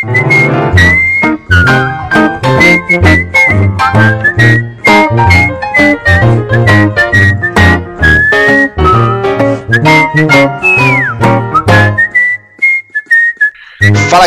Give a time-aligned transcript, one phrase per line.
[0.00, 0.08] Fala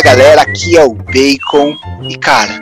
[0.00, 1.76] galera, aqui é o Bacon
[2.08, 2.52] e cara,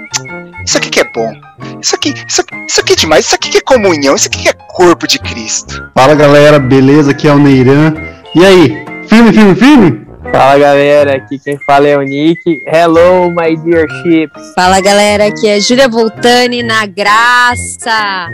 [0.64, 1.34] isso aqui que é bom.
[1.82, 4.38] Isso aqui, isso aqui, isso aqui é demais, isso aqui que é comunhão, isso aqui
[4.44, 5.90] que é corpo de Cristo.
[5.94, 7.10] Fala galera, beleza?
[7.10, 7.92] Aqui é o Neiran.
[8.34, 10.01] E aí, firme, firme, firme?
[10.32, 12.62] Fala galera, aqui quem fala é o Nick.
[12.66, 14.54] Hello, my dear ships.
[14.54, 18.28] Fala galera, aqui é Júlia Voltani na graça.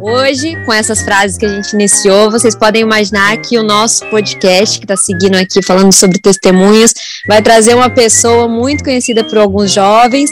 [0.00, 4.78] Hoje, com essas frases que a gente iniciou, vocês podem imaginar que o nosso podcast,
[4.78, 6.94] que está seguindo aqui falando sobre testemunhos,
[7.28, 10.30] vai trazer uma pessoa muito conhecida por alguns jovens,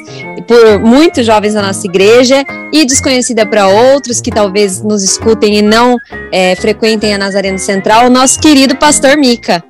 [0.49, 5.63] por muitos jovens da nossa igreja, e desconhecida para outros que talvez nos escutem e
[5.63, 5.99] não
[6.33, 9.63] é, frequentem a Nazareno Central, o nosso querido pastor Mica.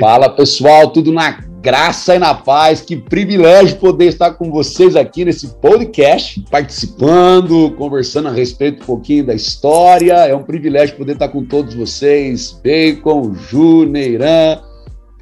[0.00, 1.30] Fala pessoal, tudo na
[1.62, 2.80] graça e na paz.
[2.80, 9.26] Que privilégio poder estar com vocês aqui nesse podcast, participando, conversando a respeito um pouquinho
[9.26, 10.14] da história.
[10.26, 12.58] É um privilégio poder estar com todos vocês.
[12.64, 14.60] Bacon, Ju, Neiran,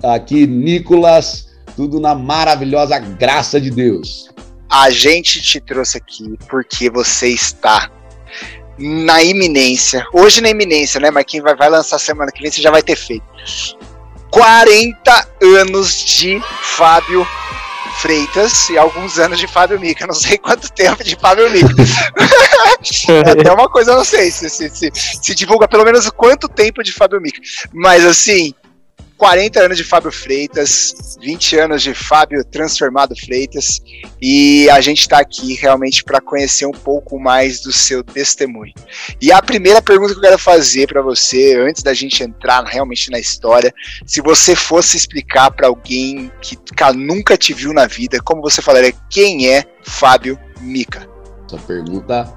[0.03, 4.31] aqui Nicolas, tudo na maravilhosa graça de Deus.
[4.71, 7.91] A gente te trouxe aqui porque você está
[8.79, 10.07] na iminência.
[10.15, 11.11] Hoje na iminência, né?
[11.11, 13.27] Mas quem vai, vai lançar semana que vem você já vai ter feito
[14.31, 16.41] 40 anos de
[16.77, 17.27] Fábio
[17.99, 20.07] Freitas e alguns anos de Fábio Mica.
[20.07, 21.75] Não sei quanto tempo de Fábio Mica.
[23.27, 26.49] é até uma coisa, eu não sei se, se, se, se divulga pelo menos quanto
[26.49, 27.41] tempo de Fábio Mica.
[27.73, 28.55] Mas assim,
[29.19, 33.83] 40 anos de Fábio Freitas, 20 anos de Fábio Transformado Freitas,
[34.23, 38.73] e a gente está aqui realmente para conhecer um pouco mais do seu testemunho.
[39.21, 43.11] E a primeira pergunta que eu quero fazer para você, antes da gente entrar realmente
[43.11, 43.75] na história,
[44.07, 46.57] se você fosse explicar para alguém que
[46.95, 51.09] nunca te viu na vida, como você falaria, quem é Fábio Mica?
[51.45, 52.33] Essa pergunta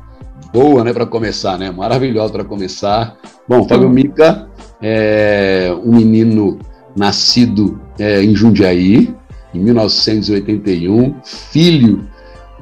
[0.52, 1.70] boa, né, para começar, né?
[1.70, 3.18] Maravilhosa para começar.
[3.48, 4.50] Bom, Fábio Mica
[4.82, 6.60] é um menino
[6.96, 9.14] nascido é, em Jundiaí,
[9.54, 12.06] em 1981, filho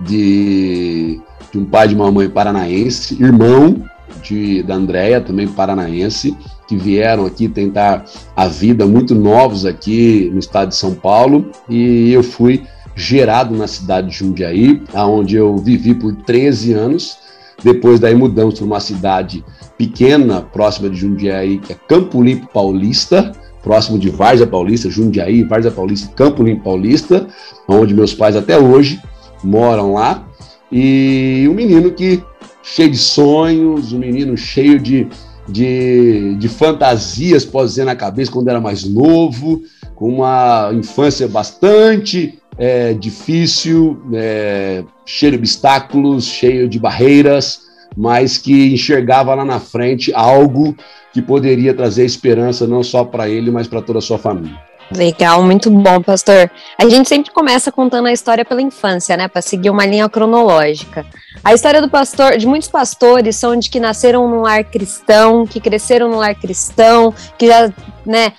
[0.01, 1.19] de,
[1.51, 3.83] de um pai de uma mãe paranaense, irmão
[4.23, 6.35] de, da Andréia, também paranaense,
[6.67, 12.11] que vieram aqui tentar a vida muito novos aqui no estado de São Paulo, e
[12.11, 12.63] eu fui
[12.95, 17.17] gerado na cidade de Jundiaí, onde eu vivi por 13 anos.
[17.63, 19.43] Depois daí mudamos para uma cidade
[19.77, 23.31] pequena, próxima de Jundiaí, que é Campo Limpo Paulista,
[23.61, 27.27] próximo de Várzea Paulista, Jundiaí, Várzea Paulista, Campo Limpo Paulista,
[27.67, 29.01] onde meus pais até hoje
[29.43, 30.25] moram lá.
[30.71, 32.23] E um menino que
[32.61, 35.07] cheio de sonhos, um menino cheio de,
[35.47, 39.63] de, de fantasias, posso dizer, na cabeça quando era mais novo,
[39.95, 47.68] com uma infância bastante é, difícil, é, cheio de obstáculos, cheio de barreiras,
[47.99, 50.73] mas que enxergava lá na frente algo
[51.11, 54.68] que poderia trazer esperança não só para ele, mas para toda a sua família.
[54.91, 56.49] Legal, muito bom, pastor.
[56.77, 61.05] A gente sempre começa contando a história pela infância, né, para seguir uma linha cronológica.
[61.43, 65.59] A história do pastor, de muitos pastores, são de que nasceram num lar cristão, que
[65.59, 67.71] cresceram num lar cristão, que já,
[68.03, 68.33] né,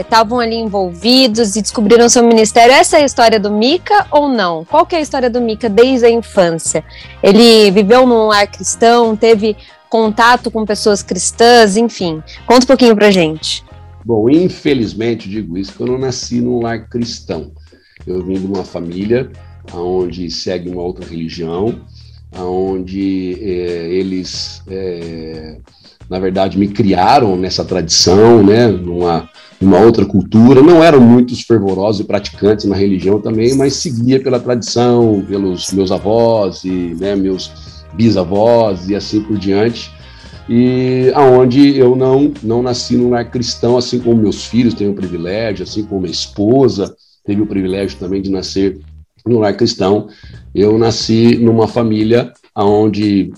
[0.00, 2.74] estavam é, ali envolvidos e descobriram seu ministério.
[2.74, 4.64] Essa é a história do Mica ou não?
[4.64, 6.84] Qual que é a história do Mica desde a infância?
[7.22, 9.56] Ele viveu num lar cristão, teve
[9.88, 12.22] contato com pessoas cristãs, enfim.
[12.46, 13.67] Conta um pouquinho pra gente.
[14.08, 17.52] Bom, infelizmente, digo isso, que eu não nasci num lar cristão.
[18.06, 19.30] Eu vim de uma família
[19.70, 21.82] onde segue uma outra religião,
[22.34, 25.58] onde é, eles, é,
[26.08, 29.28] na verdade, me criaram nessa tradição, né, numa,
[29.60, 30.62] numa outra cultura.
[30.62, 35.92] Não eram muitos fervorosos e praticantes na religião também, mas seguia pela tradição, pelos meus
[35.92, 39.97] avós e né, meus bisavós e assim por diante.
[40.48, 44.94] E aonde eu não não nasci num lar cristão, assim como meus filhos têm o
[44.94, 46.94] privilégio, assim como minha esposa
[47.24, 48.80] teve o privilégio também de nascer
[49.26, 50.08] num lar cristão.
[50.54, 53.30] Eu nasci numa família aonde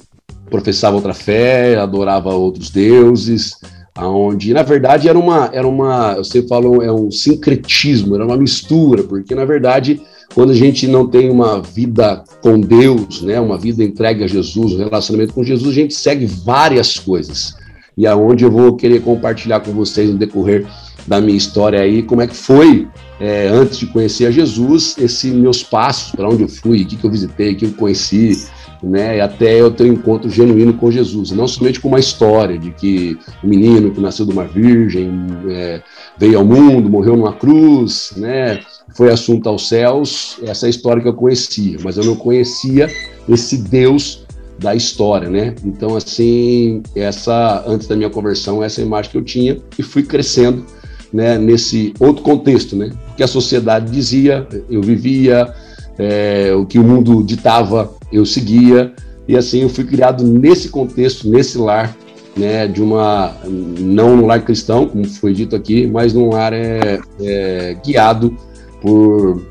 [0.49, 3.55] professava outra fé, adorava outros deuses,
[3.97, 8.37] aonde na verdade era uma era uma, eu sempre falo, é um sincretismo, era uma
[8.37, 10.01] mistura, porque na verdade
[10.35, 14.75] quando a gente não tem uma vida com Deus, né, uma vida entregue a Jesus,
[14.75, 17.55] um relacionamento com Jesus, a gente segue várias coisas.
[17.97, 20.67] E aonde eu vou querer compartilhar com vocês no decorrer
[21.07, 22.89] da minha história aí, como é que foi
[23.19, 26.97] é, antes de conhecer a Jesus, esses meus passos, para onde eu fui, o que,
[26.97, 28.47] que eu visitei, o que eu conheci,
[28.83, 32.71] né, até eu ter um encontro genuíno com Jesus, não somente com uma história de
[32.71, 35.11] que o menino que nasceu de uma virgem
[35.49, 35.83] é,
[36.19, 38.61] veio ao mundo, morreu numa cruz, né,
[38.95, 42.89] foi assunto aos céus, essa é a história que eu conhecia, mas eu não conhecia
[43.29, 44.25] esse Deus
[44.59, 45.55] da história, né?
[45.65, 50.03] Então, assim, essa antes da minha conversão, essa é imagem que eu tinha e fui
[50.03, 50.67] crescendo,
[51.11, 52.91] né, nesse outro contexto, né?
[53.17, 55.53] Que a sociedade dizia, eu vivia,
[55.99, 58.93] é, o que o mundo ditava, eu seguia,
[59.27, 61.95] e assim eu fui criado nesse contexto, nesse lar,
[62.37, 67.01] né, de uma não um lar cristão, como foi dito aqui, mas num lar é,
[67.21, 68.37] é, guiado
[68.81, 69.43] por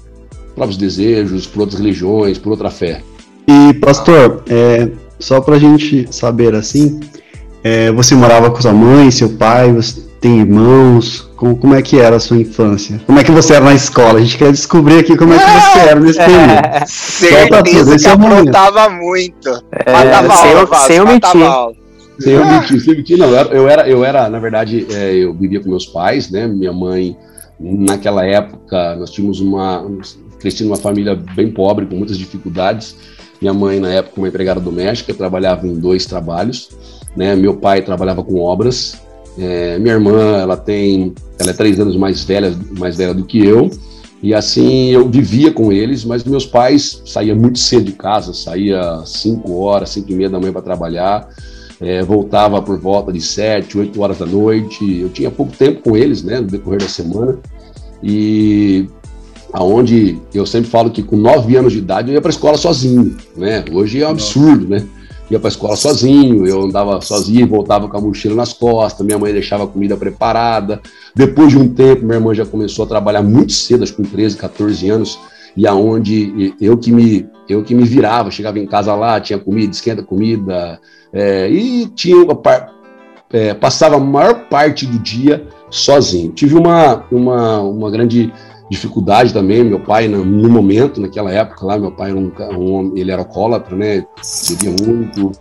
[0.55, 3.01] próprios desejos, por outras religiões, por outra fé.
[3.47, 6.99] E, pastor, é, só para a gente saber assim,
[7.63, 11.28] é, você morava com sua mãe, seu pai, você tem irmãos?
[11.39, 12.99] Como, como é que era a sua infância?
[13.05, 14.19] Como é que você era na escola?
[14.19, 16.51] A gente quer descobrir aqui como é que você era nesse período.
[16.85, 19.49] Certeza que aprontava muito.
[19.71, 21.75] É, matava sem, aula, sem eu.
[22.19, 23.29] Sem eu mentir, sem mentir, não.
[23.29, 26.45] Eu era, eu era, na verdade, é, eu vivia com meus pais, né?
[26.45, 27.15] Minha mãe,
[27.57, 29.89] naquela época, nós tínhamos uma.
[30.41, 32.97] Cresci numa família bem pobre, com muitas dificuldades.
[33.41, 36.69] Minha mãe, na época, uma empregada doméstica, trabalhava em dois trabalhos.
[37.15, 37.33] Né?
[37.33, 38.99] Meu pai trabalhava com obras.
[39.37, 43.43] É, minha irmã, ela tem, ela é três anos mais velha, mais velha do que
[43.43, 43.69] eu.
[44.21, 49.01] E assim eu vivia com eles, mas meus pais saíam muito cedo de casa, saía
[49.05, 51.29] cinco horas, cinco e meia da manhã para trabalhar,
[51.79, 54.99] é, voltava por volta de sete, oito horas da noite.
[54.99, 57.39] Eu tinha pouco tempo com eles, né, no decorrer da semana.
[58.03, 58.89] E
[59.53, 62.57] aonde eu sempre falo que com nove anos de idade eu ia para a escola
[62.57, 63.63] sozinho, né?
[63.71, 64.85] Hoje é um absurdo, né?
[65.29, 69.17] Ia para a escola sozinho, eu andava sozinho, voltava com a mochila nas costas, minha
[69.17, 70.81] mãe deixava a comida preparada.
[71.15, 74.09] Depois de um tempo, minha irmã já começou a trabalhar muito cedo, acho que com
[74.09, 75.19] 13, 14 anos,
[75.55, 79.71] e aonde eu que me eu que me virava, chegava em casa lá, tinha comida,
[79.71, 80.79] esquenta comida,
[81.11, 82.17] é, e tinha
[83.31, 86.31] é, passava a maior parte do dia sozinho.
[86.31, 88.31] Tive uma, uma, uma grande
[88.69, 89.63] dificuldade também.
[89.63, 93.75] Meu pai, no, momento, naquela época lá, meu pai era um, um ele era alcoólatra,
[93.75, 94.05] né?
[94.49, 95.31] Bebia muito,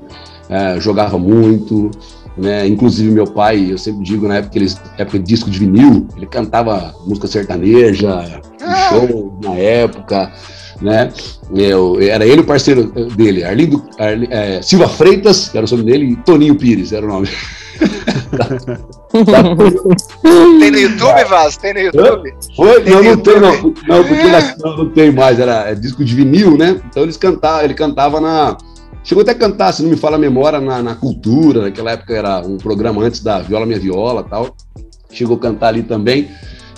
[0.48, 1.90] é, jogava muito,
[2.36, 2.66] né?
[2.66, 6.26] Inclusive meu pai, eu sempre digo na época ele, época de disco de vinil, ele
[6.26, 8.88] cantava música sertaneja, ah.
[8.88, 10.32] show na época.
[10.80, 11.12] Né?
[11.52, 12.84] Eu, era ele o parceiro
[13.16, 17.08] dele, Arlindo, Arlindo é, Silva Freitas, era o nome dele, e Toninho Pires era o
[17.08, 17.28] nome.
[20.60, 21.56] tem no YouTube, Vaz?
[21.56, 22.34] Tem no YouTube?
[22.56, 22.82] Foi?
[22.82, 23.52] Tem não, não tem, não.
[23.52, 24.28] Não, porque
[24.58, 26.80] não, não tem mais, era é disco de vinil, né?
[26.88, 28.56] Então eles cantavam, ele cantava na.
[29.04, 32.14] Chegou até a cantar, se não me fala a memória, na, na cultura, naquela época
[32.14, 34.54] era um programa antes da Viola Minha Viola tal.
[35.10, 36.28] Chegou a cantar ali também.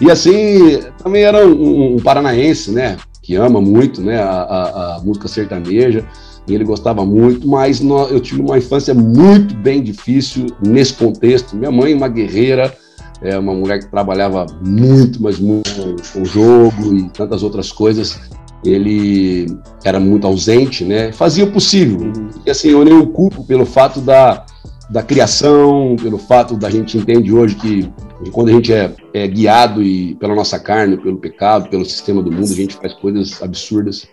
[0.01, 2.97] E assim, também era um, um paranaense, né?
[3.23, 6.07] Que ama muito né, a, a, a música sertaneja
[6.47, 11.57] e ele gostava muito, mas eu tive uma infância muito bem difícil nesse contexto.
[11.57, 12.77] Minha mãe, uma guerreira,
[13.23, 15.71] é uma mulher que trabalhava muito, mas muito
[16.13, 18.19] com jogo e tantas outras coisas.
[18.65, 19.47] Ele
[19.85, 21.13] era muito ausente, né?
[21.13, 22.13] Fazia o possível.
[22.45, 24.45] E assim, eu nem o culpo pelo fato da,
[24.91, 27.91] da criação, pelo fato da gente entende hoje que
[28.33, 32.31] quando a gente é, é guiado e pela nossa carne, pelo pecado, pelo sistema do
[32.31, 34.07] mundo, a gente faz coisas absurdas.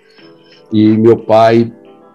[0.71, 1.71] E meu pai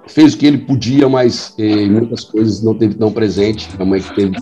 [0.07, 3.69] fez o que ele podia, mas eh, muitas coisas não teve tão presente.
[3.79, 4.37] A mãe que teve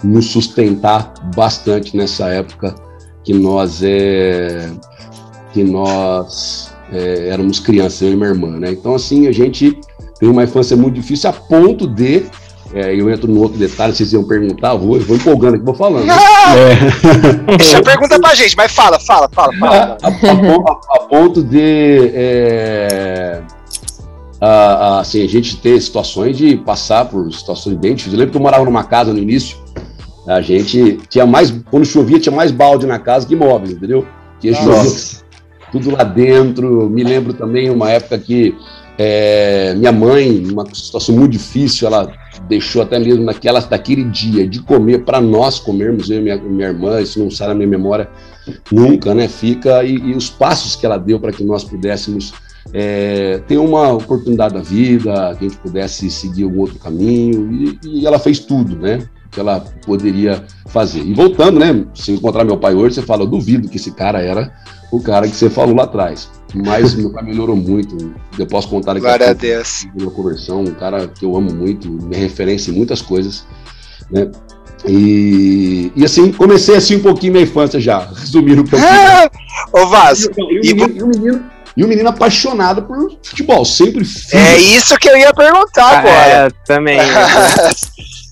[0.00, 2.74] que nos sustentar bastante nessa época
[3.24, 4.70] que nós é,
[5.52, 8.70] que nós é, éramos crianças, eu e minha irmã, né?
[8.70, 9.78] Então assim a gente
[10.18, 12.24] teve uma infância muito difícil a ponto de
[12.74, 15.64] é, eu entro no outro detalhe, vocês iam perguntar, eu vou, eu vou empolgando aqui,
[15.64, 16.04] vou falando.
[16.04, 16.14] Né?
[16.54, 17.56] É.
[17.56, 19.52] Deixa a pergunta pra gente, mas fala, fala, fala.
[19.58, 19.96] fala.
[20.02, 23.42] A, a, a, a ponto de é,
[24.40, 28.14] uh, assim, a gente ter situações de passar por situações bem difíceis.
[28.14, 29.56] Eu lembro que eu morava numa casa no início,
[30.26, 34.06] a gente tinha mais, quando chovia, tinha mais balde na casa que móveis, entendeu?
[34.40, 35.26] Que chovia
[35.72, 36.88] tudo lá dentro.
[36.90, 38.54] Me lembro também uma época que
[38.98, 42.12] é, minha mãe, numa situação muito difícil, ela
[42.48, 46.68] deixou até mesmo naquela, daquele dia de comer para nós comermos, eu e minha, minha
[46.68, 48.08] irmã, isso não sai na minha memória
[48.72, 49.28] nunca, né?
[49.28, 52.32] Fica, e, e os passos que ela deu para que nós pudéssemos
[52.72, 57.78] é, ter uma oportunidade da vida, que a gente pudesse seguir um outro caminho, e,
[57.84, 59.06] e, ela fez tudo, né?
[59.30, 61.00] Que ela poderia fazer.
[61.00, 61.84] E voltando, né?
[61.94, 64.52] Se encontrar meu pai hoje, você fala, eu duvido que esse cara era
[64.90, 66.30] o cara que você falou lá atrás.
[66.54, 68.14] Mas meu pai melhorou muito.
[68.38, 69.86] Eu posso contar aqui Glória a Deus.
[70.00, 73.44] Uma conversão, um cara que eu amo muito, minha referência em muitas coisas.
[74.10, 74.30] né?
[74.86, 78.90] E, e assim, comecei assim um pouquinho minha infância já, resumindo um pouquinho.
[79.72, 81.44] Ô Vaz, E, o- e e, o menino,
[81.78, 84.34] e o menino apaixonado por futebol, sempre fiz.
[84.34, 86.26] é isso que eu ia perguntar agora.
[86.26, 86.98] É, também.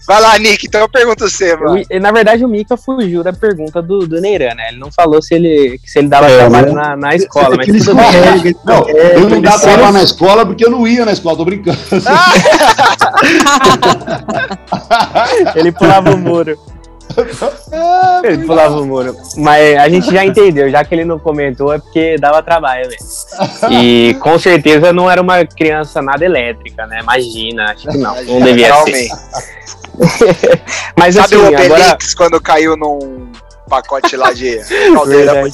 [0.09, 1.83] Vai lá, Nick, então eu pergunto você, mano.
[1.91, 4.69] Eu- na verdade, o Mika fugiu da pergunta do, do Neiran, né?
[4.69, 7.67] Ele não falou se ele, se ele dava É, trabalho mas- na, na escola, mas
[7.67, 8.07] Ele tudo bem.
[8.15, 11.37] ele Não, escorrega, eu não dava trabalho na escola porque eu não ia na escola,
[11.37, 11.77] tô brincando.
[15.55, 16.59] Ele pulava o muro.
[18.25, 19.17] Ele pulava o muro.
[19.37, 23.73] Mas a gente já entendeu, já que ele não comentou, é porque dava trabalho mesmo.
[23.73, 27.01] E com certeza não era uma criança nada elétrica, né?
[27.01, 28.15] Imagina, acho que não.
[28.25, 28.73] Não devia ser.
[28.73, 29.15] Realmente.
[30.99, 31.99] Mas Sabe assim, o Obelix agora.
[32.17, 33.31] quando caiu num
[33.69, 34.61] pacote lá de
[34.95, 35.49] caldeirão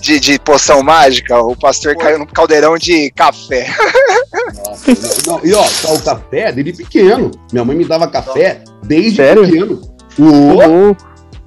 [0.00, 1.40] de, de poção mágica?
[1.40, 3.68] O pastor caiu num caldeirão de café.
[5.26, 5.64] Não, e ó,
[5.94, 7.30] o café desde pequeno.
[7.52, 9.44] Minha mãe me dava café desde Sério?
[9.44, 9.97] pequeno.
[10.18, 10.96] Louco,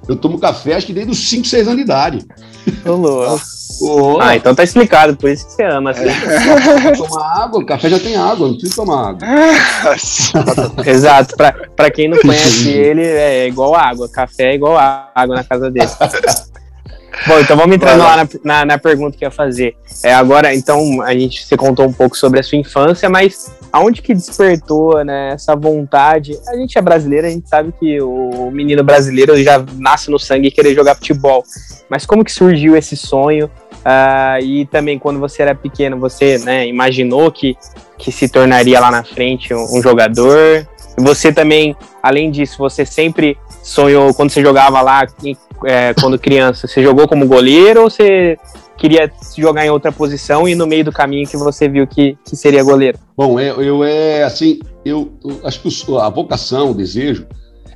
[0.08, 2.26] eu tomo café acho que desde os 5, 6 anos de idade.
[2.84, 6.04] Ô, Ah, então tá explicado, por isso que você ama, assim.
[6.96, 9.26] tomar água, o café já tem água, não precisa tomar água.
[10.86, 14.08] Exato, pra, pra quem não conhece ele, é igual água.
[14.08, 15.88] Café é igual água na casa dele.
[17.26, 19.76] Bom, então vamos entrando lá na, na, na pergunta que eu ia fazer.
[20.02, 24.02] É, agora, então, a gente se contou um pouco sobre a sua infância, mas aonde
[24.02, 26.38] que despertou né, essa vontade?
[26.46, 30.50] A gente é brasileiro, a gente sabe que o menino brasileiro já nasce no sangue
[30.50, 31.42] querer jogar futebol.
[31.88, 33.50] Mas como que surgiu esse sonho?
[33.84, 37.56] Ah, e também, quando você era pequeno, você né, imaginou que,
[37.98, 40.66] que se tornaria lá na frente um, um jogador?
[40.98, 45.06] Você também, além disso, você sempre sonhou, quando você jogava lá,
[45.64, 48.36] é, quando criança, você jogou como goleiro ou você
[48.82, 52.34] queria jogar em outra posição e no meio do caminho que você viu que, que
[52.34, 52.98] seria goleiro?
[53.16, 55.68] Bom, eu, eu é assim, eu, eu acho que
[56.00, 57.24] a vocação, o desejo,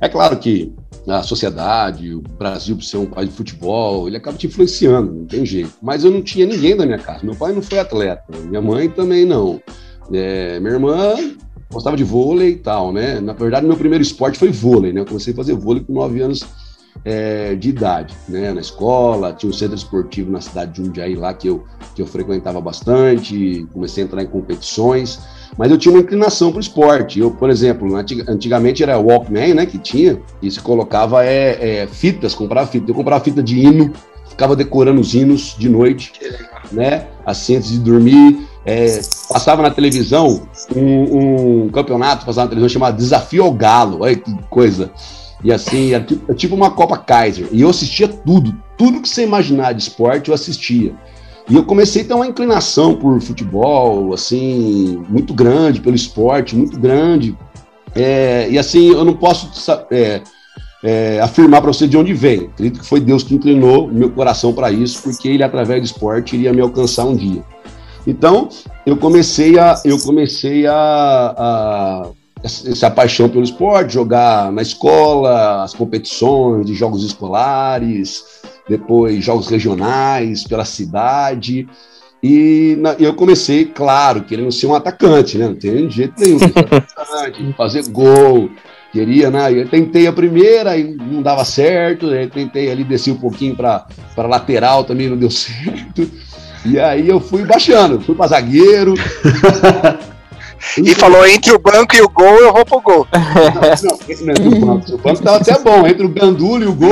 [0.01, 0.73] é claro que
[1.07, 5.25] a sociedade, o Brasil, por ser um país de futebol, ele acaba te influenciando, não
[5.25, 5.71] tem jeito.
[5.81, 7.23] Mas eu não tinha ninguém da minha casa.
[7.23, 9.61] Meu pai não foi atleta, minha mãe também não.
[10.11, 11.15] É, minha irmã
[11.71, 13.21] gostava de vôlei e tal, né?
[13.21, 14.99] Na verdade, meu primeiro esporte foi vôlei, né?
[14.99, 16.45] Eu comecei a fazer vôlei com 9 anos
[17.03, 18.53] é, de idade, né?
[18.53, 21.63] Na escola, tinha um centro esportivo na cidade de Jundiaí lá que eu,
[21.95, 25.19] que eu frequentava bastante, comecei a entrar em competições,
[25.57, 27.19] mas eu tinha uma inclinação para o esporte.
[27.19, 29.65] Eu, por exemplo, antig- antigamente era Walkman, né?
[29.65, 32.91] Que tinha, e se colocava é, é, fitas, comprava fita.
[32.91, 33.93] Eu comprava fita de hino,
[34.29, 36.13] ficava decorando os hinos de noite,
[36.71, 37.07] né?
[37.25, 38.47] Assim, antes de dormir.
[38.65, 38.99] É,
[39.29, 40.41] passava na televisão
[40.75, 43.99] um, um campeonato, passava na televisão chamado Desafio ao Galo.
[44.01, 44.91] Olha que coisa.
[45.43, 47.47] E assim, era tipo, tipo uma Copa Kaiser.
[47.51, 50.95] E eu assistia tudo, tudo que você imaginar de esporte, eu assistia.
[51.49, 56.79] E eu comecei a ter uma inclinação por futebol, assim, muito grande, pelo esporte, muito
[56.79, 57.37] grande.
[57.95, 59.49] É, e assim, eu não posso
[59.89, 60.21] é,
[60.83, 62.49] é, afirmar para você de onde vem.
[62.53, 66.35] Acredito que foi Deus que inclinou meu coração para isso, porque ele, através do esporte,
[66.35, 67.43] iria me alcançar um dia.
[68.05, 68.49] Então,
[68.85, 70.73] eu comecei a, eu comecei a,
[71.37, 72.09] a
[72.43, 78.23] essa paixão pelo esporte, jogar na escola, as competições de jogos escolares,
[78.67, 81.67] depois jogos regionais pela cidade.
[82.21, 85.47] E na- eu comecei, claro, querendo ser um atacante, né?
[85.47, 86.39] Não tem jeito nenhum.
[87.55, 88.49] fazer gol.
[88.91, 89.51] Queria, né?
[89.53, 92.07] Eu tentei a primeira e não dava certo.
[92.09, 93.85] Aí tentei ali descer um pouquinho para
[94.17, 96.09] lateral, também não deu certo.
[96.65, 98.93] E aí eu fui baixando, fui para zagueiro.
[100.77, 103.07] E falou: entre o banco e o gol, eu vou pro gol.
[103.13, 104.93] Não, não, esse é banco.
[104.93, 106.91] O banco tava até bom, entre o gandula e o gol.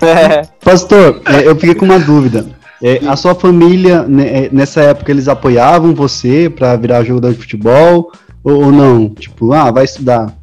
[0.00, 2.46] É, Pastor, é, eu fiquei com uma dúvida.
[2.82, 7.38] É, a sua família, né, é, nessa época, eles apoiavam você para virar jogador de
[7.40, 8.12] futebol?
[8.44, 9.08] Ou, ou não?
[9.08, 10.34] Tipo, ah, vai estudar.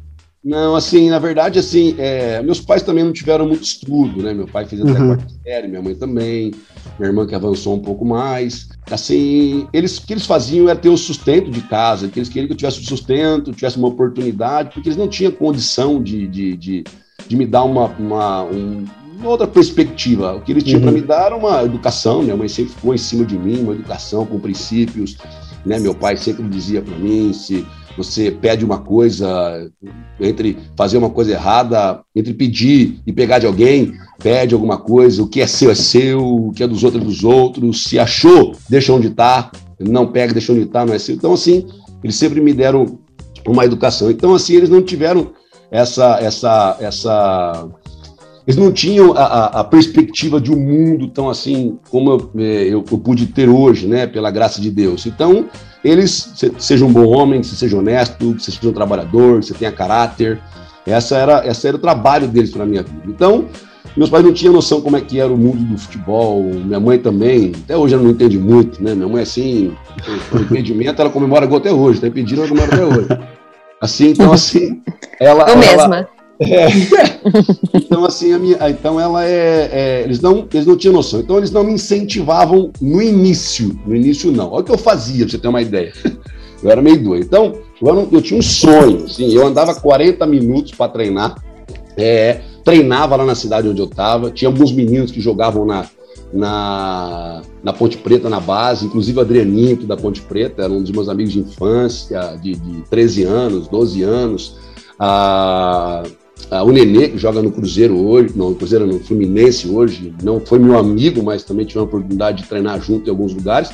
[0.44, 4.34] Não, assim, na verdade, assim, é, meus pais também não tiveram muito estudo, né?
[4.34, 5.12] Meu pai fez até Uhum.
[5.12, 6.52] a quarta série, minha mãe também,
[6.98, 8.68] minha irmã que avançou um pouco mais.
[8.90, 12.46] Assim, eles o que eles faziam era ter o sustento de casa, que eles queriam
[12.46, 16.56] que eu tivesse um sustento, tivesse uma oportunidade, porque eles não tinham condição de, de,
[16.56, 16.84] de,
[17.26, 18.84] de me dar uma, uma, um-
[19.18, 20.34] uma outra perspectiva.
[20.34, 20.84] O que eles tinham Uhum.
[20.84, 23.72] para me dar era uma educação, minha mãe sempre ficou em cima de mim, uma
[23.72, 25.16] educação com princípios,
[25.64, 25.78] né?
[25.78, 27.64] Meu pai sempre dizia para mim se
[27.96, 29.70] você pede uma coisa,
[30.20, 35.28] entre fazer uma coisa errada, entre pedir e pegar de alguém, pede alguma coisa, o
[35.28, 38.54] que é seu é seu, o que é dos outros é dos outros, se achou,
[38.68, 41.14] deixa onde está, não pega, deixa onde está, não é seu.
[41.14, 41.66] Então, assim,
[42.02, 42.98] eles sempre me deram
[43.46, 44.10] uma educação.
[44.10, 45.32] Então, assim, eles não tiveram
[45.70, 47.68] essa, essa, essa
[48.46, 52.64] eles não tinham a, a- a perspectiva de um mundo tão assim como eu, eh,
[52.68, 55.06] eu- eu pude ter hoje, né, pela graça de Deus.
[55.06, 55.46] Então,
[55.84, 59.40] eles se- sejam um bom homem, que você seja honesto, que você seja um trabalhador,
[59.40, 60.40] que você tenha caráter.
[60.86, 63.02] Essa era, essa era o trabalho deles para minha vida.
[63.08, 63.46] Então,
[63.96, 66.98] meus pais não tinham noção como é que era o mundo do futebol, minha mãe
[66.98, 68.94] também, até hoje ela não entende muito, né?
[68.94, 69.72] Minha mãe, assim,
[70.32, 73.08] o impedimento, ela comemora gol até hoje, tá impedindo, ela comemora até hoje.
[73.80, 74.82] Assim, então, assim,
[75.20, 75.44] ela...
[75.44, 76.08] Eu ela, mesma.
[76.40, 76.66] É,
[77.74, 81.20] então, assim, a minha, então ela é, é, Eles, não, eles não tinham noção.
[81.20, 83.78] Então, eles não me incentivavam no início.
[83.86, 84.50] No início, não.
[84.50, 85.92] Olha o que eu fazia, pra você ter uma ideia.
[86.62, 87.26] Eu era meio doido.
[87.26, 91.34] Então, eu, eu tinha um sonho, assim, eu andava 40 minutos para treinar.
[91.94, 94.30] É, treinava lá na cidade onde eu estava.
[94.30, 95.86] Tinha alguns meninos que jogavam na,
[96.32, 100.82] na, na Ponte Preta, na base, inclusive o Adrianinho, que da Ponte Preta, era um
[100.82, 104.56] dos meus amigos de infância, de, de 13 anos, 12 anos.
[104.98, 106.02] Ah,
[106.50, 110.58] o Nenê, que joga no Cruzeiro hoje, não, no Cruzeiro no Fluminense hoje, não foi
[110.58, 113.70] meu amigo, mas também tive a oportunidade de treinar junto em alguns lugares.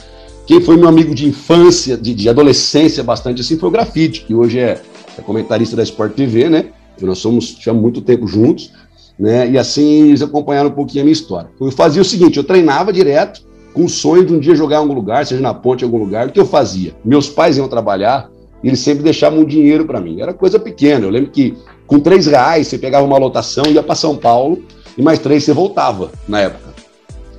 [0.47, 4.35] Quem foi meu amigo de infância, de, de adolescência bastante assim, foi o Grafite, que
[4.35, 4.81] hoje é,
[5.19, 6.67] é comentarista da Sport TV, né?
[7.01, 8.73] Nós somos, tivemos muito tempo juntos,
[9.19, 9.51] né?
[9.51, 11.51] E assim eles acompanharam um pouquinho a minha história.
[11.61, 14.81] Eu fazia o seguinte, eu treinava direto, com o sonho de um dia jogar em
[14.81, 16.29] algum lugar, seja na ponte em algum lugar.
[16.29, 16.95] O que eu fazia?
[17.05, 18.31] Meus pais iam trabalhar
[18.63, 20.21] e eles sempre deixavam um dinheiro para mim.
[20.21, 21.07] Era coisa pequena.
[21.07, 21.57] Eu lembro que
[21.91, 24.63] com três reais você pegava uma lotação, ia para São Paulo
[24.97, 26.73] e mais três você voltava na época.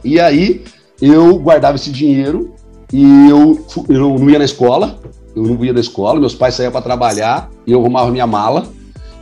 [0.04, 0.66] E aí
[1.02, 2.54] eu guardava esse dinheiro
[2.92, 5.00] e eu, eu não ia na escola,
[5.34, 8.68] eu não ia da escola, meus pais saíam para trabalhar e eu arrumava minha mala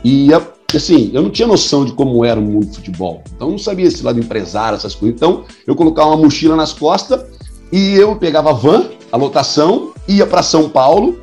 [0.02, 0.42] e ia,
[0.74, 3.58] assim, eu não tinha noção de como era o mundo do futebol, então eu não
[3.58, 7.24] sabia esse lado empresário, essas coisas, então eu colocava uma mochila nas costas
[7.70, 11.20] e eu pegava a van, a lotação, ia para São Paulo,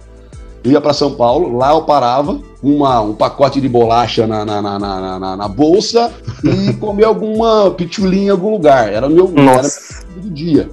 [0.63, 4.79] ia para São Paulo, lá eu parava, uma, um pacote de bolacha na, na, na,
[5.19, 6.11] na, na bolsa
[6.43, 9.67] e comia alguma pitulinha em algum lugar, era o meu, era
[10.15, 10.69] do dia.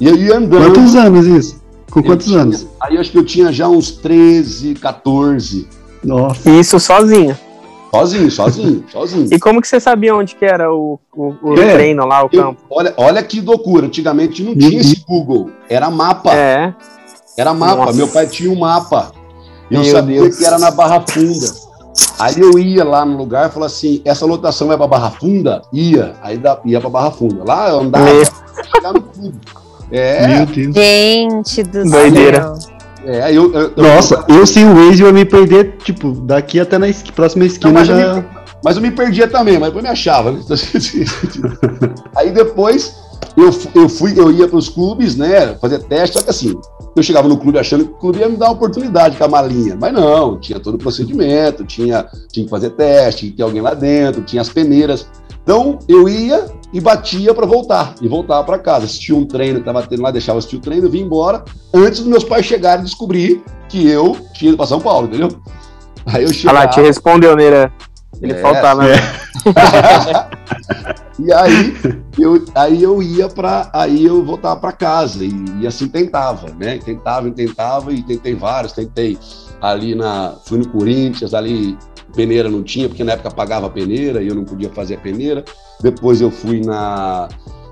[0.00, 0.74] E eu ia andando.
[0.74, 1.62] Quantos anos isso?
[1.90, 2.66] Com quantos tinha, anos?
[2.80, 5.66] Aí acho que eu tinha já uns 13, 14.
[6.04, 6.50] Nossa.
[6.50, 7.36] Isso sozinho.
[7.90, 9.28] Sozinho, sozinho, sozinho.
[9.32, 12.28] E como que você sabia onde que era o, o, o é, treino lá, o
[12.30, 12.60] eu, campo?
[12.68, 13.86] Olha, olha que loucura.
[13.86, 15.50] Antigamente não tinha esse Google.
[15.68, 16.34] Era mapa.
[16.34, 16.74] É.
[17.38, 17.86] Era mapa.
[17.86, 17.96] Nossa.
[17.96, 19.12] Meu pai tinha um mapa.
[19.70, 20.36] Eu Meu sabia Deus.
[20.36, 21.46] que era na Barra Funda.
[22.18, 25.62] Aí eu ia lá no lugar e falava assim: essa lotação é para Barra Funda?
[25.72, 26.14] Ia.
[26.22, 27.42] Aí ia para Barra Funda.
[27.44, 28.06] Lá eu andava,
[28.92, 29.40] no clube.
[29.90, 30.26] É.
[30.28, 30.74] Meu Deus.
[30.74, 32.54] Gente do Doideira.
[32.56, 32.76] céu.
[33.06, 36.58] É, eu, eu, Nossa, eu, eu sem o Waze eu ia me perder, tipo, daqui
[36.58, 37.94] até na esqui, próxima esquina não, mas já.
[38.00, 38.24] Eu me,
[38.64, 40.40] mas eu me perdia também, mas depois me achava, né?
[42.16, 42.96] Aí depois
[43.36, 45.54] eu, eu fui, eu ia para os clubes, né?
[45.60, 46.58] Fazer teste, só que assim,
[46.96, 49.28] eu chegava no clube achando que o clube ia me dar uma oportunidade com a
[49.28, 49.76] malinha.
[49.78, 53.60] Mas não, tinha todo o procedimento, tinha, tinha que fazer teste, tinha que ter alguém
[53.60, 55.06] lá dentro, tinha as peneiras.
[55.42, 58.86] Então eu ia e batia para voltar, e voltava para casa.
[58.86, 62.08] Assistia um treino que estava tendo lá, deixava assistir o treino, vinha embora, antes dos
[62.08, 65.28] meus pais chegarem e descobrir que eu tinha ido para São Paulo, entendeu?
[66.06, 66.60] Aí eu chegava...
[66.60, 67.70] Ah lá, te respondeu, Neira.
[68.20, 68.94] Ele é, faltava, né?
[71.18, 71.76] e aí
[72.18, 76.78] eu, aí eu ia para aí eu voltava para casa e, e, assim tentava, né?
[76.78, 79.18] Tentava, tentava e tentei vários, tentei
[79.60, 81.76] ali na fui no Corinthians, ali
[82.14, 85.44] peneira não tinha, porque na época pagava peneira e eu não podia fazer a peneira.
[85.80, 87.28] Depois eu fui na.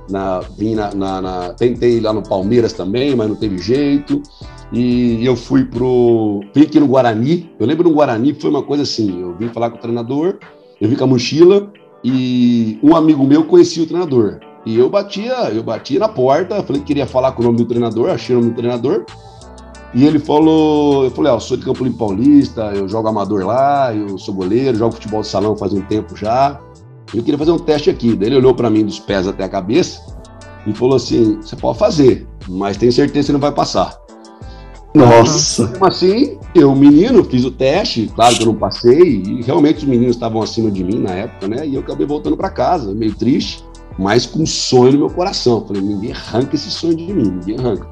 [0.08, 4.22] na vim na, na, na, tentei lá no Palmeiras também, mas não teve jeito.
[4.72, 6.40] E eu fui pro.
[6.54, 7.50] Vim aqui no Guarani.
[7.58, 10.38] Eu lembro no Guarani foi uma coisa assim: eu vim falar com o treinador,
[10.80, 11.72] eu vim com a mochila
[12.02, 14.40] e um amigo meu conhecia o treinador.
[14.66, 17.66] E eu batia, eu batia na porta, falei que queria falar com o nome do
[17.66, 19.04] treinador, achei o nome do treinador.
[19.94, 23.94] E ele falou, eu falei, ó, sou de Campo Limpo Paulista, eu jogo amador lá,
[23.94, 26.60] eu sou goleiro, jogo futebol de salão faz um tempo já.
[27.14, 28.16] Eu queria fazer um teste aqui.
[28.16, 30.00] Daí ele olhou para mim dos pés até a cabeça
[30.66, 33.96] e falou assim: você pode fazer, mas tenho certeza que não vai passar.
[34.94, 35.72] Nossa!
[35.80, 40.14] Assim, eu, menino, fiz o teste, claro que eu não passei, e realmente os meninos
[40.14, 41.66] estavam acima de mim na época, né?
[41.66, 43.64] E eu acabei voltando para casa, meio triste,
[43.98, 45.66] mas com um sonho no meu coração.
[45.66, 47.88] Falei, ninguém arranca esse sonho de mim, ninguém arranca.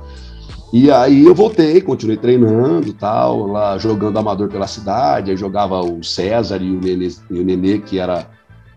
[0.72, 6.02] E aí eu voltei, continuei treinando tal, lá jogando amador pela cidade, aí jogava o
[6.02, 8.26] César e o Nenê, e o Nenê que era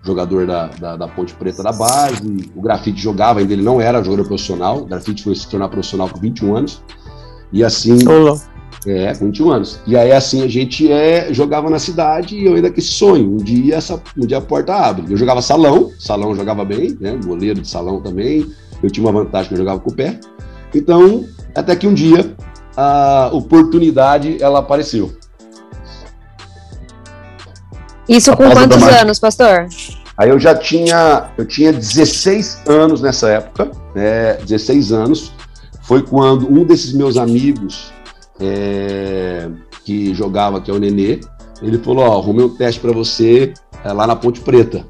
[0.04, 4.04] jogador da, da, da, Ponte Preta da base, o Grafite jogava, ainda ele não era
[4.04, 6.82] jogador profissional, o Grafite foi se tornar profissional com 21 anos,
[7.56, 8.06] e assim...
[8.06, 8.38] Olá.
[8.86, 9.80] É, com 21 anos.
[9.88, 13.32] E aí, assim, a gente é, jogava na cidade e eu ainda esse sonho.
[13.32, 15.06] Um dia, essa, um dia a porta abre.
[15.10, 17.18] Eu jogava salão, salão jogava bem, né?
[17.26, 18.46] Goleiro de salão também.
[18.84, 20.20] Eu tinha uma vantagem que eu jogava com o pé.
[20.74, 22.36] Então, até que um dia
[22.76, 25.18] a oportunidade ela apareceu.
[28.08, 29.68] Isso com quantos anos, pastor?
[30.18, 35.35] Aí eu já tinha, eu tinha 16 anos nessa época, né, 16 anos.
[35.86, 37.94] Foi quando um desses meus amigos
[38.40, 39.50] é,
[39.84, 41.20] que jogava, que é o Nenê,
[41.62, 44.86] ele falou: Ó, arrumei um teste para você é, lá na Ponte Preta,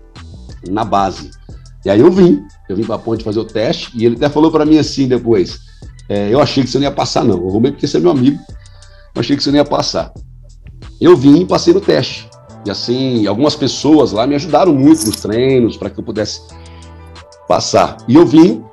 [0.69, 1.31] na base.
[1.83, 4.29] E aí eu vim, eu vim para a Ponte fazer o teste, e ele até
[4.29, 5.59] falou para mim assim depois:
[6.09, 7.39] é, Eu achei que você não ia passar, não.
[7.39, 8.39] Eu arrumei porque você é meu amigo,
[9.13, 10.13] eu achei que você não ia passar.
[10.99, 12.29] Eu vim e passei no teste.
[12.65, 16.41] E assim, algumas pessoas lá me ajudaram muito nos treinos para que eu pudesse
[17.47, 17.97] passar.
[18.07, 18.63] E eu vim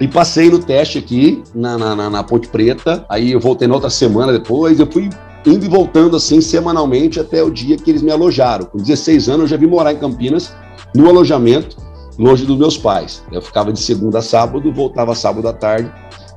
[0.00, 3.04] e passei no teste aqui na, na, na, Ponte Preta.
[3.08, 4.80] Aí eu voltei na outra semana depois.
[4.80, 5.08] Eu fui
[5.46, 8.66] indo e voltando assim semanalmente até o dia que eles me alojaram.
[8.66, 10.54] Com 16 anos eu já vim morar em Campinas,
[10.94, 11.76] no alojamento,
[12.18, 13.22] longe dos meus pais.
[13.30, 15.92] Eu ficava de segunda a sábado, voltava sábado à tarde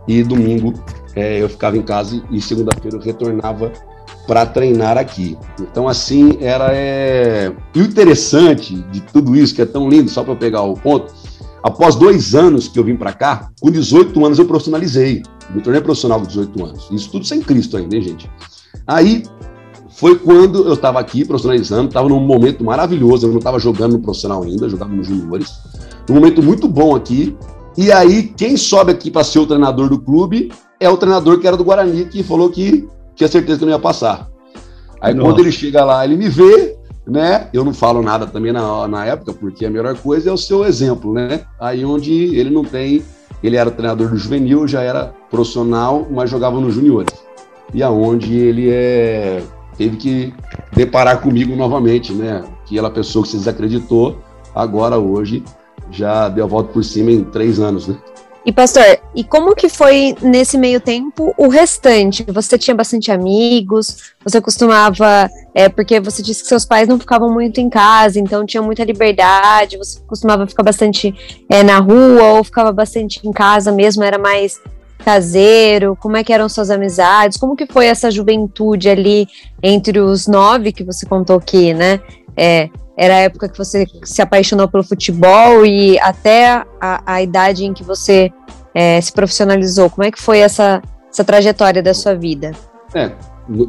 [0.08, 0.74] e domingo
[1.17, 3.72] é, eu ficava em casa e segunda-feira eu retornava
[4.28, 5.36] para treinar aqui.
[5.60, 6.70] Então, assim, era.
[6.72, 7.52] É...
[7.74, 11.12] E o interessante de tudo isso, que é tão lindo, só para pegar o ponto,
[11.63, 15.24] após dois anos que eu vim para cá, com 18 anos eu profissionalizei.
[15.54, 16.88] Me tornei profissional com 18 anos.
[16.91, 18.30] Isso tudo sem Cristo ainda, hein, gente?
[18.86, 19.24] Aí
[19.89, 24.00] foi quando eu estava aqui profissionalizando, estava num momento maravilhoso, eu não estava jogando no
[24.00, 25.52] profissional ainda, jogava nos juniores.
[26.10, 27.36] Um momento muito bom aqui.
[27.76, 31.48] E aí, quem sobe aqui para ser o treinador do clube é o treinador que
[31.48, 34.30] era do Guarani, que falou que tinha certeza que não ia passar.
[35.02, 35.30] Aí Nossa.
[35.30, 36.77] quando ele chega lá, ele me vê,
[37.08, 37.48] né?
[37.54, 40.65] Eu não falo nada também na, na época, porque a melhor coisa é o seu
[40.65, 41.41] exemplo, né?
[41.60, 43.04] Aí onde ele não tem,
[43.41, 47.13] ele era treinador do juvenil, já era profissional, mas jogava nos juniores.
[47.74, 49.41] E aonde ele é
[49.78, 50.34] teve que
[50.74, 52.43] deparar comigo novamente, né?
[52.65, 54.17] Aquela pessoa que você desacreditou,
[54.54, 55.43] agora hoje
[55.91, 57.96] já deu a volta por cima em três anos, né?
[58.48, 62.24] E pastor, e como que foi nesse meio tempo o restante?
[62.32, 64.14] Você tinha bastante amigos?
[64.24, 68.46] Você costumava, é, porque você disse que seus pais não ficavam muito em casa, então
[68.46, 69.78] tinha muita liberdade.
[69.78, 71.14] Você costumava ficar bastante
[71.50, 74.02] é, na rua ou ficava bastante em casa mesmo?
[74.02, 74.62] Era mais
[75.04, 75.98] caseiro?
[76.00, 77.38] Como é que eram suas amizades?
[77.38, 79.28] Como que foi essa juventude ali
[79.62, 82.00] entre os nove que você contou aqui, né?
[82.38, 87.64] É, era a época que você se apaixonou pelo futebol e até a, a idade
[87.64, 88.34] em que você
[88.74, 89.90] é, se profissionalizou.
[89.90, 92.54] Como é que foi essa, essa trajetória da sua vida?
[92.96, 93.12] É,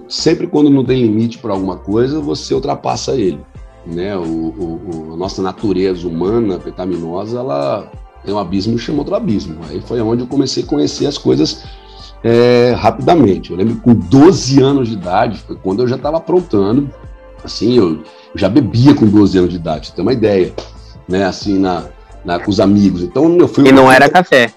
[0.09, 3.41] sempre quando não tem limite para alguma coisa, você ultrapassa ele.
[3.87, 4.17] Né?
[4.17, 7.93] O, o, a nossa natureza humana, pecaminosa, ela
[8.25, 9.59] tem um abismo e chama outro abismo.
[9.69, 11.65] Aí foi onde eu comecei a conhecer as coisas
[12.25, 13.51] é, rapidamente.
[13.51, 16.91] Eu lembro que com 12 anos de idade, foi quando eu já estava aprontando.
[17.45, 18.03] Assim, eu
[18.35, 20.53] já bebia com 12 anos de idade, você tem uma ideia,
[21.09, 21.25] né?
[21.25, 21.85] Assim, na,
[22.25, 23.03] na, com os amigos.
[23.03, 23.69] Então eu fui.
[23.69, 24.53] E não era café.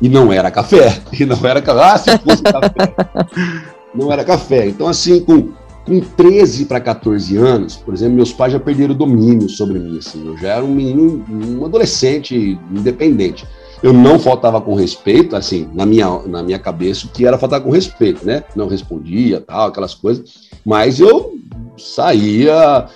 [0.00, 1.00] E não era café.
[1.18, 1.82] E não era café.
[1.82, 2.94] Ah, se fosse café.
[3.94, 4.68] não era café.
[4.68, 5.50] Então, assim, com,
[5.84, 9.98] com 13 para 14 anos, por exemplo, meus pais já perderam o domínio sobre mim.
[9.98, 13.46] Assim, eu já era um menino, um adolescente independente.
[13.82, 17.62] Eu não faltava com respeito, assim, na minha, na minha cabeça, o que era faltar
[17.62, 18.44] com respeito, né?
[18.54, 20.50] Não respondia, tal, aquelas coisas.
[20.64, 21.34] Mas eu
[21.80, 22.86] saía,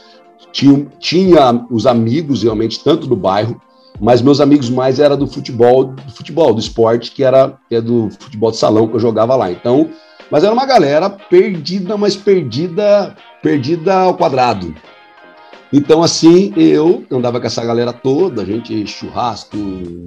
[0.52, 3.60] tinha, tinha os amigos realmente, tanto do bairro,
[4.00, 7.80] mas meus amigos mais era do futebol, do futebol, do esporte, que era que é
[7.80, 9.50] do futebol de salão que eu jogava lá.
[9.50, 9.90] Então,
[10.30, 14.74] mas era uma galera perdida, mas perdida, perdida ao quadrado.
[15.72, 19.56] Então, assim, eu andava com essa galera toda, a gente churrasco,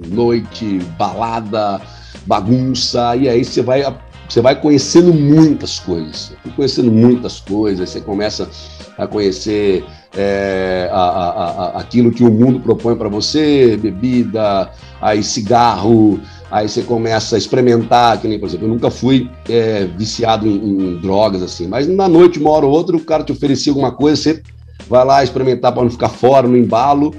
[0.06, 1.80] noite, balada,
[2.26, 3.82] bagunça, e aí você vai
[4.28, 8.48] você vai conhecendo muitas coisas, conhecendo muitas coisas, você começa
[8.96, 9.84] a conhecer
[10.16, 16.68] é, a, a, a, aquilo que o mundo propõe para você, bebida, aí cigarro, aí
[16.68, 20.96] você começa a experimentar, que nem, por exemplo, eu nunca fui é, viciado em, em,
[20.98, 24.16] drogas, assim, mas na noite, uma hora ou outra, o cara te oferecia alguma coisa,
[24.16, 24.42] você
[24.88, 27.14] vai lá experimentar para não ficar fora, no embalo,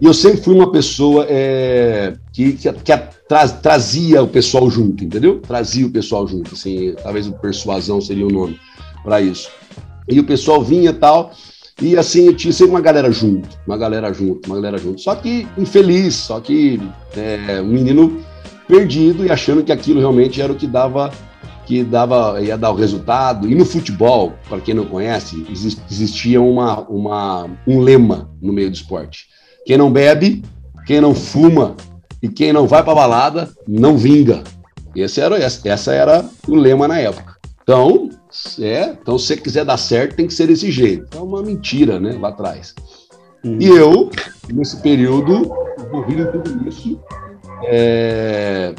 [0.00, 2.96] e eu sempre fui uma pessoa é, que, que, que
[3.28, 5.40] tra, trazia o pessoal junto, entendeu?
[5.40, 8.58] Trazia o pessoal junto, assim, talvez o persuasão seria o nome
[9.04, 9.50] para isso.
[10.08, 11.32] E o pessoal vinha tal,
[11.82, 15.00] e assim, eu tinha sempre uma galera junto, uma galera junto, uma galera junto.
[15.00, 16.80] Só que infeliz, só que
[17.16, 18.20] é, um menino
[18.66, 21.12] perdido e achando que aquilo realmente era o que dava
[21.66, 23.48] que dava ia dar o resultado.
[23.48, 25.46] E no futebol, para quem não conhece,
[25.88, 29.28] existia uma, uma, um lema no meio do esporte.
[29.64, 30.42] Quem não bebe,
[30.86, 31.76] quem não fuma
[32.22, 34.42] e quem não vai para balada não vinga.
[34.94, 37.36] Esse era, essa era o lema na época.
[37.62, 38.08] Então,
[38.60, 41.16] é, então se você quiser dar certo, tem que ser desse jeito.
[41.16, 42.74] É uma mentira, né, lá atrás.
[43.44, 43.56] Hum.
[43.60, 44.10] E eu,
[44.52, 45.52] nesse período,
[45.86, 47.00] envolvido em tudo isso,
[47.64, 48.74] é,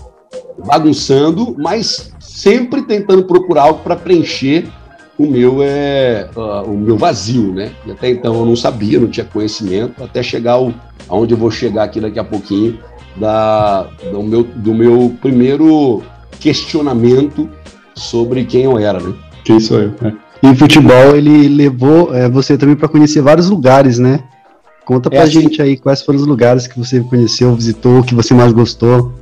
[0.65, 4.67] bagunçando, mas sempre tentando procurar algo para preencher
[5.17, 7.71] o meu é uh, o meu vazio, né?
[7.85, 10.73] E até então eu não sabia, não tinha conhecimento, até chegar ao,
[11.07, 12.79] aonde eu vou chegar aqui daqui a pouquinho
[13.15, 16.01] da, do, meu, do meu primeiro
[16.39, 17.49] questionamento
[17.95, 19.13] sobre quem eu era, né?
[19.43, 20.15] Quem sou eu, né?
[20.43, 24.23] E futebol, ele levou é, você também para conhecer vários lugares, né?
[24.83, 28.15] Conta pra é assim, gente aí quais foram os lugares que você conheceu, visitou, que
[28.15, 29.13] você mais gostou.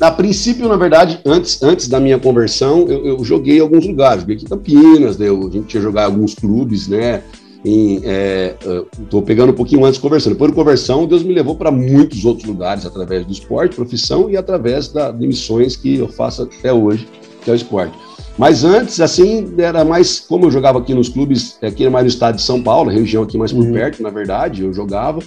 [0.00, 4.20] A princípio, na verdade, antes, antes da minha conversão, eu, eu joguei em alguns lugares.
[4.20, 5.26] Joguei aqui em Campinas, né?
[5.28, 7.22] a gente tinha jogado alguns clubes, né?
[7.64, 10.34] Estou é, pegando um pouquinho antes conversando.
[10.34, 14.36] Depois da conversão, Deus me levou para muitos outros lugares através do esporte, profissão e
[14.36, 17.08] através da, de missões que eu faço até hoje,
[17.42, 17.98] que é o esporte.
[18.38, 22.36] Mas antes, assim, era mais, como eu jogava aqui nos clubes, aqui mais no estado
[22.36, 23.72] de São Paulo, região aqui mais por uhum.
[23.72, 25.20] perto, na verdade, eu jogava,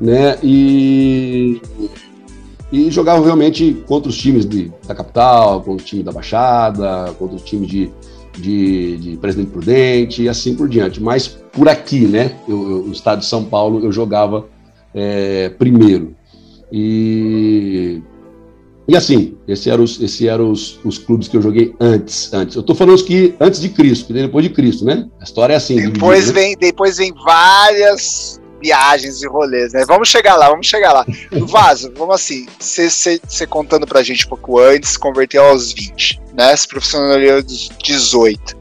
[0.00, 0.36] né?
[0.42, 1.60] E,
[2.70, 7.36] e jogava realmente contra os times de, da capital, contra o time da Baixada, contra
[7.36, 7.90] o time de,
[8.36, 11.02] de, de Presidente Prudente e assim por diante.
[11.02, 12.36] Mas por aqui, né?
[12.46, 14.46] Eu, eu, no estado de São Paulo, eu jogava
[14.94, 16.14] é, primeiro.
[16.70, 18.02] E
[18.88, 22.32] e assim, esses eram, os, esse eram os, os clubes que eu joguei antes.
[22.32, 22.56] antes.
[22.56, 25.06] Eu tô falando os que antes de Cristo, depois de Cristo, né?
[25.20, 25.90] A história é assim.
[25.90, 26.56] Depois, vem, né?
[26.58, 29.84] depois vem várias viagens e rolês, né?
[29.86, 31.06] Vamos chegar lá, vamos chegar lá.
[31.46, 36.56] Vaso, vamos assim, você contando pra gente um pouco antes, converteu aos 20, né?
[36.56, 38.57] Se profissionalizou aos 18.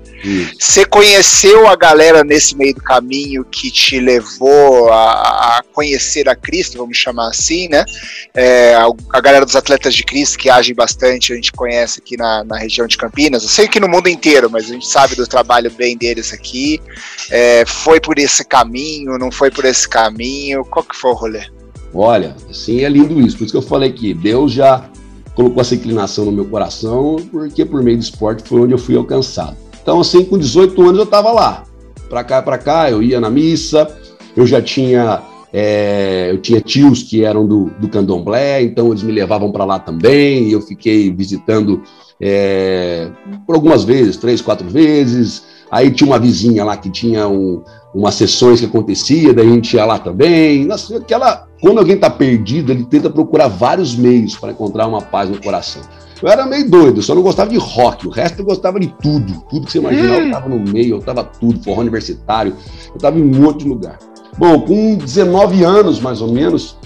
[0.59, 6.35] Você conheceu a galera nesse meio do caminho que te levou a, a conhecer a
[6.35, 7.85] Cristo, vamos chamar assim, né?
[8.33, 12.17] É, a, a, galera dos atletas de Cristo que agem bastante, a gente conhece aqui
[12.17, 13.43] na, na, região de Campinas.
[13.43, 16.81] Eu sei que no mundo inteiro, mas a gente sabe do trabalho bem deles aqui.
[17.29, 20.65] É, foi por esse caminho, não foi por esse caminho?
[20.65, 21.45] Qual que foi o rolê?
[21.93, 23.37] Olha, assim é lindo isso.
[23.37, 24.89] Por isso que eu falei que Deus já
[25.35, 28.95] colocou essa inclinação no meu coração, porque por meio do esporte foi onde eu fui
[28.95, 29.55] alcançado.
[29.87, 31.63] Então, assim, com 18 anos eu estava lá,
[32.09, 33.87] para cá para cá, eu ia na missa,
[34.35, 35.21] eu já tinha
[35.53, 39.79] é, eu tinha tios que eram do, do candomblé, então eles me levavam para lá
[39.79, 41.83] também, e eu fiquei visitando
[42.19, 43.09] é,
[43.45, 45.45] por algumas vezes, três, quatro vezes.
[45.71, 47.63] Aí tinha uma vizinha lá que tinha um,
[47.95, 50.65] umas sessões que acontecia, daí a gente ia lá também.
[50.65, 55.29] Nossa, aquela, quando alguém está perdido, ele tenta procurar vários meios para encontrar uma paz
[55.29, 55.81] no coração.
[56.21, 59.43] Eu era meio doido, só não gostava de rock, o resto eu gostava de tudo.
[59.49, 62.55] Tudo que você imaginar, eu tava no meio, eu tava tudo, forró universitário,
[62.93, 63.99] eu tava em um monte de lugar.
[64.37, 66.77] Bom, com 19 anos, mais ou menos,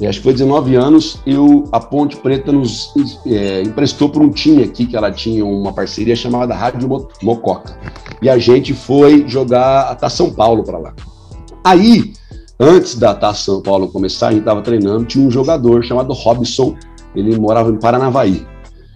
[0.00, 2.92] é, acho que foi 19 anos, eu, a Ponte Preta nos
[3.26, 6.88] é, emprestou para um time aqui, que ela tinha uma parceria chamada Rádio
[7.22, 7.76] Mococa.
[8.20, 10.94] E a gente foi jogar a Taça São Paulo para lá.
[11.64, 12.12] Aí,
[12.58, 16.74] antes da Taça São Paulo começar, a gente estava treinando, tinha um jogador chamado Robson,
[17.14, 18.44] ele morava em Paranavaí.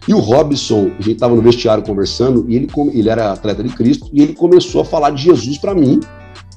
[0.09, 3.71] E o Robson, a gente estava no vestiário conversando, e ele, ele era atleta de
[3.71, 6.01] Cristo, e ele começou a falar de Jesus para mim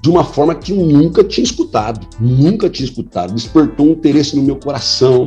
[0.01, 3.33] de uma forma que eu nunca tinha escutado, nunca tinha escutado.
[3.33, 5.25] Despertou um interesse no meu coração,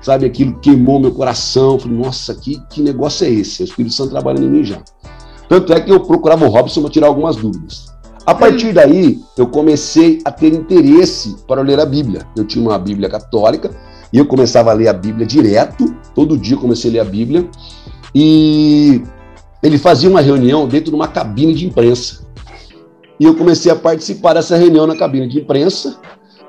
[0.00, 0.24] sabe?
[0.24, 1.78] Aquilo queimou meu coração.
[1.78, 3.62] Falei, nossa, que, que negócio é esse?
[3.62, 4.82] O Espírito Santo trabalhando em mim já.
[5.48, 7.92] Tanto é que eu procurava o Robson para tirar algumas dúvidas.
[8.26, 12.26] A partir daí, eu comecei a ter interesse para ler a Bíblia.
[12.34, 13.70] Eu tinha uma Bíblia católica,
[14.12, 17.48] e eu começava a ler a Bíblia direto, todo dia comecei a ler a Bíblia,
[18.14, 19.02] e
[19.62, 22.24] ele fazia uma reunião dentro de uma cabine de imprensa.
[23.18, 25.98] E eu comecei a participar dessa reunião na cabine de imprensa,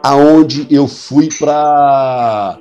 [0.03, 2.59] aonde eu fui para.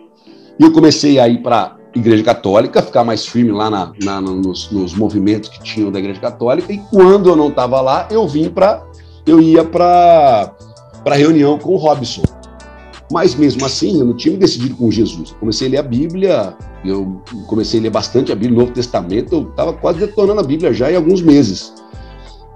[0.59, 4.95] Eu comecei a ir para Igreja Católica, ficar mais firme lá na, na, nos, nos,
[4.95, 6.73] movimentos que tinham da Igreja Católica.
[6.73, 8.83] E quando eu não estava lá, eu vim para.
[9.27, 10.55] Eu ia para
[11.05, 12.23] a reunião com o Robson.
[13.13, 15.31] Mas mesmo assim, eu não tinha me decidido com Jesus.
[15.31, 18.73] Eu comecei a ler a Bíblia, eu comecei a ler bastante a Bíblia, o Novo
[18.73, 21.73] Testamento, eu estava quase detonando a Bíblia já em alguns meses.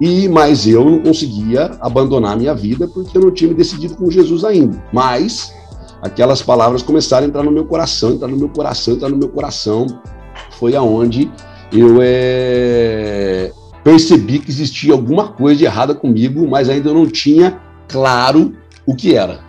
[0.01, 3.95] E mas eu não conseguia abandonar a minha vida porque eu não tinha me decidido
[3.95, 4.81] com Jesus ainda.
[4.93, 5.53] Mas
[6.01, 9.29] aquelas palavras começaram a entrar no meu coração, entrar no meu coração, entrar no meu
[9.29, 9.85] coração.
[10.51, 11.29] Foi aonde
[11.71, 13.51] eu é,
[13.83, 18.53] percebi que existia alguma coisa de errada comigo, mas ainda eu não tinha claro
[18.85, 19.48] o que era.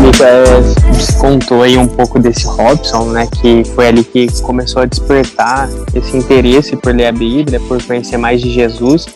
[0.00, 3.28] Mico, é, contou aí um pouco desse Robson, né?
[3.40, 8.16] Que foi ali que começou a despertar esse interesse por ler a Bíblia, por conhecer
[8.16, 9.06] mais de Jesus.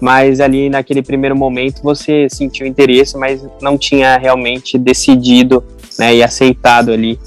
[0.00, 5.64] Mas ali naquele primeiro momento você sentiu interesse, mas não tinha realmente decidido
[5.98, 7.18] né, e aceitado ali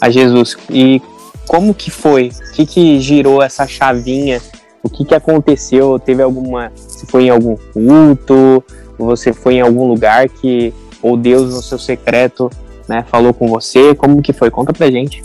[0.00, 0.56] a Jesus.
[0.70, 1.02] E
[1.48, 2.30] como que foi?
[2.50, 4.40] O que, que girou essa chavinha
[4.82, 5.98] o que, que aconteceu?
[5.98, 6.72] Teve alguma.
[6.74, 8.64] Se foi em algum culto?
[8.98, 10.72] Você foi em algum lugar que.
[11.02, 12.50] Ou Deus no seu secreto
[12.90, 13.94] né, falou com você?
[13.94, 14.50] Como que foi?
[14.50, 15.22] Conta pra gente.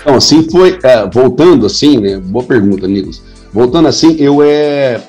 [0.00, 0.78] Então, assim foi.
[0.82, 2.16] É, voltando assim, né?
[2.18, 3.22] Boa pergunta, Nicolas.
[3.52, 5.00] Voltando assim, eu é.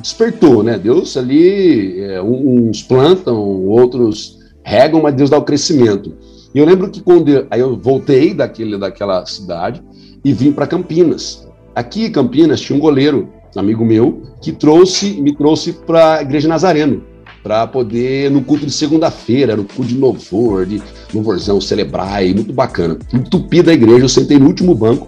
[0.00, 0.78] Despertou, né?
[0.78, 6.12] Deus ali, é, uns plantam, outros regam, mas Deus dá o crescimento.
[6.54, 9.82] E eu lembro que quando eu, aí eu voltei daquele, daquela cidade
[10.24, 11.45] e vim para Campinas.
[11.76, 16.48] Aqui em Campinas tinha um goleiro, amigo meu, que trouxe, me trouxe para a Igreja
[16.48, 17.04] Nazareno,
[17.42, 22.52] para poder, no culto de segunda-feira, no culto de louvor, de louvorzão, celebrar, e muito
[22.52, 22.98] bacana.
[23.12, 25.06] Entupi da igreja, eu sentei no último banco,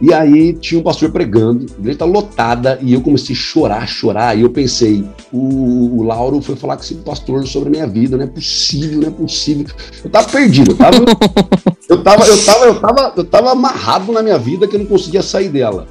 [0.00, 3.86] e aí tinha um pastor pregando, a igreja tá lotada, e eu comecei a chorar,
[3.86, 7.86] chorar, e eu pensei, o, o Lauro foi falar com esse pastor sobre a minha
[7.86, 9.66] vida, não é possível, não é possível.
[10.02, 10.96] Eu tava perdido, eu tava,
[11.88, 14.86] eu tava, eu tava, eu tava, eu tava amarrado na minha vida que eu não
[14.86, 15.86] conseguia sair dela.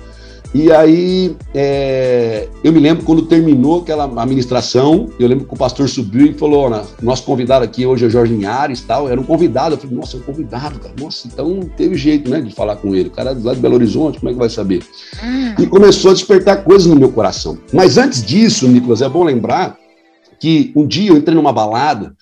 [0.54, 5.90] E aí, é, eu me lembro quando terminou aquela administração, eu lembro que o pastor
[5.90, 6.70] subiu e falou:
[7.02, 9.10] nosso convidado aqui hoje é Jorge Linhares tal.
[9.10, 9.74] Era um convidado.
[9.74, 10.94] Eu falei: nossa, é um convidado, cara.
[11.00, 13.10] Nossa, então teve jeito, né, de falar com ele.
[13.10, 14.84] O cara é lá de Belo Horizonte, como é que vai saber?
[15.24, 15.56] Hum.
[15.60, 17.58] E começou a despertar coisas no meu coração.
[17.74, 19.76] Mas antes disso, Nicolas, é bom lembrar
[20.40, 22.16] que um dia eu entrei numa balada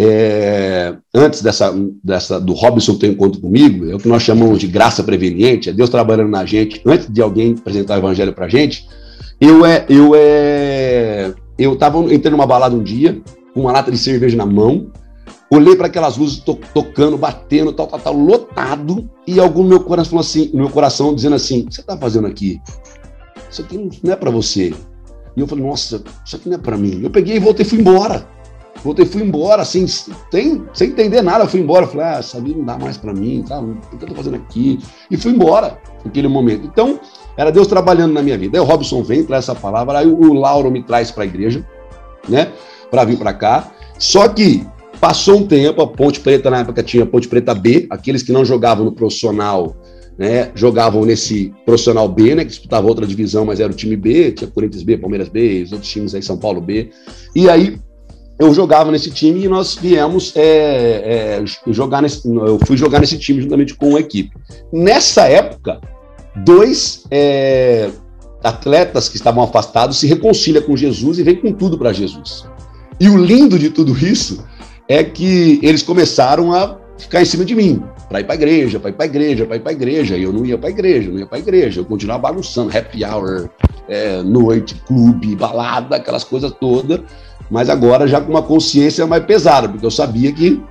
[0.00, 4.68] é, antes dessa, dessa do Robson ter encontro comigo, é o que nós chamamos de
[4.68, 8.88] graça preveniente, é Deus trabalhando na gente antes de alguém apresentar o evangelho para gente.
[9.40, 13.20] Eu é, eu é, eu tava entrei numa balada um dia
[13.52, 14.92] com uma lata de cerveja na mão,
[15.50, 20.10] olhei para aquelas luzes to, tocando, batendo, tal, tal, tal, lotado, e algum meu coração
[20.10, 22.60] falou assim, meu coração dizendo assim: "O que você tá fazendo aqui?
[23.50, 24.72] Isso aqui não é para você".
[25.36, 27.00] E eu falei: "Nossa, isso aqui não é para mim".
[27.02, 28.37] Eu peguei e voltei e fui embora.
[28.82, 31.86] Voltei, fui embora, assim, sem, sem entender nada, fui embora.
[31.86, 33.60] Falei, ah, essa vida não dá mais para mim, tá?
[33.60, 34.78] o que eu tô fazendo aqui?
[35.10, 36.66] E fui embora naquele momento.
[36.66, 37.00] Então,
[37.36, 38.58] era Deus trabalhando na minha vida.
[38.58, 41.64] Aí o Robson vem, traz essa palavra, aí o Lauro me traz para a igreja,
[42.28, 42.52] né,
[42.90, 43.72] para vir para cá.
[43.98, 44.66] Só que
[45.00, 48.44] passou um tempo, a Ponte Preta na época tinha Ponte Preta B, aqueles que não
[48.44, 49.76] jogavam no profissional,
[50.16, 54.32] né, jogavam nesse profissional B, né, que disputava outra divisão, mas era o time B,
[54.32, 56.90] tinha Corinthians B, Palmeiras B, os outros times aí, São Paulo B.
[57.36, 57.78] E aí
[58.38, 63.18] eu jogava nesse time e nós viemos é, é, jogar nesse, eu fui jogar nesse
[63.18, 64.30] time juntamente com a equipe.
[64.72, 65.80] Nessa época,
[66.36, 67.90] dois é,
[68.42, 72.46] atletas que estavam afastados se reconciliam com Jesus e vêm com tudo para Jesus.
[73.00, 74.44] E o lindo de tudo isso
[74.86, 78.90] é que eles começaram a ficar em cima de mim, para ir para igreja, para
[78.90, 80.16] ir para igreja, para ir para igreja.
[80.16, 81.80] E eu não ia para igreja, não ia para a igreja.
[81.80, 83.50] Eu continuava bagunçando, happy hour,
[83.88, 87.00] é, noite, clube, balada, aquelas coisas todas
[87.50, 90.62] mas agora já com uma consciência mais pesada, porque eu sabia que,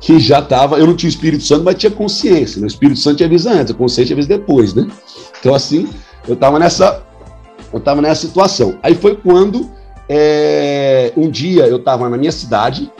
[0.00, 0.78] que já estava.
[0.78, 2.60] Eu não tinha Espírito Santo, mas tinha consciência.
[2.60, 2.66] Né?
[2.66, 4.86] O Espírito Santo avisa antes, a consciência avisa depois, né?
[5.38, 5.88] Então, assim,
[6.28, 7.02] eu estava nessa.
[7.72, 8.78] Eu estava nessa situação.
[8.82, 9.70] Aí foi quando
[10.08, 12.90] é, um dia eu estava na minha cidade,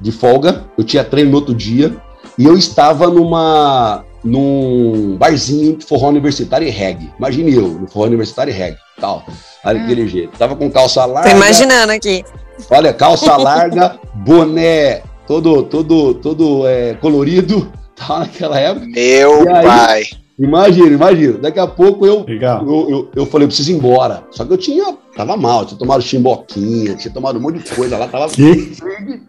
[0.00, 1.96] de folga, eu tinha treino no outro dia,
[2.36, 7.12] e eu estava numa num barzinho de forró universitário e reggae.
[7.18, 9.24] Imagine eu, no forró universitário e reggae, tal,
[9.64, 10.08] daquele hum.
[10.08, 10.38] jeito.
[10.38, 11.30] Tava com calça larga.
[11.30, 12.24] Tô imaginando aqui.
[12.70, 18.86] Olha, calça larga, boné todo, todo, todo é, colorido, tá naquela época.
[18.86, 20.04] Meu aí, pai.
[20.38, 21.38] Imagina, imagina.
[21.38, 24.22] Daqui a pouco eu, eu, eu, eu, falei, eu preciso ir embora.
[24.30, 27.96] Só que eu tinha, tava mal, tinha tomado chimboquinha, tinha tomado um monte de coisa
[27.96, 28.28] lá, tava.
[28.28, 28.76] Que?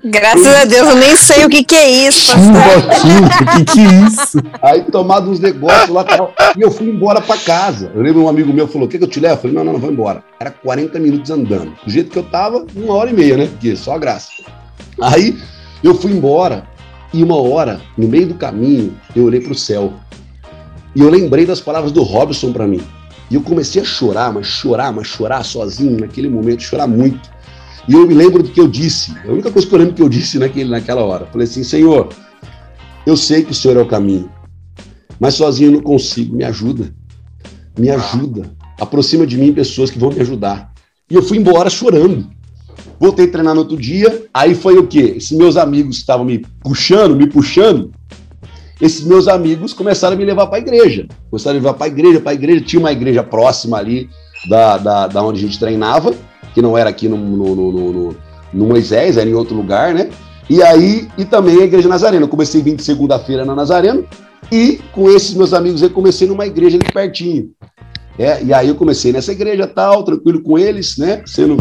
[0.03, 2.31] Graças a Deus, eu nem sei o que, que é isso.
[2.31, 4.37] Chimboquinha, o que, que é isso?
[4.61, 7.91] Aí tomado uns negócios lá tal, e eu fui embora pra casa.
[7.95, 9.35] Eu lembro um amigo meu falou: quer que eu te levo?
[9.35, 10.23] Eu falei, não, não, não, vou embora.
[10.39, 11.71] Era 40 minutos andando.
[11.83, 13.47] Do jeito que eu tava, uma hora e meia, né?
[13.47, 14.29] Porque só graça.
[15.01, 15.37] Aí
[15.83, 16.67] eu fui embora,
[17.13, 19.93] e uma hora, no meio do caminho, eu olhei pro céu.
[20.95, 22.81] E eu lembrei das palavras do Robson para mim.
[23.29, 27.29] E eu comecei a chorar, mas chorar, mas chorar sozinho naquele momento, chorar muito.
[27.87, 29.13] E eu me lembro do que eu disse.
[29.25, 31.25] A única coisa que eu lembro que eu disse naquele, naquela hora.
[31.25, 32.09] Falei assim, Senhor,
[33.05, 34.29] eu sei que o Senhor é o caminho,
[35.19, 36.35] mas sozinho eu não consigo.
[36.35, 36.93] Me ajuda.
[37.77, 38.51] Me ajuda.
[38.79, 40.73] Aproxima de mim pessoas que vão me ajudar.
[41.09, 42.29] E eu fui embora chorando.
[42.99, 44.25] Voltei a treinar no outro dia.
[44.33, 45.15] Aí foi o quê?
[45.17, 47.91] Esses meus amigos estavam me puxando, me puxando
[48.79, 51.07] esses meus amigos começaram a me levar para a igreja.
[51.29, 52.61] Começaram a me levar para a igreja, para a igreja.
[52.61, 54.09] Tinha uma igreja próxima ali
[54.47, 56.13] da, da, da onde a gente treinava,
[56.53, 58.15] que não era aqui no, no, no, no,
[58.53, 60.09] no Moisés, era em outro lugar, né?
[60.49, 62.23] E aí, e também a igreja Nazarena.
[62.23, 64.05] Eu comecei vindo segunda-feira na Nazareno,
[64.51, 67.51] e com esses meus amigos eu comecei numa igreja ali pertinho.
[68.17, 71.21] É, e aí eu comecei nessa igreja tal, tranquilo com eles, né?
[71.25, 71.57] Sendo,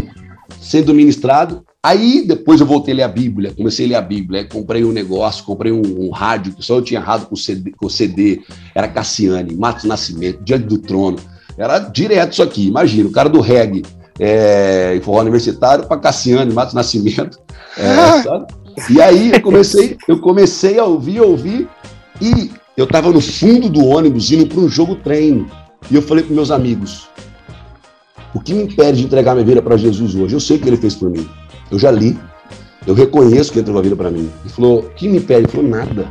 [0.60, 1.64] sendo ministrado.
[1.86, 4.90] Aí depois eu voltei a ler a Bíblia, comecei a ler a Bíblia, comprei um
[4.90, 8.42] negócio, comprei um, um rádio, que só eu tinha errado com o CD, com CD
[8.74, 11.16] era Cassiane, Matos Nascimento, Diante do Trono,
[11.56, 13.84] era direto isso aqui, imagina, o cara do reggae,
[14.18, 17.38] é, forró universitário para Cassiane, Matos Nascimento,
[17.78, 21.68] é, E aí eu comecei, eu comecei a ouvir, ouvir,
[22.20, 25.48] e eu estava no fundo do ônibus indo para um jogo treino,
[25.88, 27.06] e eu falei para meus amigos,
[28.34, 30.34] o que me impede de entregar minha vida para Jesus hoje?
[30.34, 31.24] Eu sei o que ele fez por mim.
[31.70, 32.18] Eu já li.
[32.86, 34.30] Eu reconheço que entrou a vida para mim.
[34.42, 35.40] Ele falou: o que me pede?
[35.40, 36.08] Ele falou: nada.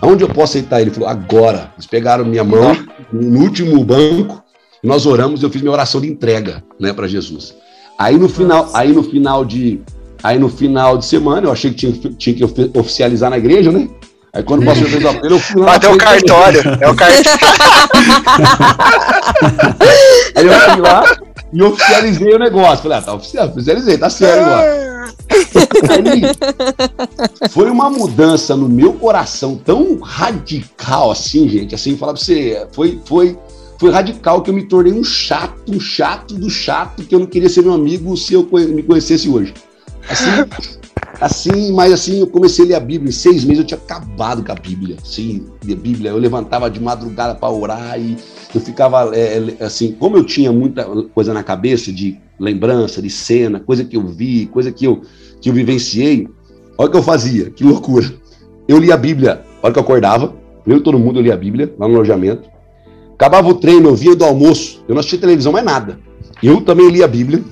[0.00, 0.90] Aonde eu posso aceitar ele?
[0.90, 1.72] Ele falou: agora.
[1.76, 2.76] Eles pegaram minha mão
[3.12, 4.44] no último banco
[4.84, 7.54] nós oramos, eu fiz minha oração de entrega, né, para Jesus.
[7.98, 9.80] Aí no final, aí no final de
[10.22, 12.44] aí no final de semana, eu achei que tinha, tinha que
[12.78, 13.88] oficializar na igreja, né?
[14.32, 15.72] Aí quando o pastor fez o apelo, eu fui lá.
[15.72, 17.30] Bateu o cartório, é o cartório.
[20.36, 21.16] aí eu fui lá
[21.52, 22.82] e oficializei o negócio.
[22.82, 24.93] Falei, ah, tá oficial, oficializei, tá certo agora.
[27.50, 31.74] Foi uma mudança no meu coração tão radical assim, gente.
[31.74, 33.38] Assim, falar pra você, foi, foi,
[33.78, 37.26] foi radical que eu me tornei um chato, um chato do chato, que eu não
[37.26, 39.54] queria ser meu amigo se eu me conhecesse hoje.
[40.08, 40.30] Assim,
[41.20, 43.08] assim, mas assim, eu comecei a ler a Bíblia.
[43.08, 44.96] Em seis meses eu tinha acabado com a Bíblia.
[45.02, 46.10] Sim, Bíblia.
[46.10, 48.16] Eu levantava de madrugada para orar e
[48.54, 50.84] eu ficava é, assim, como eu tinha muita
[51.14, 55.02] coisa na cabeça de lembrança, de cena, coisa que eu vi, coisa que eu,
[55.40, 56.28] que eu vivenciei.
[56.76, 58.12] Olha o que eu fazia, que loucura.
[58.66, 60.34] Eu lia a Bíblia, olha que eu acordava,
[60.66, 62.48] eu todo mundo lia a Bíblia lá no alojamento.
[63.14, 65.98] Acabava o treino, eu via do almoço, eu não assistia televisão mais nada.
[66.42, 67.42] Eu também lia a Bíblia.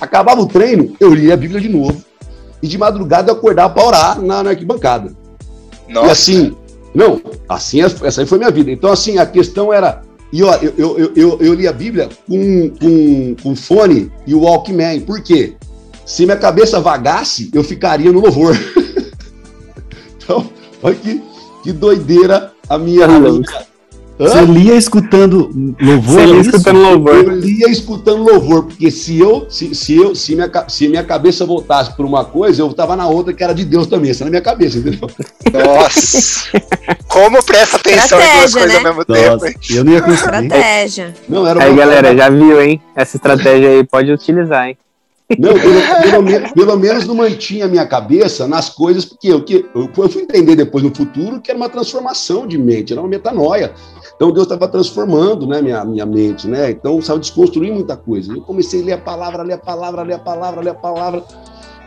[0.00, 2.04] Acabava o treino, eu lia a Bíblia de novo.
[2.62, 5.14] E de madrugada eu acordava para orar na, na arquibancada.
[5.88, 6.06] Nossa.
[6.06, 6.56] E assim,
[6.94, 8.70] não, assim, essa aí foi minha vida.
[8.70, 10.02] Então, assim, a questão era
[10.34, 14.40] e ó, eu, eu, eu, eu, li a Bíblia com, com, com fone e o
[14.40, 14.98] Walkman.
[15.02, 15.54] Por quê?
[16.04, 18.56] Se minha cabeça vagasse, eu ficaria no louvor.
[20.18, 20.50] então,
[20.82, 21.22] olha que,
[21.62, 23.42] que doideira a minha, a minha,
[24.18, 25.50] você lia escutando
[25.80, 26.14] louvor?
[26.14, 27.14] Você lia é escutando louvor.
[27.14, 31.44] Eu lia escutando louvor, porque se eu, se, se eu, se minha, se minha cabeça
[31.44, 34.30] voltasse por uma coisa, eu estava na outra que era de Deus também, essa na
[34.30, 35.08] minha cabeça, entendeu?
[35.52, 36.48] Nossa!
[37.08, 38.76] Como presta atenção em duas coisas né?
[38.76, 39.54] ao mesmo tempo, hein?
[39.70, 40.44] Eu não ia conseguir.
[40.44, 41.14] Estratégia.
[41.28, 42.80] Não, era aí, galera, já viu, hein?
[42.94, 44.78] Essa estratégia aí pode utilizar, hein?
[45.38, 49.64] Não, pelo, pelo, pelo, menos não mantinha a minha cabeça nas coisas, porque eu, que,
[49.74, 53.08] eu, eu fui entender depois no futuro que era uma transformação de mente, era uma
[53.08, 53.72] metanoia.
[54.16, 56.70] Então Deus estava transformando né, minha, minha mente, né?
[56.70, 58.32] Então estava desconstruindo muita coisa.
[58.32, 61.24] Eu comecei a ler a palavra, ler a palavra, ler a palavra, ler a palavra.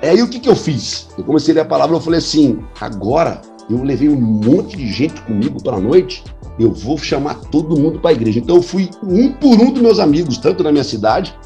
[0.02, 1.08] É, aí o que, que eu fiz?
[1.18, 4.88] Eu comecei a ler a palavra, eu falei assim, agora eu levei um monte de
[4.92, 6.24] gente comigo para a noite,
[6.60, 8.40] eu vou chamar todo mundo para a igreja.
[8.40, 11.38] Então eu fui um por um dos meus amigos, tanto na minha cidade,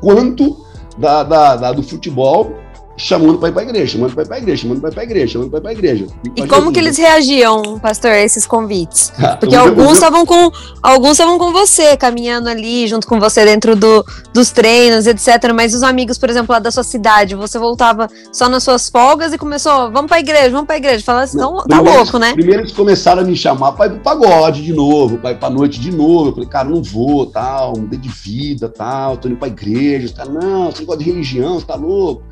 [0.00, 0.64] quanto
[0.98, 2.52] da, da, da do futebol,
[2.96, 4.92] chamando para ir para a igreja, chamando para ir para a igreja, chamando para ir
[4.92, 6.06] para a igreja, chamando para ir para a igreja.
[6.34, 9.12] E como que eles reagiam, pastor, a esses convites?
[9.26, 13.74] Ah, Porque alguns estavam com alguns estavam com você, caminhando ali junto com você dentro
[13.74, 15.52] do, dos treinos, etc.
[15.52, 19.32] Mas os amigos, por exemplo, lá da sua cidade, você voltava só nas suas folgas
[19.32, 21.02] e começou, vamos para a igreja, vamos para a igreja.
[21.04, 22.34] Falava assim, não, tá louco, né?
[22.34, 25.50] Primeiro eles começaram a me chamar para ir pro pagode de novo, para ir para
[25.50, 26.28] noite de novo.
[26.28, 30.14] Eu falei, cara, não vou, tal, mudei de vida, tal, tô indo para a igreja.
[30.14, 32.22] Tá, não, você gosta de religião, você tá louco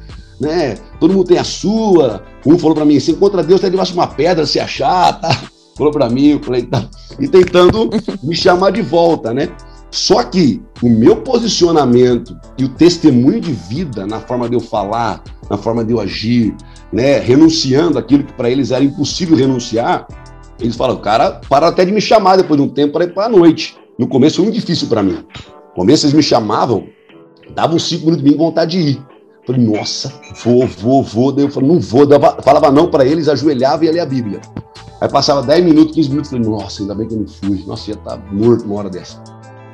[0.41, 0.76] né?
[1.01, 2.22] Todo mundo tem a sua.
[2.47, 5.43] Um falou para mim, se encontra Deus, tá debaixo de uma pedra, se achar, tá?
[5.76, 6.89] Falou para mim, eu falei, tá.
[7.18, 7.91] E tentando
[8.22, 9.49] me chamar de volta, né?
[9.91, 15.22] Só que o meu posicionamento e o testemunho de vida na forma de eu falar,
[15.49, 16.53] na forma de eu agir,
[16.93, 20.09] né, renunciando aquilo que para eles era impossível renunciar,
[20.59, 23.26] eles falam, cara, para até de me chamar depois de um tempo para ir para
[23.26, 23.76] a noite.
[23.97, 25.12] No começo foi muito difícil para mim.
[25.12, 26.89] No começo eles me chamavam,
[27.55, 29.07] davam cinco minutos de mim vontade de ir.
[29.47, 31.32] Falei, nossa, vou, vou, vou.
[31.32, 32.07] Daí eu falei, não vou.
[32.07, 34.40] Dava, falava não para eles, ajoelhava e ia ler a Bíblia.
[35.01, 37.62] Aí passava 10 minutos, 15 minutos, falei, nossa, ainda bem que eu não fui.
[37.66, 39.22] Nossa, ia estar tá morto uma hora dessa.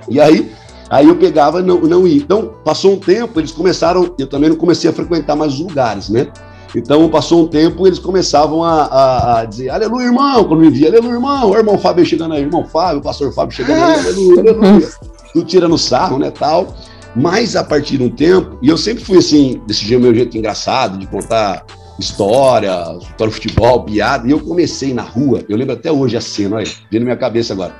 [0.09, 0.51] E aí,
[0.89, 2.17] aí eu pegava e não, não ia.
[2.17, 6.09] Então, passou um tempo, eles começaram, eu também não comecei a frequentar mais os lugares,
[6.09, 6.33] né?
[6.75, 10.89] Então, passou um tempo, eles começavam a, a, a dizer, aleluia, irmão, quando me via,
[10.89, 14.41] aleluia, irmão, o irmão Fábio chegando aí, irmão Fábio, o pastor Fábio chegando aí, aleluia,
[14.41, 14.89] aleluia.
[15.33, 16.75] Tu tira no sarro, né, tal.
[17.15, 20.37] Mas a partir de um tempo, e eu sempre fui assim, desse jeito, meu jeito
[20.37, 21.65] engraçado, de contar
[21.99, 26.21] história, história de futebol, piada, e eu comecei na rua, eu lembro até hoje a
[26.21, 27.75] cena, olha, na minha cabeça agora.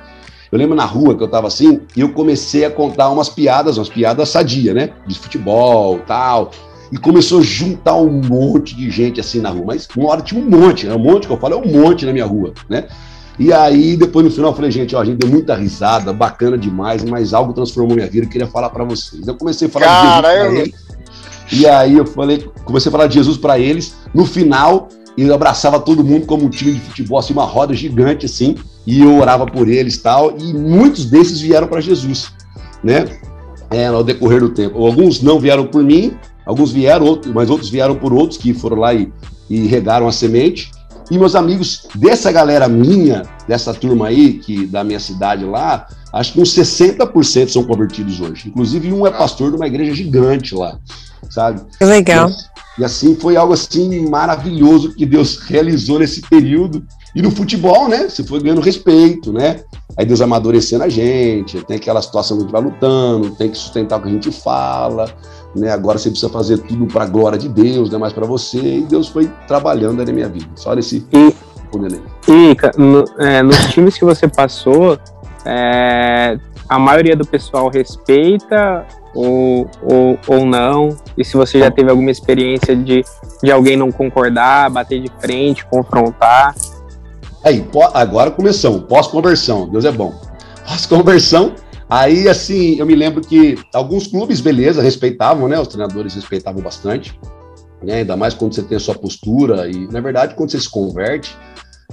[0.51, 3.77] Eu lembro na rua que eu tava assim, e eu comecei a contar umas piadas,
[3.77, 4.89] umas piadas sadia, né?
[5.07, 6.51] De futebol, tal.
[6.91, 9.63] E começou a juntar um monte de gente assim na rua.
[9.67, 10.93] Mas uma hora tinha um monte, né?
[10.93, 12.85] Um monte que eu falo, é um monte na minha rua, né?
[13.41, 16.55] E aí, depois no final, eu falei, gente, ó, a gente deu muita risada, bacana
[16.55, 19.27] demais, mas algo transformou minha vida, eu queria falar para vocês.
[19.27, 20.61] Eu comecei a falar Cara, de Jesus eu...
[20.61, 20.75] eles,
[21.51, 23.95] E aí eu falei, comecei a falar de Jesus para eles.
[24.13, 28.27] No final, eu abraçava todo mundo como um time de futebol, assim, uma roda gigante,
[28.27, 30.37] assim, e eu orava por eles tal.
[30.37, 32.31] E muitos desses vieram para Jesus,
[32.83, 33.05] né?
[33.71, 34.85] É, ao decorrer do tempo.
[34.85, 36.15] Alguns não vieram por mim,
[36.45, 39.11] alguns vieram, mas outros vieram por outros que foram lá e,
[39.49, 40.69] e regaram a semente.
[41.11, 46.31] E meus amigos dessa galera minha, dessa turma aí, que da minha cidade lá, acho
[46.31, 48.47] que uns 60% são convertidos hoje.
[48.47, 50.79] Inclusive, um é pastor de uma igreja gigante lá,
[51.29, 51.61] sabe?
[51.81, 52.29] Legal.
[52.77, 56.81] E, e assim foi algo assim maravilhoso que Deus realizou nesse período.
[57.13, 58.07] E no futebol, né?
[58.07, 59.65] Você foi ganhando respeito, né?
[59.97, 63.57] Aí Deus amadurecendo a gente, tem aquela situação que a gente vai lutando, tem que
[63.57, 65.13] sustentar o que a gente fala,
[65.55, 65.71] né?
[65.71, 68.57] Agora você precisa fazer tudo para a glória de Deus, não é mais para você.
[68.57, 70.47] E Deus foi trabalhando na minha vida.
[70.55, 71.35] Só esse e,
[72.27, 74.97] e no, é, nos times que você passou,
[75.45, 76.37] é,
[76.67, 80.95] a maioria do pessoal respeita ou, ou, ou não?
[81.17, 83.03] E se você já teve alguma experiência de,
[83.43, 86.55] de alguém não concordar, bater de frente, confrontar?
[87.43, 90.13] Aí, agora começamos, pós-conversão, Deus é bom.
[90.67, 91.55] Pós-conversão,
[91.91, 95.59] aí assim, eu me lembro que alguns clubes, beleza, respeitavam, né?
[95.59, 97.19] Os treinadores respeitavam bastante,
[97.83, 97.99] né?
[97.99, 101.35] Ainda mais quando você tem a sua postura e, na verdade, quando você se converte,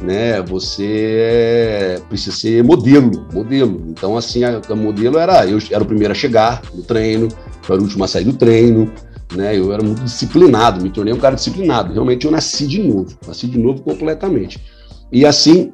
[0.01, 0.41] né?
[0.43, 3.85] Você precisa ser modelo, modelo.
[3.89, 7.29] Então, assim, a, a modelo era eu era o primeiro a chegar no treino,
[7.69, 8.93] eu era o último a sair do treino,
[9.35, 9.59] né?
[9.59, 11.93] Eu era muito disciplinado, me tornei um cara disciplinado.
[11.93, 14.63] Realmente eu nasci de novo, nasci de novo completamente.
[15.11, 15.73] E assim,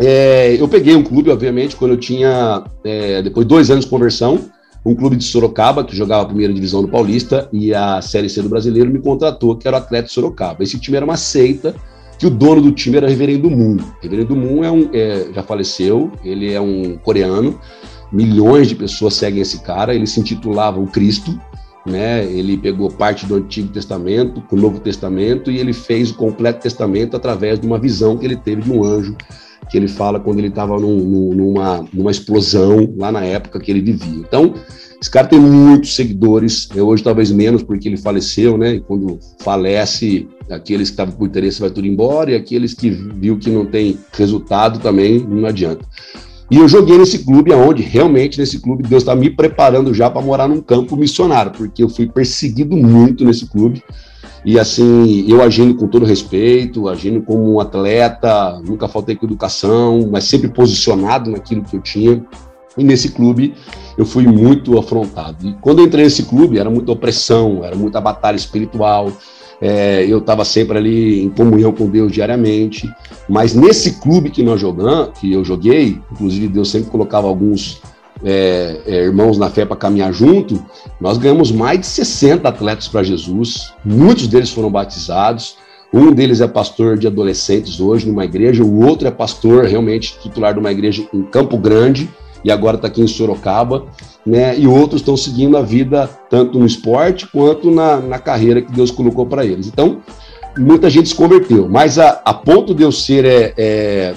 [0.00, 4.50] é, eu peguei um clube, obviamente, quando eu tinha é, depois dois anos de conversão,
[4.84, 8.40] um clube de Sorocaba que jogava a primeira divisão do Paulista e a Série C
[8.40, 10.62] do Brasileiro me contratou, que era o Atleta de Sorocaba.
[10.62, 11.74] Esse time era uma seita
[12.18, 13.76] que o dono do time era Reverendo Moon.
[14.02, 17.60] Reverendo Moon é um, é, já faleceu, ele é um coreano,
[18.10, 21.38] milhões de pessoas seguem esse cara, ele se intitulava o Cristo,
[21.86, 22.24] né?
[22.24, 26.62] Ele pegou parte do Antigo Testamento com o Novo Testamento e ele fez o completo
[26.62, 29.16] Testamento através de uma visão que ele teve de um anjo,
[29.70, 33.80] que ele fala quando ele estava num, numa, numa explosão lá na época que ele
[33.80, 34.24] vivia.
[34.26, 34.54] Então,
[35.00, 38.74] esse cara tem muitos seguidores, eu hoje talvez menos porque ele faleceu, né?
[38.74, 43.38] E quando falece, aqueles que estavam por interesse vai tudo embora e aqueles que viu
[43.38, 45.86] que não tem resultado também não adianta.
[46.50, 50.20] E eu joguei nesse clube aonde realmente nesse clube Deus está me preparando já para
[50.20, 53.82] morar num campo missionário, porque eu fui perseguido muito nesse clube.
[54.44, 60.08] E assim, eu agindo com todo respeito, agindo como um atleta, nunca faltei com educação,
[60.10, 62.24] mas sempre posicionado naquilo que eu tinha.
[62.76, 63.54] E nesse clube
[63.98, 65.46] eu fui muito afrontado.
[65.46, 69.12] E quando eu entrei nesse clube, era muita opressão, era muita batalha espiritual.
[69.60, 72.90] É, eu estava sempre ali em comunhão com Deus diariamente.
[73.28, 77.82] Mas nesse clube que nós jogamos, que eu joguei, inclusive Deus sempre colocava alguns
[78.24, 80.62] é, é, irmãos na fé para caminhar junto,
[81.00, 83.72] nós ganhamos mais de 60 atletas para Jesus.
[83.84, 85.56] Muitos deles foram batizados.
[85.92, 90.52] Um deles é pastor de adolescentes hoje numa igreja, o outro é pastor realmente titular
[90.52, 92.08] de uma igreja em Campo Grande
[92.44, 93.86] e agora está aqui em Sorocaba,
[94.24, 94.56] né?
[94.56, 98.90] E outros estão seguindo a vida tanto no esporte quanto na, na carreira que Deus
[98.90, 99.66] colocou para eles.
[99.66, 100.00] Então,
[100.56, 104.14] muita gente se converteu, mas a, a ponto de eu ser é, é,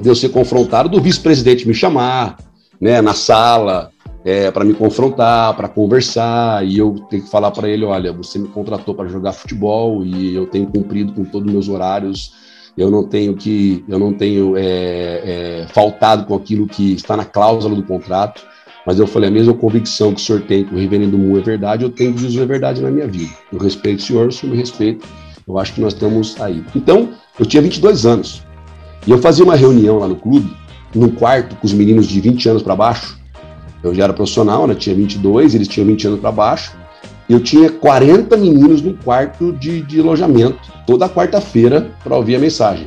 [0.00, 2.36] de eu ser confrontado, do vice-presidente me chamar,
[2.82, 3.00] né?
[3.00, 3.90] Na sala.
[4.24, 8.38] É, para me confrontar, para conversar, e eu tenho que falar para ele: olha, você
[8.38, 12.32] me contratou para jogar futebol e eu tenho cumprido com todos os meus horários
[12.76, 17.24] eu não tenho que, eu não tenho é, é, faltado com aquilo que está na
[17.24, 18.42] cláusula do contrato,
[18.86, 21.42] mas eu falei, a mesma convicção que o senhor tem que o reverendo Mu é
[21.42, 23.32] verdade, eu tenho que dizer a verdade na minha vida.
[23.52, 25.06] Eu respeito o senhor, o senhor me respeita,
[25.46, 26.64] eu acho que nós estamos aí.
[26.74, 28.42] Então, eu tinha 22 anos,
[29.06, 30.50] e eu fazia uma reunião lá no clube,
[30.94, 33.18] num quarto com os meninos de 20 anos para baixo,
[33.82, 36.72] eu já era profissional, né, tinha 22, eles tinham 20 anos para baixo,
[37.28, 42.86] eu tinha 40 meninos no quarto de, de alojamento, toda quarta-feira, para ouvir a mensagem.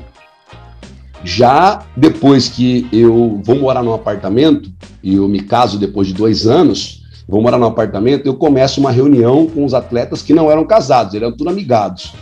[1.24, 4.70] Já depois que eu vou morar num apartamento,
[5.01, 8.91] e eu me caso depois de dois anos, vou morar num apartamento, eu começo uma
[8.91, 12.14] reunião com os atletas que não eram casados, eram tudo amigados.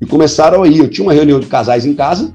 [0.00, 2.34] E começaram aí, eu tinha uma reunião de casais em casa,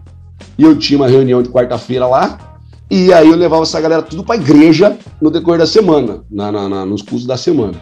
[0.57, 2.46] e eu tinha uma reunião de quarta-feira lá,
[2.89, 6.51] e aí eu levava essa galera tudo para a igreja no decorrer da semana, na,
[6.51, 7.81] na, na, nos cursos da semana.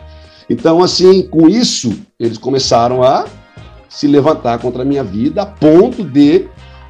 [0.50, 3.26] Então, assim, com isso, eles começaram a
[3.90, 6.48] se levantar contra a minha vida, a ponto de,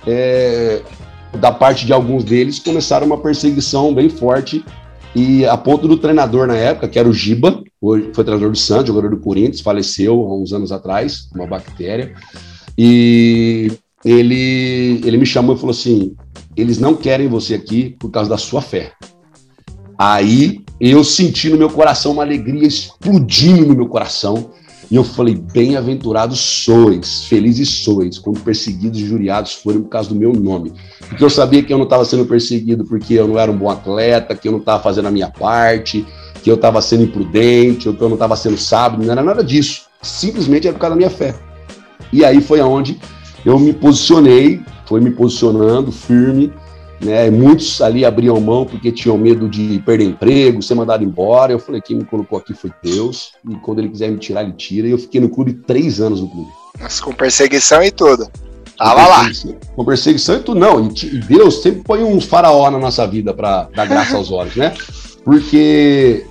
[0.07, 0.81] é,
[1.39, 4.63] da parte de alguns deles, começaram uma perseguição bem forte,
[5.13, 8.57] e a ponto do treinador na época, que era o Giba, hoje foi treinador do
[8.57, 12.13] Santos, jogador do Corinthians, faleceu há uns anos atrás, uma bactéria,
[12.77, 13.71] e
[14.03, 16.15] ele, ele me chamou e falou assim:
[16.55, 18.91] eles não querem você aqui por causa da sua fé.
[19.97, 24.51] Aí eu senti no meu coração uma alegria explodindo no meu coração.
[24.89, 30.15] E eu falei: Bem-aventurados sois, felizes sois, quando perseguidos e juriados forem por causa do
[30.15, 30.73] meu nome.
[31.09, 33.69] Porque eu sabia que eu não estava sendo perseguido porque eu não era um bom
[33.69, 36.05] atleta, que eu não estava fazendo a minha parte,
[36.43, 39.43] que eu estava sendo imprudente, ou que eu não estava sendo sábio, não era nada
[39.43, 39.85] disso.
[40.01, 41.33] Simplesmente era por causa da minha fé.
[42.13, 42.99] E aí foi aonde
[43.43, 46.53] eu me posicionei, foi me posicionando firme
[47.01, 47.29] né?
[47.29, 51.51] Muitos ali abriam mão porque tinham medo de perder emprego, ser mandado embora.
[51.51, 54.53] Eu falei, quem me colocou aqui foi Deus, e quando ele quiser me tirar, ele
[54.53, 54.87] tira.
[54.87, 56.49] E eu fiquei no clube três anos no clube.
[56.79, 58.27] Mas com perseguição e tudo.
[58.77, 59.29] Tava lá.
[59.75, 60.87] Com perseguição e tudo, não.
[60.87, 64.73] E Deus sempre põe uns faraó na nossa vida para dar graça aos olhos, né?
[65.23, 66.25] Porque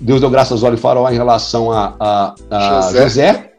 [0.00, 3.02] Deus deu graça aos olhos de faraó em relação a, a, a José.
[3.02, 3.52] José.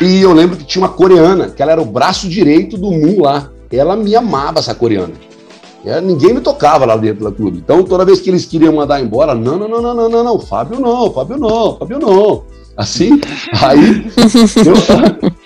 [0.00, 3.20] E eu lembro que tinha uma coreana, que ela era o braço direito do Moon
[3.20, 3.50] lá.
[3.70, 5.14] Ela me amava, essa coreana.
[5.84, 7.58] Ela, ninguém me tocava lá dentro do clube.
[7.58, 10.38] Então, toda vez que eles queriam mandar embora, não, não, não, não, não, não, não,
[10.40, 12.42] Fábio não, Fábio não, Fábio não.
[12.76, 13.20] Assim,
[13.62, 14.06] aí.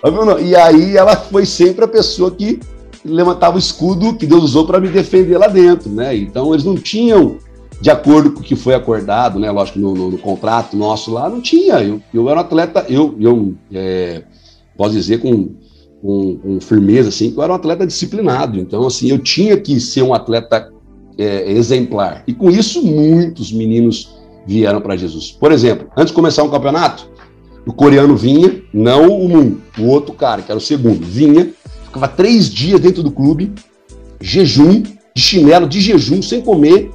[0.03, 2.61] eu, e aí ela foi sempre a pessoa que
[3.05, 6.17] levantava o escudo que Deus usou para me defender lá dentro, né?
[6.17, 7.37] Então eles não tinham,
[7.81, 9.51] de acordo com o que foi acordado, né?
[9.51, 11.83] Lógico, no, no, no contrato nosso lá, não tinha.
[11.83, 14.23] Eu, eu era um atleta, eu, eu é,
[14.77, 15.51] posso dizer com,
[16.01, 18.59] com, com, firmeza, assim, que eu era um atleta disciplinado.
[18.59, 20.71] Então, assim, eu tinha que ser um atleta
[21.17, 22.23] é, exemplar.
[22.27, 25.33] E com isso, muitos meninos vieram para Jesus.
[25.33, 27.11] Por exemplo, antes de começar um campeonato,
[27.67, 31.51] o coreano vinha, não o Moon, o outro cara, que era o segundo, vinha,
[31.85, 33.53] ficava três dias dentro do clube,
[34.21, 34.83] jejum,
[35.15, 36.91] de chinelo, de jejum, sem comer,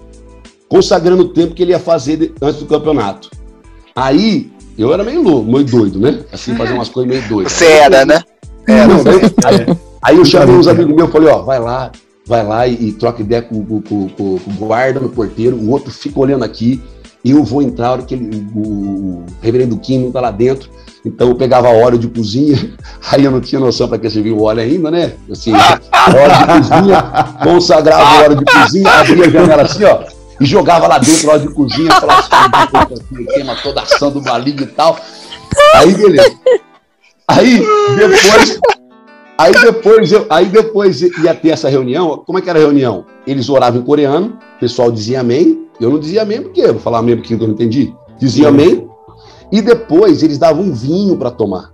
[0.68, 3.30] consagrando o tempo que ele ia fazer antes do campeonato.
[3.96, 6.24] Aí, eu era meio louco, meio doido, né?
[6.32, 7.52] Assim, fazer umas coisas meio doidas.
[7.52, 8.24] Você era, né?
[8.68, 9.00] Era, não,
[9.46, 11.92] aí, aí, eu chamei uns amigos meus e falei, ó, vai lá,
[12.26, 15.70] vai lá e, e troca ideia com, com, com, com o guarda no porteiro, o
[15.70, 16.82] outro fica olhando aqui,
[17.26, 20.70] eu vou entrar, hora que ele, o, reverendo Kim não tá lá dentro,
[21.06, 22.74] então eu pegava óleo de cozinha,
[23.12, 25.14] aí eu não tinha noção para que servia o óleo ainda, né?
[25.30, 27.04] Assim, óleo de cozinha,
[27.44, 30.04] consagrava o óleo de cozinha, abria a janela assim, ó,
[30.40, 32.20] e jogava lá dentro óleo de cozinha, falava
[32.94, 34.98] assim, queima toda a ação do maligno e tal.
[35.76, 36.38] Aí, beleza.
[37.28, 37.60] Aí,
[37.96, 38.60] depois,
[39.38, 42.22] aí depois, eu, aí depois ia ter essa reunião.
[42.26, 43.06] Como é que era a reunião?
[43.26, 47.00] Eles oravam em coreano, o pessoal dizia amém, eu não dizia amém porque vou falar
[47.00, 47.94] amém porque eu não entendi.
[48.20, 48.88] Dizia amém.
[49.52, 51.72] E depois eles davam um vinho para tomar.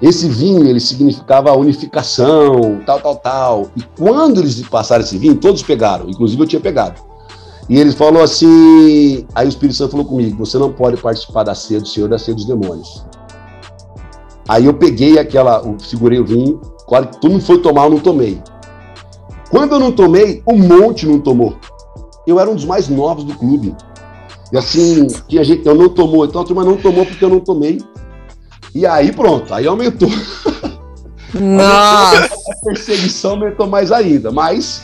[0.00, 3.70] Esse vinho, ele significava unificação, tal, tal, tal.
[3.76, 7.00] E quando eles passaram esse vinho, todos pegaram, inclusive eu tinha pegado.
[7.68, 11.54] E eles falou assim, aí o Espírito Santo falou comigo, você não pode participar da
[11.54, 13.04] ceia do Senhor, da ceia dos demônios.
[14.48, 18.40] Aí eu peguei aquela, segurei o vinho, que todo mundo foi tomar, eu não tomei.
[19.50, 21.56] Quando eu não tomei, um monte não tomou
[22.28, 23.74] eu era um dos mais novos do clube.
[24.52, 27.30] E assim, tinha gente que eu não tomou, então a turma não tomou porque eu
[27.30, 27.80] não tomei.
[28.74, 30.10] E aí pronto, aí aumentou.
[31.34, 32.24] Nossa!
[32.52, 34.30] a perseguição aumentou mais ainda.
[34.30, 34.82] Mas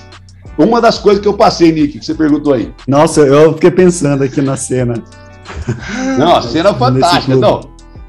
[0.56, 2.72] uma das coisas que eu passei, Nick, que você perguntou aí.
[2.88, 4.94] Nossa, eu fiquei pensando aqui na cena.
[6.18, 7.36] Não, a cena é fantástica.
[7.36, 7.60] Não,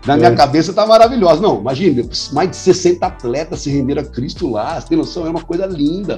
[0.06, 0.36] na minha é.
[0.36, 1.41] cabeça tá maravilhosa.
[1.41, 4.80] Não, imagina, mais de 60 atletas se renderam a Cristo lá.
[4.80, 5.26] Você tem noção?
[5.26, 6.18] É uma coisa linda.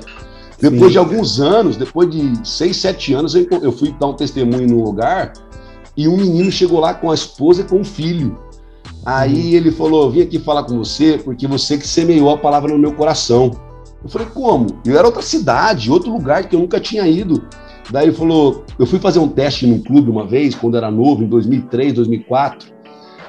[0.59, 0.91] Depois Sim.
[0.91, 5.33] de alguns anos, depois de seis, sete anos, eu fui dar um testemunho no lugar
[5.95, 8.37] e um menino chegou lá com a esposa e com o filho.
[9.05, 9.55] Aí uhum.
[9.55, 12.93] ele falou: Vim aqui falar com você porque você que semeou a palavra no meu
[12.93, 13.51] coração.
[14.03, 14.67] Eu falei: Como?
[14.85, 17.43] Eu era outra cidade, outro lugar que eu nunca tinha ido.
[17.89, 21.23] Daí ele falou: Eu fui fazer um teste num clube uma vez, quando era novo,
[21.23, 22.76] em 2003, 2004.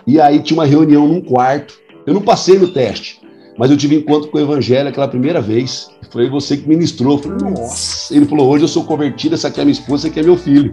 [0.07, 1.75] E aí tinha uma reunião num quarto.
[2.07, 3.21] Eu não passei no teste,
[3.59, 5.91] mas eu tive encontro com o evangelho aquela primeira vez.
[6.11, 7.17] Foi você que ministrou.
[7.17, 8.15] Eu falei, nossa.
[8.15, 10.37] Ele falou: hoje eu sou convertido, essa aqui é minha esposa, essa aqui é meu
[10.37, 10.71] filho.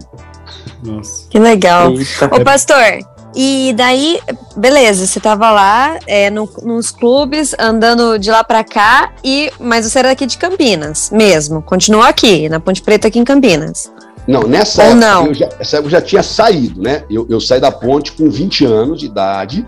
[0.82, 1.28] Nossa.
[1.28, 1.92] Que legal.
[1.92, 2.34] Eita.
[2.34, 3.00] Ô, pastor,
[3.38, 4.18] e daí,
[4.56, 9.84] beleza, você tava lá é, no, nos clubes, andando de lá para cá, e mas
[9.84, 11.60] você era daqui de Campinas mesmo.
[11.60, 13.92] Continuou aqui, na Ponte Preta, aqui em Campinas.
[14.26, 15.26] Não, nessa Ou época, não?
[15.26, 17.04] Eu já, essa época eu já tinha saído, né?
[17.08, 19.66] Eu, eu saí da ponte com 20 anos de idade.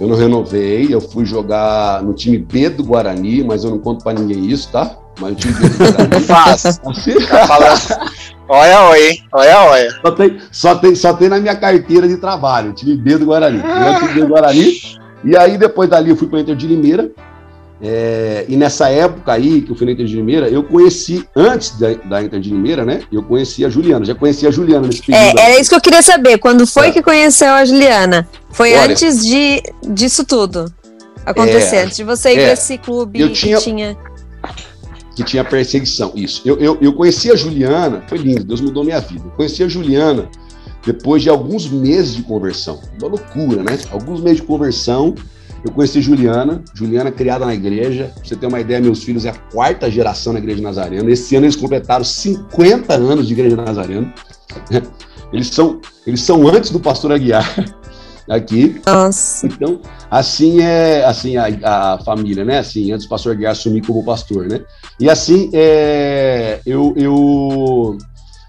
[0.00, 4.02] Eu não renovei, eu fui jogar no time B do Guarani, mas eu não conto
[4.02, 4.96] para ninguém isso, tá?
[5.20, 6.20] Mas o time B do Guarani.
[6.24, 6.62] Faz.
[7.28, 8.12] Tá falando.
[8.48, 9.22] Olha, oi, hein?
[9.32, 9.90] Olha, olha.
[10.00, 13.26] Só tem, só, tem, só tem na minha carteira de trabalho, o time B do
[13.26, 13.58] Guarani.
[13.58, 14.80] Eu time B do Guarani.
[15.24, 17.10] E aí, depois dali, eu fui para o Inter de Limeira.
[17.84, 21.76] É, e nessa época aí, que eu fui na Inter de Limeira, eu conheci, antes
[21.80, 23.02] da, da Inter de Limeira, né?
[23.10, 25.38] Eu conheci a Juliana, já conhecia a Juliana nesse período.
[25.38, 26.38] É, era isso que eu queria saber.
[26.38, 26.90] Quando foi é.
[26.92, 28.28] que conheceu a Juliana?
[28.50, 30.72] Foi Olha, antes de, disso tudo
[31.26, 33.96] acontecer, é, antes de você ir é, para esse clube eu tinha, que tinha.
[35.16, 36.40] Que tinha perseguição, isso.
[36.44, 39.24] Eu, eu, eu conheci a Juliana, foi lindo, Deus mudou minha vida.
[39.24, 40.28] Eu conheci a Juliana
[40.86, 42.80] depois de alguns meses de conversão.
[43.00, 43.78] Uma loucura, né?
[43.90, 45.14] Alguns meses de conversão.
[45.64, 48.10] Eu conheci Juliana, Juliana criada na igreja.
[48.14, 51.10] Pra você ter uma ideia, meus filhos é a quarta geração na Igreja Nazarena.
[51.10, 54.12] Esse ano eles completaram 50 anos de Igreja Nazarena.
[55.32, 57.42] Eles são, eles são antes do pastor Aguiar
[58.28, 58.82] aqui.
[58.86, 59.46] Nossa.
[59.46, 62.58] Então, assim é assim a, a família, né?
[62.58, 64.60] Assim, antes do pastor Aguiar assumir como pastor, né?
[65.00, 67.96] E assim, é, eu, eu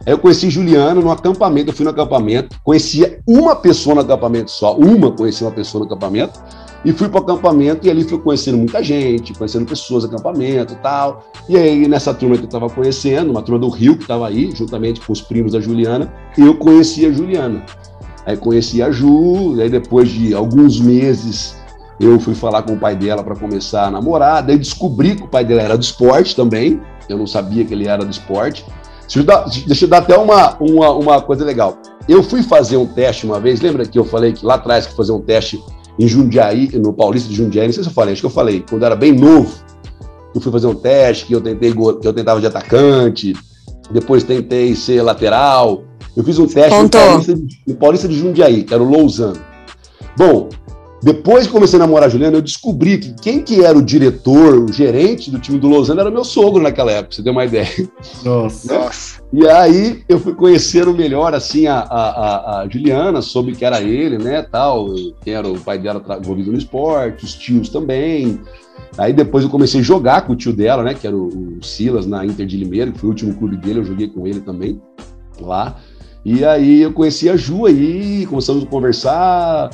[0.05, 4.76] eu conheci Juliana no acampamento, eu fui no acampamento, conhecia uma pessoa no acampamento só,
[4.76, 6.38] uma conhecia uma pessoa no acampamento,
[6.86, 10.78] E fui para o acampamento e ali fui conhecendo muita gente, conhecendo pessoas, acampamento e
[10.78, 11.24] tal.
[11.48, 14.52] E aí, nessa turma que eu estava conhecendo, uma turma do Rio que estava aí,
[14.54, 17.66] juntamente com os primos da Juliana, eu conheci a Juliana.
[18.26, 21.56] Aí conheci a Ju, aí depois de alguns meses
[22.00, 25.28] eu fui falar com o pai dela para começar a namorar, daí descobri que o
[25.28, 28.66] pai dela era do esporte também, eu não sabia que ele era do esporte.
[29.68, 31.78] Deixa eu dar, até uma, uma, uma coisa legal.
[32.08, 34.96] Eu fui fazer um teste uma vez, lembra que eu falei que lá atrás que
[34.96, 35.62] fazer um teste
[36.00, 38.64] em Jundiaí, no Paulista de Jundiaí, não sei se eu falei, acho que eu falei,
[38.68, 39.54] quando eu era bem novo,
[40.34, 43.36] eu fui fazer um teste, que eu tentei que eu tentava de atacante,
[43.91, 45.84] depois tentei ser lateral.
[46.16, 49.39] Eu fiz um teste no Paulista, de, no Paulista de Jundiaí, que era o Lousano.
[50.18, 50.50] Bom,
[51.04, 54.56] depois que comecei a namorar a Juliana, eu descobri que quem que era o diretor,
[54.56, 57.43] o gerente do time do Lausanne era meu sogro naquela época, pra você ter uma
[57.43, 57.89] ideia.
[58.24, 58.74] Nossa.
[58.74, 59.22] Nossa.
[59.34, 64.18] E aí eu fui conhecendo melhor, assim, a, a, a, Juliana, soube que era ele,
[64.18, 64.88] né, tal,
[65.22, 68.39] que era o pai dela envolvido no esporte, os tios também.
[68.97, 71.64] Aí depois eu comecei a jogar com o tio dela, né, que era o, o
[71.64, 74.39] Silas, na Inter de Limeira, que foi o último clube dele, eu joguei com ele
[74.39, 74.82] também,
[75.41, 75.76] lá.
[76.24, 79.70] E aí eu conheci a Ju aí, começamos a conversar,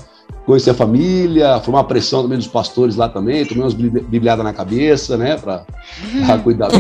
[0.50, 4.52] conhecer a família, foi uma pressão também dos pastores lá também, tomei umas bibliadas na
[4.52, 5.64] cabeça, né, para
[6.44, 6.80] cuidar bem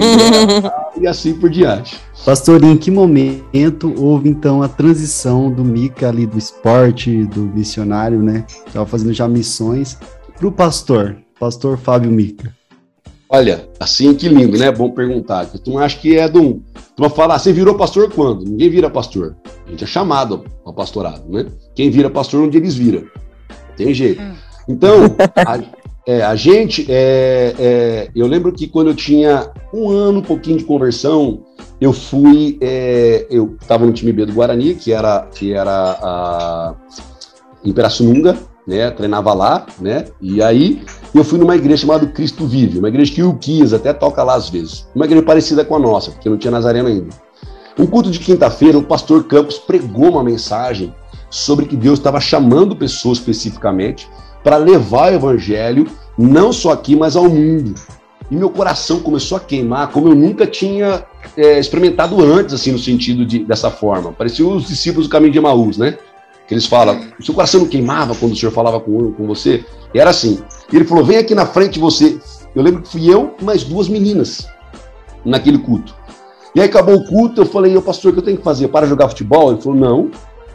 [0.99, 1.95] e assim por diante.
[2.26, 8.20] Pastor, em que momento houve então a transição do Mica ali do esporte, do missionário,
[8.24, 9.99] né, estava fazendo já missões,
[10.36, 12.51] para o pastor, pastor Fábio Mica?
[13.32, 14.72] Olha, assim que lindo, né?
[14.72, 15.45] Bom perguntar.
[15.45, 16.63] Tu não acha que é de um.
[16.95, 18.43] Tu vai falar, você virou pastor quando?
[18.43, 19.36] Ninguém vira pastor.
[19.67, 21.45] A gente é chamado ao pastorado, né?
[21.76, 23.03] Quem vira pastor, onde eles viram
[23.80, 24.22] tem jeito.
[24.22, 24.34] Hum.
[24.68, 25.60] Então, a,
[26.06, 30.58] é, a gente, é, é, eu lembro que quando eu tinha um ano, um pouquinho
[30.58, 31.44] de conversão,
[31.80, 36.76] eu fui, é, eu estava no time B do Guarani, que era, que era a
[37.64, 42.88] Imperaçununga, né, treinava lá, né, e aí eu fui numa igreja chamada Cristo Vive, uma
[42.88, 46.12] igreja que o Kias até toca lá às vezes, uma igreja parecida com a nossa,
[46.12, 47.10] porque não tinha Nazareno ainda.
[47.78, 50.94] Um culto de quinta-feira, o pastor Campos pregou uma mensagem
[51.30, 54.10] sobre que Deus estava chamando pessoas especificamente
[54.44, 57.76] para levar o evangelho não só aqui, mas ao mundo.
[58.30, 61.04] E meu coração começou a queimar como eu nunca tinha
[61.36, 64.12] é, experimentado antes, assim, no sentido de, dessa forma.
[64.12, 65.98] Parecia os discípulos do caminho de Emaús, né?
[66.48, 69.66] Que eles falam, o seu coração não queimava quando o senhor falava com, com você?
[69.94, 70.40] E era assim.
[70.72, 72.20] E ele falou, vem aqui na frente você.
[72.56, 74.48] Eu lembro que fui eu mais duas meninas
[75.26, 75.96] naquele culto.
[76.56, 78.68] E aí acabou o culto, eu falei, o pastor, o que eu tenho que fazer?
[78.68, 79.52] Para jogar futebol?
[79.52, 80.12] Ele falou, não,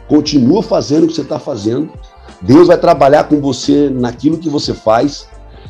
[0.07, 1.91] Continua fazendo o que você está fazendo.
[2.41, 5.27] Deus vai trabalhar com você naquilo que você faz.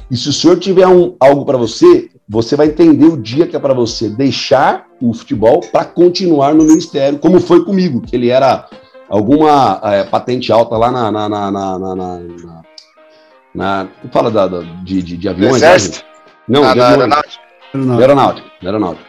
[0.09, 3.55] E se o Senhor tiver um, algo para você, você vai entender o dia que
[3.55, 8.29] é para você deixar o futebol para continuar no ministério, como foi comigo, que ele
[8.29, 8.67] era
[9.09, 11.11] alguma é, patente alta lá na.
[11.11, 12.21] na, na, na, na, na,
[13.53, 15.57] na fala da, da, de, de, de aviões.
[15.57, 16.03] Exército?
[16.47, 17.43] Não, ah, de aeronáutica.
[17.73, 18.47] Aeronáutica.
[18.63, 19.07] Aeronáutica.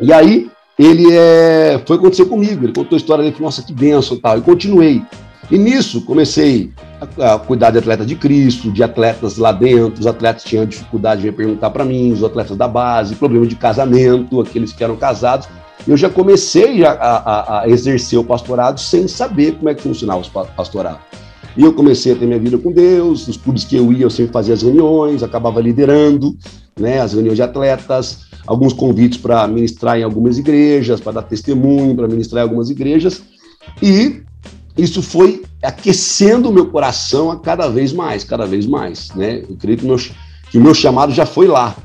[0.00, 2.64] E aí, ele é, foi acontecer comigo.
[2.64, 4.38] Ele contou a história dele, falou, nossa, que benção tal.
[4.38, 5.02] E continuei.
[5.50, 6.72] E nisso comecei
[7.18, 10.00] a, a, cuidar de atleta de Cristo, de atletas lá dentro.
[10.00, 14.40] Os atletas tinham dificuldade de perguntar para mim, os atletas da base, problema de casamento,
[14.40, 15.48] aqueles que eram casados.
[15.86, 20.22] Eu já comecei a, a, a exercer o pastorado sem saber como é que funcionava
[20.22, 21.00] o pastorado.
[21.56, 24.10] E eu comecei a ter minha vida com Deus, os clubes que eu ia, eu
[24.10, 26.34] sempre fazia as reuniões, acabava liderando
[26.78, 31.94] né, as reuniões de atletas, alguns convites para ministrar em algumas igrejas, para dar testemunho,
[31.94, 33.22] para ministrar em algumas igrejas,
[33.80, 34.22] e
[34.76, 39.42] isso foi aquecendo o meu coração a cada vez mais, cada vez mais, né?
[39.48, 39.86] Eu creio que,
[40.50, 41.76] que o meu chamado já foi lá,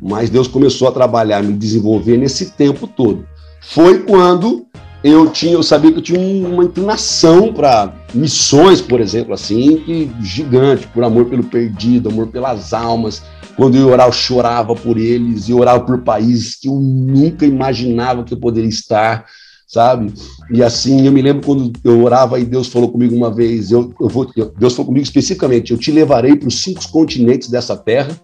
[0.00, 3.26] mas Deus começou a trabalhar, me desenvolver nesse tempo todo.
[3.60, 4.66] Foi quando
[5.02, 10.10] eu tinha, eu sabia que eu tinha uma inclinação para missões, por exemplo, assim, que
[10.20, 13.22] gigante, por amor pelo perdido, amor pelas almas,
[13.56, 18.22] quando eu orava, eu chorava por eles, e orava por países que eu nunca imaginava
[18.22, 19.24] que eu poderia estar,
[19.66, 20.12] sabe?
[20.52, 23.92] E assim, eu me lembro quando eu orava e Deus falou comigo uma vez, eu,
[24.00, 28.20] eu vou, Deus falou comigo especificamente, eu te levarei para os cinco continentes dessa terra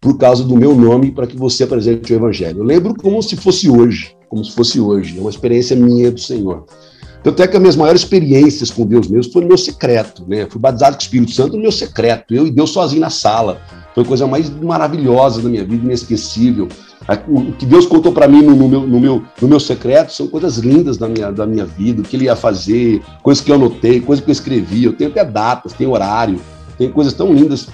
[0.00, 2.58] por causa do meu nome, para que você apresente o evangelho.
[2.58, 6.20] Eu lembro como se fosse hoje, como se fosse hoje, é uma experiência minha do
[6.20, 6.66] Senhor.
[7.22, 10.46] Tanto é que as minhas maiores experiências com Deus mesmo foi no meu secreto, né?
[10.50, 13.62] fui batizado com o Espírito Santo no meu secreto, eu e Deus sozinho na sala.
[13.94, 16.68] Foi a coisa mais maravilhosa da minha vida, inesquecível.
[17.28, 20.56] O que Deus contou para mim no, meu, no, meu, no meu secreto são coisas
[20.58, 24.00] lindas da minha, da minha vida, o que ele ia fazer, coisas que eu anotei,
[24.00, 24.84] coisas que eu escrevi.
[24.84, 26.40] Eu tenho até datas, tem horário,
[26.76, 27.68] tem coisas tão lindas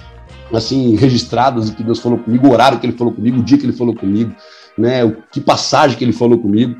[0.53, 3.57] assim registradas de que Deus falou comigo, o horário que ele falou comigo, o dia
[3.57, 4.35] que ele falou comigo,
[4.77, 5.03] né?
[5.03, 6.75] O que passagem que ele falou comigo.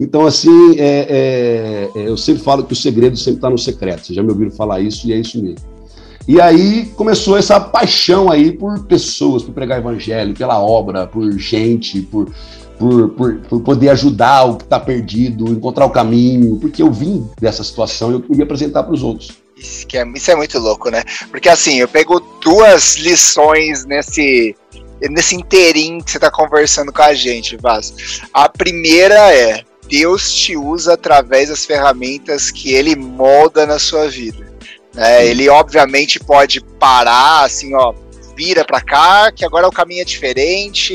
[0.00, 4.06] Então, assim, é, é, é, eu sempre falo que o segredo sempre está no secreto.
[4.06, 5.69] Vocês já me ouviram falar isso e é isso mesmo.
[6.30, 12.02] E aí começou essa paixão aí por pessoas, por pregar evangelho, pela obra, por gente,
[12.02, 12.32] por,
[12.78, 17.28] por, por, por poder ajudar o que está perdido, encontrar o caminho, porque eu vim
[17.40, 19.32] dessa situação e eu queria apresentar para os outros.
[19.56, 21.02] Isso, é, isso é muito louco, né?
[21.32, 24.54] Porque assim, eu pego duas lições nesse,
[25.10, 28.22] nesse inteirinho que você está conversando com a gente, Vaz.
[28.32, 34.49] A primeira é: Deus te usa através das ferramentas que ele molda na sua vida.
[34.96, 37.94] É, ele obviamente pode parar, assim, ó,
[38.40, 40.94] vira para cá, que agora o caminho é diferente,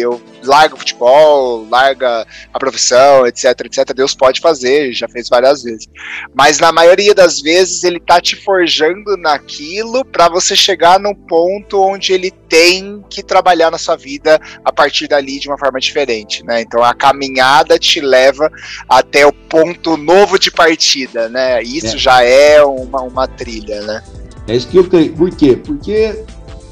[0.00, 3.92] eu larga o futebol, larga a profissão, etc, etc.
[3.94, 5.86] Deus pode fazer, já fez várias vezes.
[6.34, 11.78] Mas na maioria das vezes ele tá te forjando naquilo para você chegar num ponto
[11.78, 16.42] onde ele tem que trabalhar na sua vida a partir dali de uma forma diferente,
[16.42, 16.62] né?
[16.62, 18.50] Então a caminhada te leva
[18.88, 21.62] até o ponto novo de partida, né?
[21.62, 21.98] Isso é.
[21.98, 24.02] já é uma, uma trilha, né?
[24.46, 25.14] É isso que eu creio.
[25.14, 25.54] Por quê?
[25.62, 26.24] Porque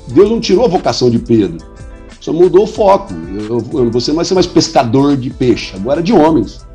[0.08, 1.58] Deus não tirou a vocação de Pedro,
[2.20, 3.12] só mudou o foco.
[3.12, 6.66] Eu, eu não vou ser mais, ser mais pescador de peixe, agora é de homens.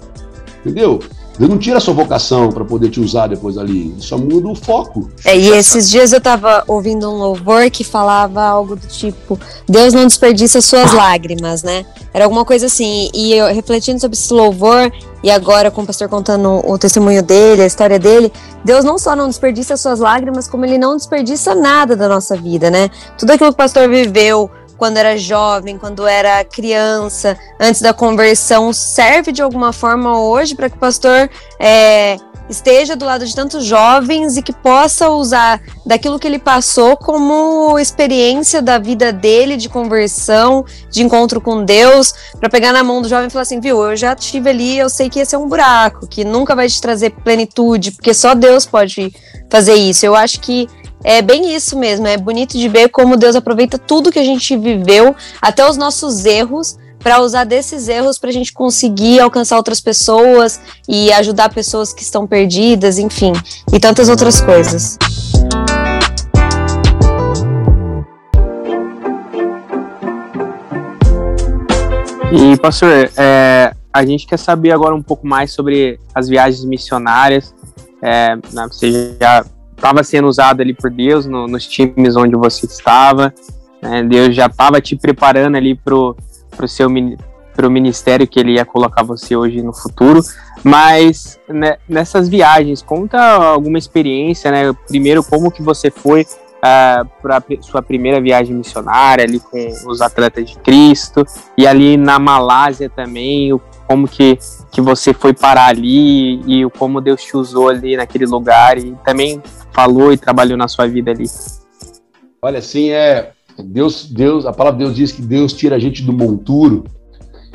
[0.60, 1.00] Entendeu?
[1.38, 4.56] Deus não tira a sua vocação para poder te usar depois ali, só muda o
[4.56, 5.10] foco.
[5.26, 9.94] É, e esses dias eu estava ouvindo um louvor que falava algo do tipo: Deus
[9.94, 11.86] não desperdiça suas lágrimas, né?
[12.14, 13.10] Era alguma coisa assim.
[13.14, 14.92] E eu refletindo sobre esse louvor,
[15.24, 18.32] e agora com o pastor contando o testemunho dele, a história dele,
[18.64, 22.70] Deus não só não desperdiça suas lágrimas, como ele não desperdiça nada da nossa vida,
[22.70, 22.90] né?
[23.18, 24.50] Tudo aquilo que o pastor viveu,
[24.82, 30.72] quando era jovem, quando era criança, antes da conversão, serve de alguma forma hoje para
[30.72, 31.30] que o pastor
[31.60, 32.18] é,
[32.50, 37.78] esteja do lado de tantos jovens e que possa usar daquilo que ele passou como
[37.78, 43.08] experiência da vida dele, de conversão, de encontro com Deus, para pegar na mão do
[43.08, 45.48] jovem e falar assim: viu, eu já estive ali, eu sei que esse é um
[45.48, 49.14] buraco, que nunca vai te trazer plenitude, porque só Deus pode
[49.48, 50.04] fazer isso.
[50.08, 50.68] Eu acho que
[51.04, 52.08] é bem isso mesmo.
[52.08, 56.26] É bonito de ver como Deus aproveita tudo que a gente viveu, até os nossos
[56.26, 61.92] erros, para usar desses erros para a gente conseguir alcançar outras pessoas e ajudar pessoas
[61.92, 63.34] que estão perdidas, enfim,
[63.74, 65.00] e tantas outras coisas.
[72.34, 77.54] E, pastor, é, a gente quer saber agora um pouco mais sobre as viagens missionárias.
[78.02, 79.44] É, né, você já
[79.82, 83.34] estava sendo usado ali por Deus no, nos times onde você estava.
[83.82, 84.04] Né?
[84.04, 86.16] Deus já estava te preparando ali pro,
[86.56, 86.88] pro seu
[87.54, 90.22] pro ministério que ele ia colocar você hoje no futuro.
[90.64, 94.72] Mas né, nessas viagens, conta alguma experiência, né?
[94.88, 96.28] Primeiro, como que você foi uh,
[96.62, 101.26] ah, para sua primeira viagem missionária ali com os atletas de Cristo
[101.58, 103.60] e ali na Malásia também, o
[103.92, 104.40] como que,
[104.72, 109.42] que você foi parar ali e como Deus te usou ali naquele lugar e também
[109.74, 111.26] falou e trabalhou na sua vida ali.
[112.42, 116.04] Olha, assim, é Deus, Deus, a palavra de Deus diz que Deus tira a gente
[116.04, 116.86] do monturo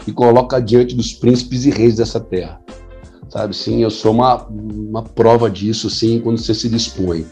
[0.07, 2.61] e coloca diante dos príncipes e reis dessa terra.
[3.31, 7.25] Sabe, sim, eu sou uma, uma prova disso, sim, quando você se dispõe.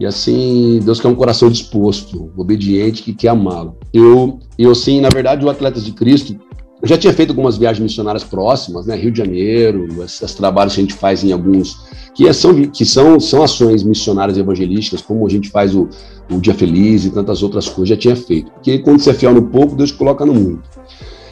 [0.00, 3.76] E assim, Deus quer um coração disposto, obediente, que quer amá-lo.
[3.92, 6.40] Eu, eu sim, na verdade, o Atletas de Cristo,
[6.82, 8.96] eu já tinha feito algumas viagens missionárias próximas, né?
[8.96, 11.78] Rio de Janeiro, esses trabalhos que a gente faz em alguns,
[12.14, 15.88] que são, que são, são ações missionárias evangelísticas, como a gente faz o,
[16.30, 18.50] o Dia Feliz e tantas outras coisas, já tinha feito.
[18.52, 20.62] Porque quando você é fiel no pouco, Deus coloca no mundo.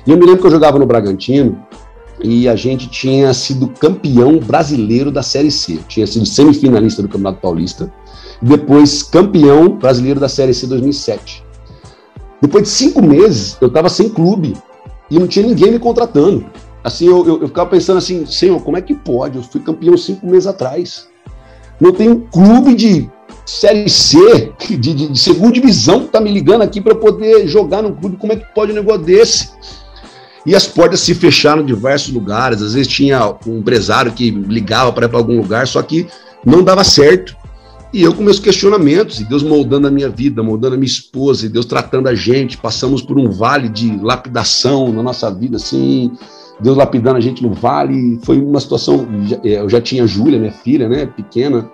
[0.07, 1.59] E eu me lembro que eu jogava no Bragantino
[2.23, 5.79] e a gente tinha sido campeão brasileiro da Série C.
[5.89, 7.91] Tinha sido semifinalista do Campeonato Paulista
[8.43, 11.43] e depois campeão brasileiro da Série C 2007.
[12.43, 14.55] Depois de cinco meses, eu estava sem clube
[15.11, 16.47] e não tinha ninguém me contratando.
[16.83, 19.37] Assim, eu, eu, eu, ficava pensando assim, senhor, como é que pode?
[19.37, 21.09] Eu fui campeão cinco meses atrás.
[21.81, 23.11] Não tem um clube de
[23.49, 27.83] Série C, de, de, de segunda divisão, que tá me ligando aqui para poder jogar
[27.83, 28.19] no clube.
[28.19, 29.51] Como é que pode um negócio desse?
[30.45, 32.61] E as portas se fecharam em diversos lugares.
[32.61, 36.07] Às vezes tinha um empresário que ligava para ir para algum lugar, só que
[36.45, 37.35] não dava certo.
[37.93, 41.47] E eu com meus questionamentos, e Deus moldando a minha vida, moldando a minha esposa,
[41.47, 46.13] e Deus tratando a gente, passamos por um vale de lapidação na nossa vida, assim,
[46.61, 49.07] Deus lapidando a gente no vale, foi uma situação,
[49.43, 51.71] é, eu já tinha a Júlia, minha filha, né, pequena,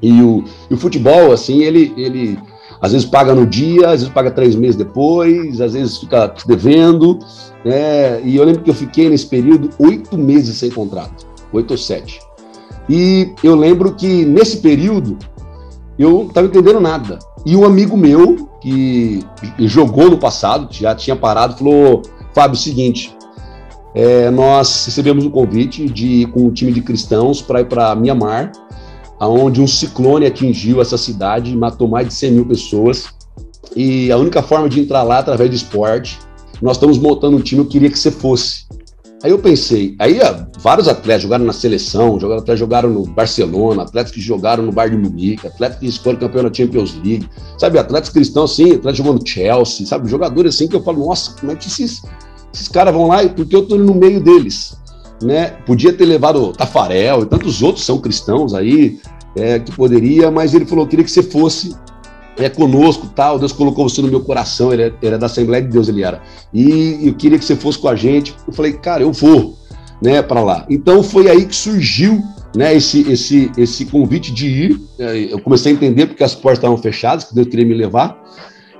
[0.00, 2.38] e o, e o futebol, assim, ele, ele
[2.80, 7.18] às vezes paga no dia, às vezes paga três meses depois, às vezes fica devendo,
[7.64, 11.78] né, e eu lembro que eu fiquei nesse período oito meses sem contrato, oito ou
[11.78, 12.20] sete.
[12.88, 15.18] E eu lembro que nesse período,
[16.02, 17.18] eu não estava entendendo nada.
[17.44, 19.24] E um amigo meu, que
[19.60, 22.02] jogou no passado, já tinha parado, falou:
[22.34, 23.16] Fábio, é seguinte,
[23.94, 28.52] é, nós recebemos um convite de com um time de cristãos para ir para Mianmar
[29.20, 33.06] onde um ciclone atingiu essa cidade matou mais de 100 mil pessoas.
[33.74, 36.18] E a única forma de entrar lá é através de esporte.
[36.60, 38.66] Nós estamos montando um time, eu queria que você fosse.
[39.22, 40.18] Aí eu pensei, aí
[40.60, 45.02] vários atletas jogaram na seleção, jogaram, atletas jogaram no Barcelona, atletas que jogaram no Bayern
[45.02, 47.26] de Munique, atletas que foram campeão da Champions League,
[47.58, 51.34] sabe, atletas cristãos assim, atletas jogando no Chelsea, sabe, jogadores assim que eu falo, nossa,
[51.40, 52.02] como é que esses,
[52.52, 53.26] esses caras vão lá?
[53.26, 54.76] Porque eu tô no meio deles,
[55.22, 55.46] né?
[55.64, 59.00] Podia ter levado o Tafarel e tantos outros são cristãos aí,
[59.34, 61.74] é, que poderia, mas ele falou, queria que você fosse
[62.38, 63.38] é conosco, tal.
[63.38, 64.72] Deus colocou você no meu coração.
[64.72, 66.20] Ele era, é da Assembleia de Deus, ele era.
[66.52, 68.34] E eu queria que você fosse com a gente.
[68.46, 69.56] Eu falei, cara, eu vou,
[70.02, 70.66] né, para lá.
[70.68, 72.22] Então foi aí que surgiu,
[72.54, 74.80] né, esse esse esse convite de ir.
[74.98, 78.22] É, eu comecei a entender porque as portas estavam fechadas, que Deus queria me levar.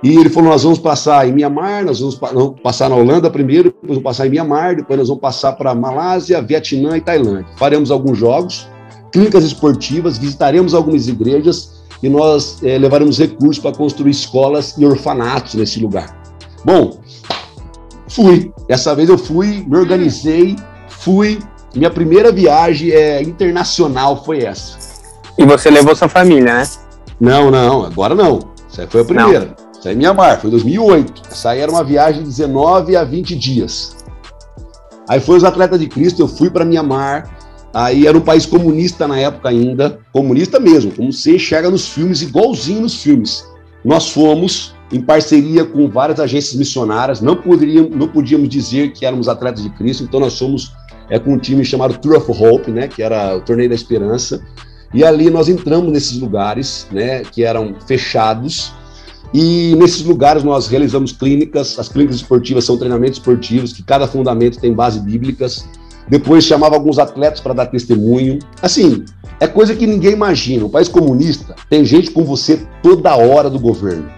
[0.02, 2.18] E ele falou: nós vamos passar em Mianmar, nós vamos
[2.62, 6.40] passar na Holanda primeiro, depois vamos passar em Mianmar, depois nós vamos passar para Malásia,
[6.42, 7.46] Vietnã e Tailândia.
[7.56, 8.68] Faremos alguns jogos,
[9.10, 11.75] clínicas esportivas, visitaremos algumas igrejas
[12.06, 16.16] e nós é, levaremos recursos para construir escolas e orfanatos nesse lugar.
[16.64, 17.00] Bom,
[18.08, 18.52] fui.
[18.68, 20.54] Dessa vez eu fui, me organizei,
[20.88, 21.40] fui.
[21.74, 24.78] Minha primeira viagem é, internacional foi essa.
[25.36, 26.68] E você levou sua família, né?
[27.20, 28.38] Não, não, agora não.
[28.70, 29.46] Essa foi a primeira.
[29.46, 29.66] Não.
[29.76, 31.22] Essa é Mianmar, foi 2008.
[31.28, 33.96] Essa aí era uma viagem de 19 a 20 dias.
[35.08, 37.28] Aí foi os atletas de Cristo, eu fui para Mianmar,
[37.74, 42.22] Aí era um país comunista na época ainda, comunista mesmo, como você enxerga nos filmes,
[42.22, 43.44] igualzinho nos filmes.
[43.84, 49.28] Nós fomos em parceria com várias agências missionárias, não, poderíamos, não podíamos dizer que éramos
[49.28, 50.72] atletas de Cristo, então nós fomos
[51.10, 54.40] é, com um time chamado Tour of Hope, né, que era o Torneio da Esperança,
[54.94, 58.72] e ali nós entramos nesses lugares, né, que eram fechados,
[59.34, 64.60] e nesses lugares nós realizamos clínicas, as clínicas esportivas são treinamentos esportivos, que cada fundamento
[64.60, 65.68] tem base bíblicas,
[66.08, 68.38] depois chamava alguns atletas para dar testemunho.
[68.62, 69.04] Assim,
[69.40, 70.64] é coisa que ninguém imagina.
[70.64, 74.08] O país comunista tem gente com você toda hora do governo.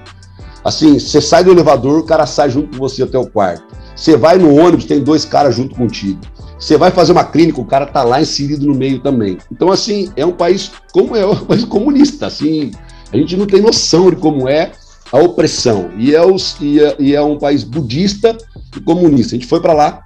[0.65, 3.65] Assim, você sai do elevador, o cara sai junto com você até o quarto.
[3.97, 6.21] Você vai no ônibus, tem dois caras junto contigo.
[6.59, 9.39] Você vai fazer uma clínica, o cara tá lá inserido no meio também.
[9.51, 12.27] Então, assim, é um país como é, um país comunista.
[12.27, 12.73] Assim,
[13.13, 14.73] a gente não tem noção de como é
[15.13, 15.91] a opressão.
[15.97, 18.37] E é, os, e é, e é um país budista
[18.77, 19.35] e comunista.
[19.35, 20.03] A gente foi para lá,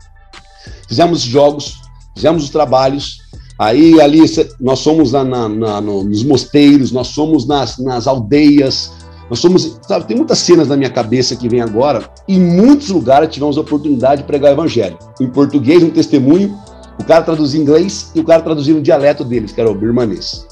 [0.93, 1.81] fizemos jogos,
[2.15, 3.23] fizemos os trabalhos.
[3.59, 4.21] Aí ali
[4.61, 8.93] nós somos na, na, na, nos mosteiros, nós somos nas, nas aldeias,
[9.31, 12.11] nós somos, sabe, tem muitas cenas na minha cabeça que vem agora.
[12.29, 14.99] Em muitos lugares tivemos a oportunidade de pregar o evangelho.
[15.19, 16.59] Em português, um testemunho,
[17.01, 19.75] o cara traduzia em inglês e o cara traduzia no dialeto deles, que era o
[19.75, 20.47] birmanês.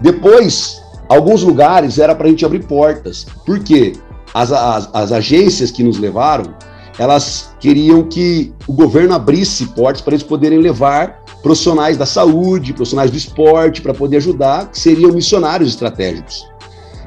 [0.00, 3.24] Depois, alguns lugares era para a gente abrir portas.
[3.44, 3.92] Por quê?
[4.34, 6.52] As, as, as agências que nos levaram,
[6.98, 13.10] elas queriam que o governo abrisse portas para eles poderem levar profissionais da saúde, profissionais
[13.10, 16.46] do esporte, para poder ajudar, que seriam missionários estratégicos.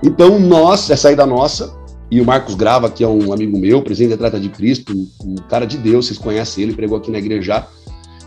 [0.04, 1.78] Então, nós, essa saída nossa,
[2.12, 5.36] e o Marcos Grava, que é um amigo meu, presidente da Trata de Cristo, um,
[5.50, 7.68] cara de Deus, vocês conhecem ele, pregou aqui na igreja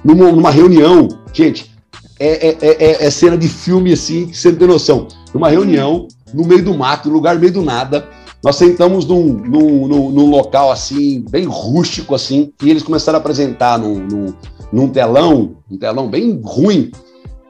[0.05, 1.73] numa, numa reunião, gente,
[2.19, 5.09] é, é, é, é, cena de filme assim, que você não tem noção.
[5.35, 8.09] Numa reunião, no meio do mato, no lugar no meio do nada,
[8.43, 13.20] nós sentamos num, num, num, num, local assim, bem rústico assim, e eles começaram a
[13.20, 14.34] apresentar num,
[14.72, 16.90] num, telão, um telão bem ruim,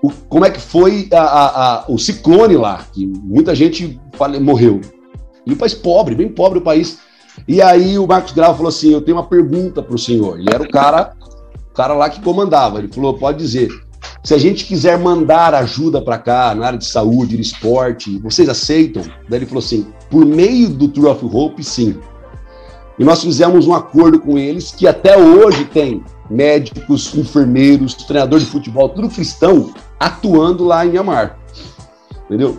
[0.02, 4.38] o, como é que foi a, a, a, o ciclone lá, que muita gente fale,
[4.38, 4.80] morreu.
[5.46, 6.98] E o país pobre, bem pobre o país.
[7.48, 10.38] E aí o Marcos Grau falou assim: Eu tenho uma pergunta para o senhor.
[10.38, 11.14] Ele era o cara,
[11.70, 12.78] o cara lá que comandava.
[12.78, 13.68] Ele falou: Pode dizer.
[14.22, 18.48] Se a gente quiser mandar ajuda para cá, na área de saúde, de esporte, vocês
[18.48, 19.02] aceitam?
[19.28, 21.98] Daí ele falou assim: por meio do Tour of Hope, sim.
[22.98, 28.46] E nós fizemos um acordo com eles que até hoje tem médicos, enfermeiros, treinador de
[28.46, 31.38] futebol, tudo cristão, atuando lá em Mianmar.
[32.26, 32.58] Entendeu?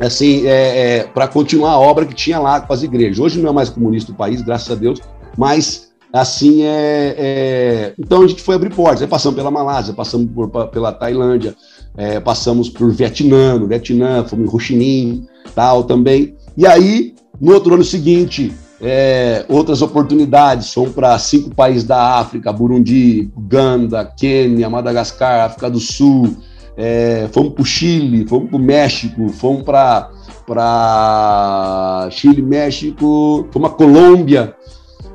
[0.00, 3.18] Assim, é, é para continuar a obra que tinha lá com as igrejas.
[3.18, 5.00] Hoje não é mais comunista o país, graças a Deus,
[5.36, 10.30] mas assim é, é, então a gente foi abrir portas aí passamos pela Malásia passamos
[10.32, 11.56] por, pela Tailândia
[11.96, 16.36] é, passamos por Vietnã no Vietnã fomos em Ho Chi Minh tal também.
[16.56, 22.52] E aí no outro ano seguinte é, outras oportunidades fomos para cinco países da África
[22.52, 26.36] Burundi Uganda Quênia Madagascar África do Sul
[26.76, 30.10] é, fomos para o Chile fomos para o México fomos para
[30.46, 34.54] para Chile México fomos a Colômbia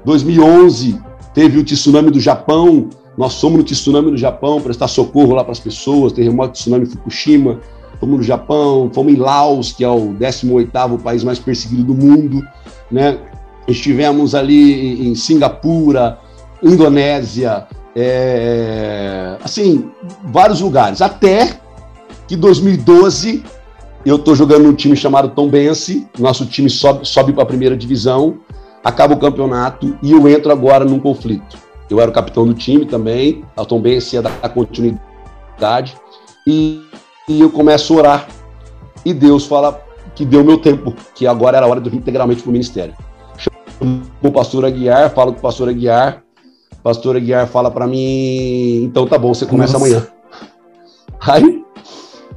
[0.10, 1.00] 2011
[1.36, 5.52] teve o tsunami do Japão, nós somos no tsunami do Japão, prestar socorro lá para
[5.52, 7.60] as pessoas, terremoto tsunami Fukushima,
[8.00, 12.42] fomos no Japão, fomos em Laos, que é o 18º país mais perseguido do mundo,
[12.90, 13.20] né?
[13.68, 16.18] Estivemos ali em Singapura,
[16.64, 19.92] Indonésia, é, assim,
[20.24, 21.60] vários lugares, até
[22.28, 23.44] que 2012
[24.04, 27.78] eu tô jogando num time chamado Tom Bense, nosso time sobe, sobe para a primeira
[27.78, 28.40] divisão,
[28.84, 31.58] acaba o campeonato e eu entro agora num conflito.
[31.90, 35.98] Eu era o capitão do time também, a Tom Bense ia dar continuidade,
[36.46, 36.82] e,
[37.28, 38.28] e eu começo a orar.
[39.04, 39.82] E Deus fala
[40.14, 42.52] que deu meu tempo, que agora era a hora de eu vir integralmente para o
[42.52, 42.94] ministério.
[43.38, 46.24] Chamo o pastor Aguiar, falo com o pastor Aguiar,
[46.74, 49.86] o pastor Aguiar fala para mim, então tá bom, você começa Nossa.
[49.86, 50.08] amanhã.
[51.22, 51.64] Aí,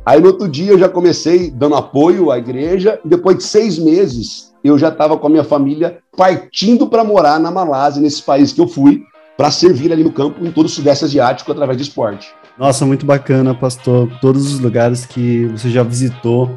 [0.05, 3.79] aí no outro dia eu já comecei dando apoio à igreja, e depois de seis
[3.79, 8.53] meses eu já estava com a minha família partindo para morar na Malásia, nesse país
[8.53, 9.03] que eu fui,
[9.37, 12.33] para servir ali no campo em todo o Sudeste Asiático através de esporte.
[12.59, 14.09] Nossa, muito bacana, pastor.
[14.21, 16.51] Todos os lugares que você já visitou.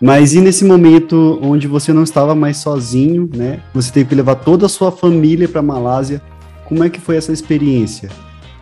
[0.00, 3.60] Mas e nesse momento onde você não estava mais sozinho, né?
[3.74, 6.22] Você teve que levar toda a sua família para Malásia.
[6.64, 8.08] Como é que foi essa experiência?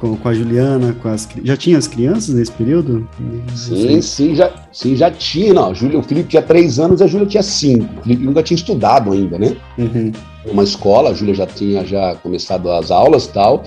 [0.00, 3.08] Com, com, a Juliana, com as já tinha as crianças nesse período?
[3.54, 5.52] Sim, sim, já, sim, já tinha.
[5.52, 7.98] Não, Júlia, o Felipe tinha três anos, a Júlia tinha cinco.
[7.98, 9.56] O Felipe nunca tinha estudado ainda, né?
[9.76, 10.12] Uhum.
[10.46, 13.64] Uma escola, a Júlia já tinha já começado as aulas e tal.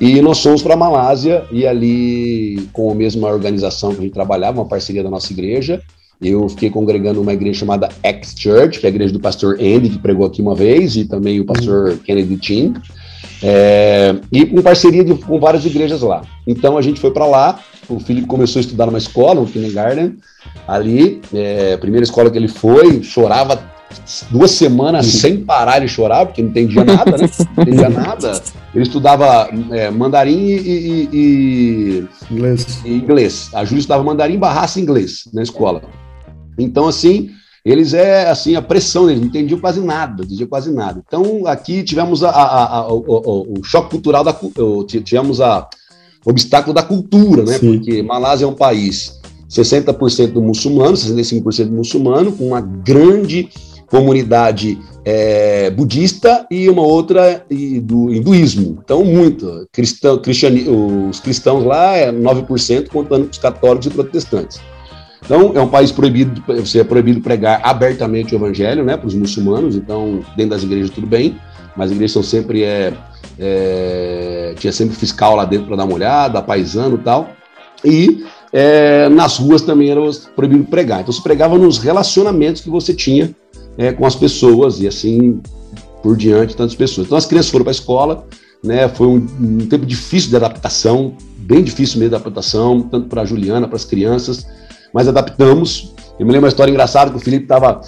[0.00, 4.12] E nós fomos para a Malásia e ali, com a mesma organização que a gente
[4.12, 5.82] trabalhava, uma parceria da nossa igreja,
[6.20, 9.90] eu fiquei congregando uma igreja chamada X Church, que é a igreja do pastor Andy,
[9.90, 11.98] que pregou aqui uma vez, e também o pastor uhum.
[11.98, 12.74] Kennedy Chin,
[13.46, 16.22] é, e com parceria de, com várias igrejas lá.
[16.46, 20.16] Então a gente foi para lá, o Felipe começou a estudar numa escola, no kindergarten,
[20.66, 23.62] ali, é, primeira escola que ele foi, chorava
[24.30, 27.28] duas semanas sem parar de chorar, porque não entendia nada, né?
[27.54, 28.42] Não entendia nada.
[28.74, 32.80] Ele estudava é, mandarim e, e, e, inglês.
[32.82, 33.50] e, inglês.
[33.52, 35.82] A Júlia estudava mandarim barraça inglês na escola.
[36.58, 37.30] Então, assim,
[37.64, 41.02] eles é assim, a pressão, eles não entendiam quase nada, não entendiam quase nada.
[41.06, 44.36] Então, aqui tivemos a, a, a, o, o, choque cultural, da,
[45.02, 45.66] tivemos a,
[46.24, 47.58] o obstáculo da cultura, né?
[47.58, 47.78] Sim.
[47.78, 53.48] Porque Malásia é um país 60% muçulmano, 65% muçulmano, com uma grande
[53.86, 58.78] comunidade é, budista e uma outra e, do hinduísmo.
[58.84, 59.66] Então, muito.
[59.72, 64.60] Cristão, cristiani, os cristãos lá é 9%, contando com os católicos e protestantes.
[65.24, 69.14] Então, é um país proibido, você é proibido pregar abertamente o evangelho, né, para os
[69.14, 71.36] muçulmanos, então, dentro das igrejas tudo bem,
[71.74, 72.92] mas as igrejas são sempre, é,
[73.38, 77.30] é tinha sempre fiscal lá dentro para dar uma olhada, paisano e tal,
[77.82, 80.00] e é, nas ruas também era
[80.36, 81.00] proibido pregar.
[81.00, 83.34] Então, se pregava nos relacionamentos que você tinha
[83.78, 85.40] é, com as pessoas e assim
[86.02, 87.06] por diante, tantas pessoas.
[87.06, 88.26] Então, as crianças foram para a escola,
[88.62, 93.22] né, foi um, um tempo difícil de adaptação, bem difícil mesmo de adaptação, tanto para
[93.22, 94.46] a Juliana, para as crianças,
[94.94, 95.92] mas adaptamos.
[96.18, 97.80] Eu me lembro uma história engraçada que o Felipe estava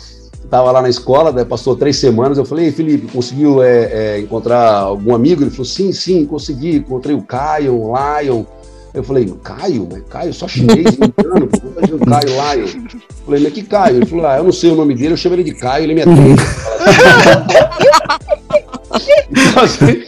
[0.51, 2.37] tava lá na escola, né, passou três semanas.
[2.37, 5.43] Eu falei, Felipe, conseguiu é, é, encontrar algum amigo?
[5.43, 6.77] Ele falou, sim, sim, consegui.
[6.77, 8.45] Encontrei o Caio, o Lion.
[8.93, 9.89] Eu falei, Caio?
[9.91, 12.67] Mas Caio, só chinês, indiano, pô, tá Caio, Lion.
[12.67, 13.97] Eu falei, mas que Caio?
[13.97, 15.95] Ele falou, ah, eu não sei o nome dele, eu chamo ele de Caio, ele
[15.95, 16.43] me atende.
[19.31, 20.03] então, assim,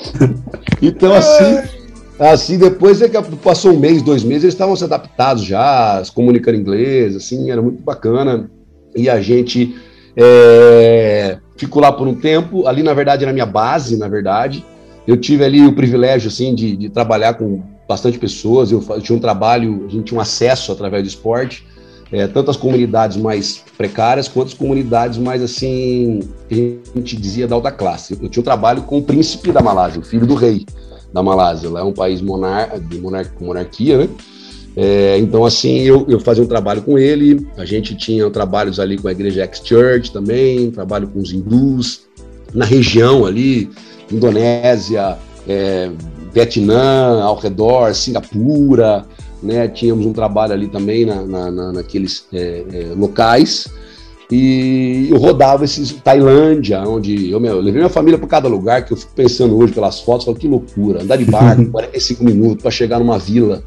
[0.81, 1.78] então, assim
[2.19, 6.11] Assim, depois é que passou um mês, dois meses, eles estavam se adaptados já, se
[6.11, 8.51] comunicando inglês, assim, era muito bacana.
[8.97, 9.77] E a gente
[10.17, 12.67] é, ficou lá por um tempo.
[12.67, 14.65] Ali, na verdade, era minha base, na verdade.
[15.07, 18.73] Eu tive ali o privilégio, assim, de, de trabalhar com bastante pessoas.
[18.73, 21.65] Eu, eu, tinha um trabalho, a gente tinha um acesso através do esporte,
[22.11, 27.47] é, tanto as comunidades mais precárias quanto as comunidades mais, assim, que a gente dizia
[27.47, 28.19] da alta classe.
[28.21, 30.67] Eu tinha um trabalho com o príncipe da Malásia, o filho do rei
[31.13, 31.71] da Malásia.
[31.71, 34.09] Lá é um país monar de monar monarquia, né?
[34.77, 38.97] É, então, assim, eu, eu fazia um trabalho com ele, a gente tinha trabalhos ali
[38.97, 42.03] com a igreja X-Church também, trabalho com os hindus,
[42.55, 43.69] na região ali,
[44.11, 45.91] Indonésia, é,
[46.33, 49.05] Vietnã, ao redor, Singapura,
[49.43, 49.67] né?
[49.69, 53.69] Tínhamos um trabalho ali também na, na, na naqueles é, é locais.
[54.31, 58.93] E eu rodava esses Tailândia, onde eu, eu levei minha família para cada lugar, que
[58.93, 62.71] eu fico pensando hoje pelas fotos, falo que loucura, andar de barco 45 minutos para
[62.71, 63.63] chegar numa vila,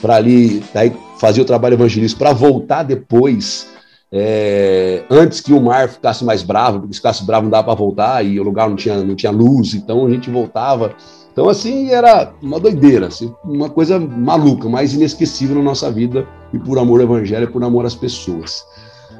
[0.00, 3.66] para ali, daí fazer o trabalho evangelístico, para voltar depois,
[4.12, 7.74] é, antes que o mar ficasse mais bravo, porque se ficasse bravo não dava para
[7.74, 10.94] voltar e o lugar não tinha, não tinha luz, então a gente voltava.
[11.32, 16.58] Então, assim, era uma doideira, assim, uma coisa maluca, mas inesquecível na nossa vida, e
[16.58, 18.64] por amor ao evangelho, por amor às pessoas.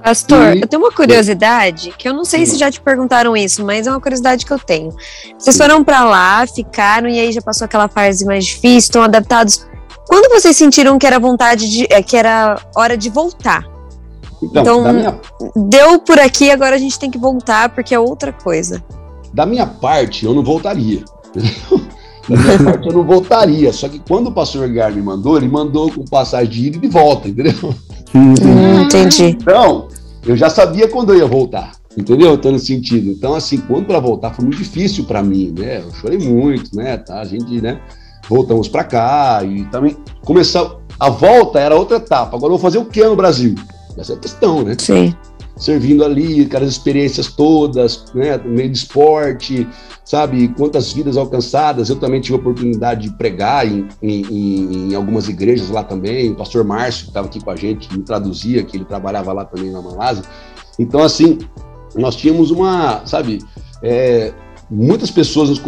[0.03, 0.61] Pastor, e...
[0.61, 3.91] eu tenho uma curiosidade, que eu não sei se já te perguntaram isso, mas é
[3.91, 4.95] uma curiosidade que eu tenho.
[5.39, 9.67] Vocês foram para lá, ficaram, e aí já passou aquela fase mais difícil, estão adaptados.
[10.07, 11.87] Quando vocês sentiram que era vontade de.
[11.91, 13.65] É, que era hora de voltar?
[14.43, 15.21] Então, então minha...
[15.57, 18.85] deu por aqui, agora a gente tem que voltar, porque é outra coisa.
[19.33, 21.05] Da minha parte, eu não voltaria.
[22.29, 23.73] Da minha parte, eu não voltaria.
[23.73, 26.81] Só que quando o pastor Gar me mandou, ele mandou com passagem de ida e
[26.81, 27.73] de volta, entendeu?
[28.15, 29.37] Hum, entendi.
[29.41, 29.89] Então,
[30.27, 31.73] eu já sabia quando eu ia voltar.
[31.97, 32.35] Entendeu?
[32.35, 33.11] Então, no sentido.
[33.11, 35.79] Então, assim, quando para voltar foi muito difícil para mim, né?
[35.79, 36.99] Eu chorei muito, né?
[36.99, 37.21] Tá?
[37.21, 37.81] A gente, né?
[38.29, 40.77] Voltamos para cá e também começar.
[41.01, 42.37] A volta era outra etapa.
[42.37, 43.55] Agora eu vou fazer o que no Brasil?
[43.97, 44.77] Essa é a questão, né?
[44.79, 45.15] Sim.
[45.57, 48.37] Servindo ali, aquelas experiências todas, né?
[48.37, 49.67] No meio de esporte,
[50.05, 50.49] sabe?
[50.49, 51.89] Quantas vidas alcançadas.
[51.89, 56.31] Eu também tive a oportunidade de pregar em, em, em algumas igrejas lá também.
[56.31, 59.45] O pastor Márcio, que estava aqui com a gente, me traduzia, que ele trabalhava lá
[59.45, 60.25] também na Malásia.
[60.79, 61.39] Então, assim,
[61.95, 63.39] nós tínhamos uma, sabe,
[63.83, 64.35] é,
[64.71, 65.61] muitas pessoas, nos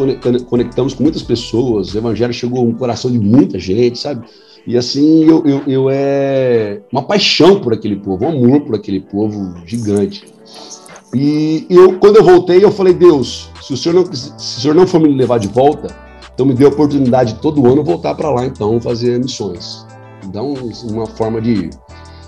[0.42, 4.26] conectamos com muitas pessoas, o evangelho chegou no coração de muita gente, sabe?
[4.68, 9.00] E assim, eu, eu, eu é uma paixão por aquele povo, um amor por aquele
[9.00, 10.26] povo gigante.
[11.14, 14.74] E eu, quando eu voltei, eu falei, Deus, se o Senhor não, se o senhor
[14.74, 15.88] não for me levar de volta,
[16.34, 19.86] então me dê a oportunidade todo ano voltar para lá, então, fazer missões.
[20.22, 20.52] Então,
[20.84, 21.70] uma forma de ir.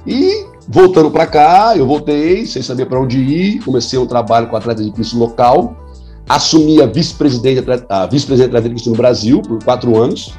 [0.07, 4.57] E voltando para cá, eu voltei, sem saber para onde ir, comecei um trabalho com
[4.57, 5.77] atleta de Cristo local,
[6.27, 10.33] assumi a vice-presidente a vice-presidente atleta de Cristo no Brasil por quatro anos,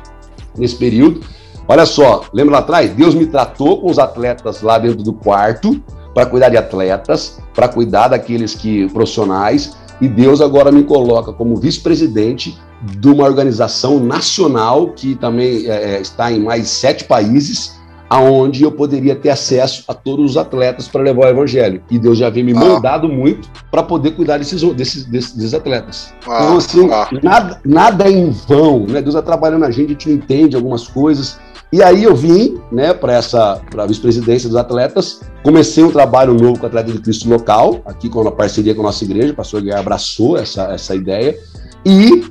[0.58, 1.22] nesse período.
[1.68, 2.92] Olha só, lembra lá atrás?
[2.92, 5.82] Deus me tratou com os atletas lá dentro do quarto,
[6.14, 11.56] para cuidar de atletas, para cuidar daqueles que profissionais, e Deus agora me coloca como
[11.56, 17.80] vice-presidente de uma organização nacional que também é, é está em mais sete países,
[18.10, 21.82] aonde eu poderia ter acesso a todos os atletas para levar o evangelho.
[21.90, 23.00] E Deus já havia me ah.
[23.04, 26.14] muito para poder cuidar desses, desses, desses, desses atletas.
[26.28, 26.44] Ah.
[26.44, 27.08] Então, assim, ah.
[27.24, 29.02] nada, nada é em vão, né?
[29.02, 31.40] Deus está trabalhando a gente, a gente não entende algumas coisas.
[31.72, 36.34] E aí eu vim, né, para essa para a vice-presidência dos atletas, comecei um trabalho
[36.34, 39.32] novo com o Atleta de Cristo local, aqui com a parceria com a nossa igreja,
[39.32, 41.38] o pastor Guilherme abraçou essa, essa ideia,
[41.86, 42.26] e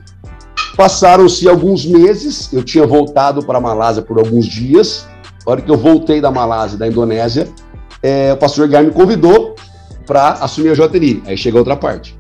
[0.77, 5.09] passaram-se alguns meses, eu tinha voltado para a Malásia por alguns dias,
[5.47, 7.49] a hora que eu voltei da Malásia, da Indonésia,
[8.03, 9.55] é, o pastor Edgar me convidou
[10.07, 11.23] para assumir a JNI.
[11.27, 12.19] Aí chega outra parte.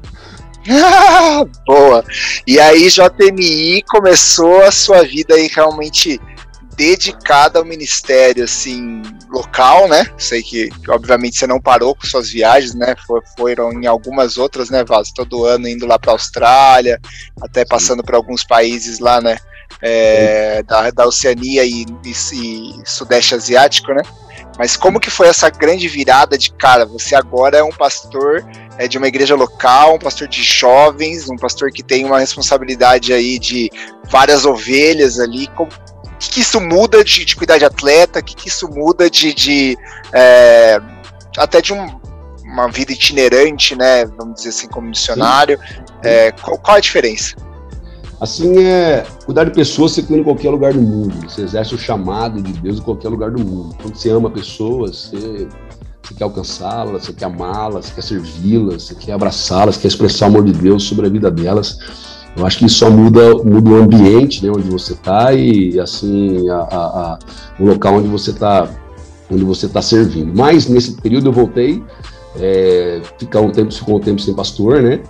[1.66, 2.04] Boa!
[2.46, 6.20] E aí, JNI começou a sua vida aí realmente
[6.80, 10.10] dedicada ao ministério, assim, local, né?
[10.16, 12.94] Sei que, obviamente, você não parou com suas viagens, né?
[13.36, 15.12] foram em algumas outras, né, Vaz?
[15.14, 16.98] Todo ano indo lá para Austrália,
[17.42, 19.36] até passando por alguns países lá, né?
[19.82, 24.02] é, da, da Oceania e, e, e, Sudeste Asiático, né?
[24.58, 26.84] Mas como que foi essa grande virada de cara?
[26.86, 28.44] Você agora é um pastor
[28.76, 33.12] é, de uma igreja local, um pastor de jovens, um pastor que tem uma responsabilidade
[33.12, 33.70] aí de
[34.10, 35.48] várias ovelhas ali.
[35.58, 35.68] o
[36.20, 38.20] que, que isso muda de, de, cuidar de atleta?
[38.20, 39.78] O que, que isso muda de, de
[40.12, 40.80] é,
[41.36, 41.86] até de um,
[42.44, 44.04] uma vida itinerante, né?
[44.04, 45.58] Vamos dizer assim, como missionário.
[46.02, 47.34] É, qual, qual a diferença?
[48.20, 51.14] Assim, é cuidar de pessoas você cuida em qualquer lugar do mundo.
[51.26, 53.74] Você exerce o chamado de Deus em qualquer lugar do mundo.
[53.80, 55.48] Quando você ama pessoas, você,
[56.02, 60.28] você quer alcançá-las, você quer amá-las, você quer servi-las, você quer abraçá-las, quer expressar o
[60.28, 61.78] amor de Deus sobre a vida delas.
[62.40, 66.56] Eu acho que só muda, muda o ambiente né, onde você está e assim a,
[66.56, 67.18] a, a,
[67.58, 68.66] o local onde você está
[69.30, 70.32] onde você está servindo.
[70.34, 71.84] Mas nesse período eu voltei,
[72.36, 75.00] é, ficar um tempo, ficou um tempo sem pastor, né?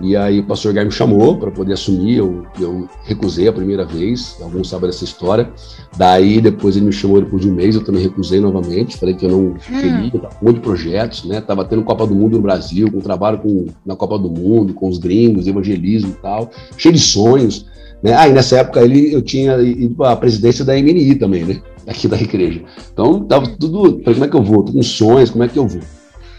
[0.00, 3.84] E aí o pastor Guy me chamou para poder assumir, eu, eu recusei a primeira
[3.84, 5.50] vez, alguns sabem dessa história.
[5.96, 9.26] Daí depois ele me chamou depois de um mês, eu também recusei novamente, falei que
[9.26, 9.56] eu não hum.
[9.58, 11.40] queria, um monte de projetos, né?
[11.40, 14.88] Tava tendo Copa do Mundo no Brasil, com trabalho com, na Copa do Mundo, com
[14.88, 17.66] os gringos, evangelismo e tal, cheio de sonhos.
[18.00, 18.14] Né?
[18.14, 21.60] Ah, e nessa época ele, eu tinha ido para a presidência da MNI também, né?
[21.88, 22.62] Aqui da igreja.
[22.92, 24.62] Então tava tudo, falei, como é que eu vou?
[24.62, 25.80] Tô com sonhos, como é que eu vou?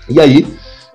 [0.09, 0.45] E aí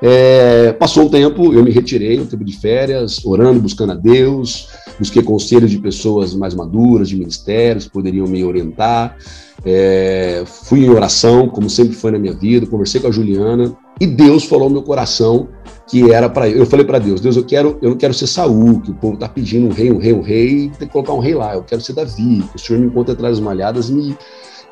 [0.06, 4.68] é, passou um tempo, eu me retirei, um tempo de férias, orando, buscando a Deus,
[4.98, 9.16] busquei conselhos de pessoas mais maduras, de ministérios, que poderiam me orientar.
[9.64, 14.06] É, fui em oração, como sempre foi na minha vida, conversei com a Juliana e
[14.06, 15.48] Deus falou no meu coração
[15.88, 16.58] que era para eu.
[16.58, 19.16] Eu falei para Deus, Deus, eu quero, eu não quero ser Saul, que o povo
[19.16, 21.54] tá pedindo um rei, um rei, um rei, tem que colocar um rei lá.
[21.54, 24.18] Eu quero ser Davi, que o Senhor me encontre atrás das malhadas e me,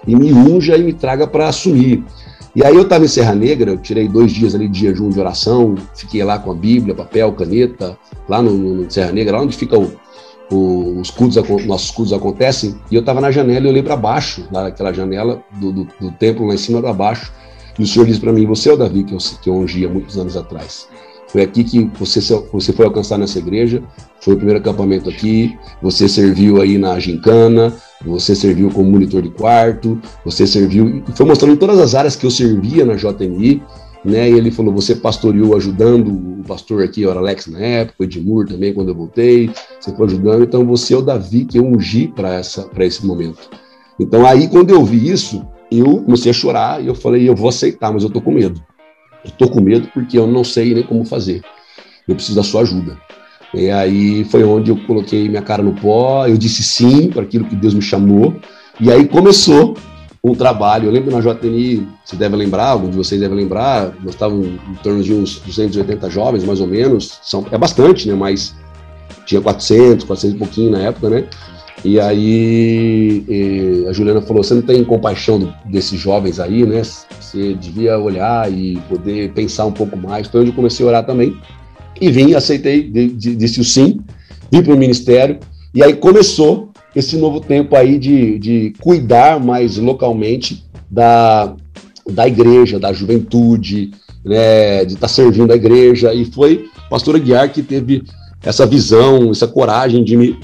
[0.07, 2.05] e me unja e me traga para assumir.
[2.55, 5.19] E aí eu estava em Serra Negra, eu tirei dois dias ali de jejum de
[5.19, 7.99] oração, fiquei lá com a Bíblia, papel, caneta,
[8.29, 9.91] lá no, no Serra Negra, lá onde fica o,
[10.51, 14.47] o, os cultos, nossos cultos acontecem, e eu estava na janela e olhei para baixo,
[14.53, 17.33] lá naquela janela do, do, do, templo lá em cima para baixo,
[17.79, 19.89] e o Senhor disse para mim, você é o Davi que eu, que eu ungia
[19.89, 20.87] muitos anos atrás.
[21.33, 22.21] Foi aqui que você,
[22.53, 23.83] você foi alcançar nessa igreja,
[24.21, 29.31] foi o primeiro acampamento aqui, você serviu aí na gincana, você serviu como monitor de
[29.31, 33.63] quarto, você serviu, foi mostrando todas as áreas que eu servia na JMI,
[34.05, 34.29] né?
[34.29, 38.75] E ele falou: você pastoreou ajudando o pastor aqui, era Alex na época, Edmur também,
[38.75, 39.51] quando eu voltei,
[39.81, 42.41] você foi ajudando, então você é o Davi que eu ungi para
[42.81, 43.49] esse momento.
[43.99, 47.49] Então aí, quando eu vi isso, eu comecei a chorar e eu falei: eu vou
[47.49, 48.63] aceitar, mas eu tô com medo.
[49.25, 51.43] Estou com medo porque eu não sei nem como fazer.
[52.07, 52.99] Eu preciso da sua ajuda.
[53.55, 57.45] E aí foi onde eu coloquei minha cara no pó, eu disse sim para aquilo
[57.45, 58.35] que Deus me chamou,
[58.81, 59.77] e aí começou
[60.25, 60.87] um trabalho.
[60.87, 64.75] Eu lembro na JTNI, você deve lembrar, algum de vocês deve lembrar, nós estávamos em
[64.83, 68.55] torno de uns 280 jovens, mais ou menos, são, é bastante, né, mas
[69.27, 71.29] tinha 400, 400 e pouquinho na época, né,
[71.85, 76.83] e aí e a Juliana falou: você não tem compaixão desses jovens aí, né?
[77.33, 80.29] Você devia olhar e poder pensar um pouco mais.
[80.29, 81.35] Foi onde eu comecei a orar também.
[81.99, 84.01] E vim, aceitei, disse o sim,
[84.51, 85.39] vim para o ministério.
[85.75, 91.57] E aí começou esse novo tempo aí de, de cuidar mais localmente da,
[92.11, 93.93] da igreja, da juventude,
[94.23, 96.13] né, de estar tá servindo a igreja.
[96.13, 98.03] E foi o pastor Aguiar que teve
[98.45, 100.39] essa visão, essa coragem de me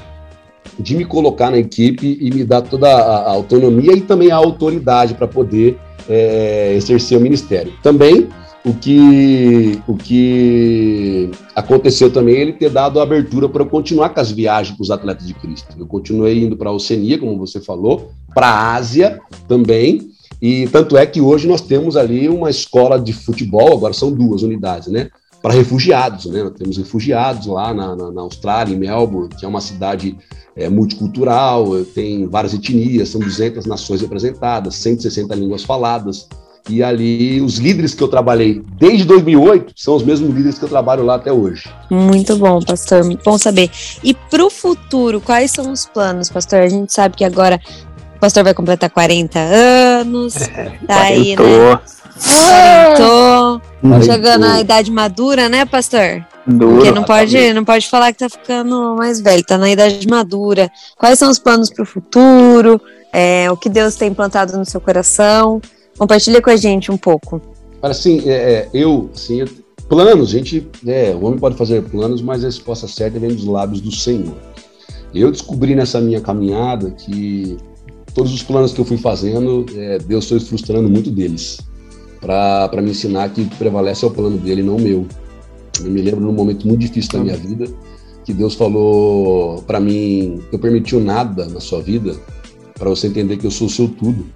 [0.78, 4.36] de me colocar na equipe e me dar toda a, a autonomia e também a
[4.36, 5.76] autoridade para poder
[6.08, 7.72] é, exercer o ministério.
[7.82, 8.28] Também
[8.64, 14.10] o que, o que aconteceu também é ele ter dado a abertura para eu continuar
[14.10, 15.74] com as viagens com os atletas de Cristo.
[15.78, 20.10] Eu continuei indo para a Oceania, como você falou, para a Ásia também,
[20.40, 24.42] e tanto é que hoje nós temos ali uma escola de futebol, agora são duas
[24.42, 25.10] unidades, né?
[25.48, 26.42] Para refugiados, né?
[26.42, 30.14] Nós temos refugiados lá na, na, na Austrália, em Melbourne, que é uma cidade
[30.54, 36.28] é, multicultural, tem várias etnias, são 200 nações representadas, 160 línguas faladas.
[36.68, 40.68] E ali, os líderes que eu trabalhei desde 2008 são os mesmos líderes que eu
[40.68, 41.64] trabalho lá até hoje.
[41.90, 43.02] Muito bom, pastor.
[43.02, 43.70] Muito bom saber.
[44.04, 46.58] E para o futuro, quais são os planos, pastor?
[46.58, 47.58] A gente sabe que agora
[48.16, 50.36] o pastor vai completar 40 anos.
[50.42, 51.80] É, tá aí, né?
[52.22, 53.60] Quarentou.
[54.02, 56.26] Chegando na idade madura, né, pastor?
[56.46, 60.06] Duro, Porque não pode, não pode falar que tá ficando mais velho, tá na idade
[60.08, 60.70] madura.
[60.96, 62.80] Quais são os planos para o futuro?
[63.12, 65.60] É, o que Deus tem plantado no seu coração?
[65.96, 67.40] Compartilha com a gente um pouco.
[67.82, 69.44] Assim, é, é eu, assim,
[69.88, 73.80] planos, gente, é, o homem pode fazer planos, mas a resposta certa vem dos lábios
[73.80, 74.34] do Senhor.
[75.14, 77.56] Eu descobri nessa minha caminhada que
[78.14, 81.58] todos os planos que eu fui fazendo, é, Deus foi frustrando muito deles,
[82.20, 85.06] para me ensinar que prevalece é o plano dele, não o meu.
[85.80, 87.66] Eu me lembro num momento muito difícil da minha vida
[88.28, 92.14] que Deus falou para mim: eu permiti nada na sua vida
[92.78, 94.26] para você entender que eu sou o seu tudo.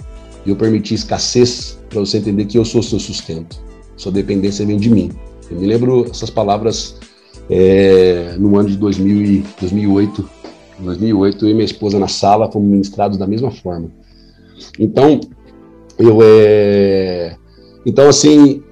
[0.45, 3.61] E eu permiti escassez para você entender que eu sou o seu sustento.
[3.97, 5.13] Sua dependência vem de mim.
[5.51, 6.97] Eu me lembro essas palavras
[7.49, 10.31] é, no ano de 2000 e 2008.
[10.81, 13.89] Em 2008, eu e minha esposa na sala fomos ministrados da mesma forma.
[14.79, 15.21] Então,
[15.99, 17.37] eu é.
[17.85, 18.63] Então, assim,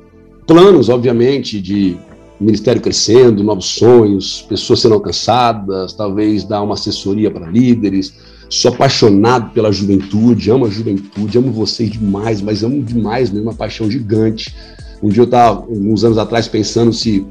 [0.46, 1.96] planos, obviamente, de
[2.40, 8.14] ministério crescendo, novos sonhos, pessoas sendo alcançadas, talvez dar uma assessoria para líderes.
[8.48, 13.54] Sou apaixonado pela juventude, amo a juventude, amo vocês demais, mas amo demais mesmo, uma
[13.54, 14.54] paixão gigante.
[15.02, 17.24] Um dia eu estava, uns anos atrás, pensando se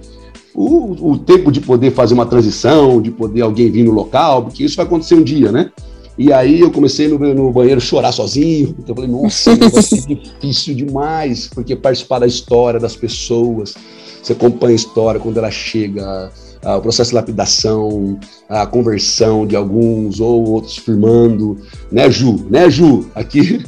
[0.53, 4.63] o, o, tempo de poder fazer uma transição, de poder alguém vir no local, porque
[4.63, 5.71] isso vai acontecer um dia, né?
[6.19, 8.75] E aí eu comecei no, no banheiro chorar sozinho.
[8.77, 13.73] Então eu falei, nossa, vai ser difícil demais, porque participar da história das pessoas,
[14.21, 16.29] você acompanha a história quando ela chega,
[16.61, 18.19] o processo de lapidação,
[18.49, 21.57] a conversão de alguns ou outros firmando,
[21.89, 22.45] né, Ju?
[22.49, 23.09] Né, Ju?
[23.15, 23.63] Aqui,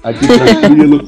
[0.00, 1.04] aqui tranquilo.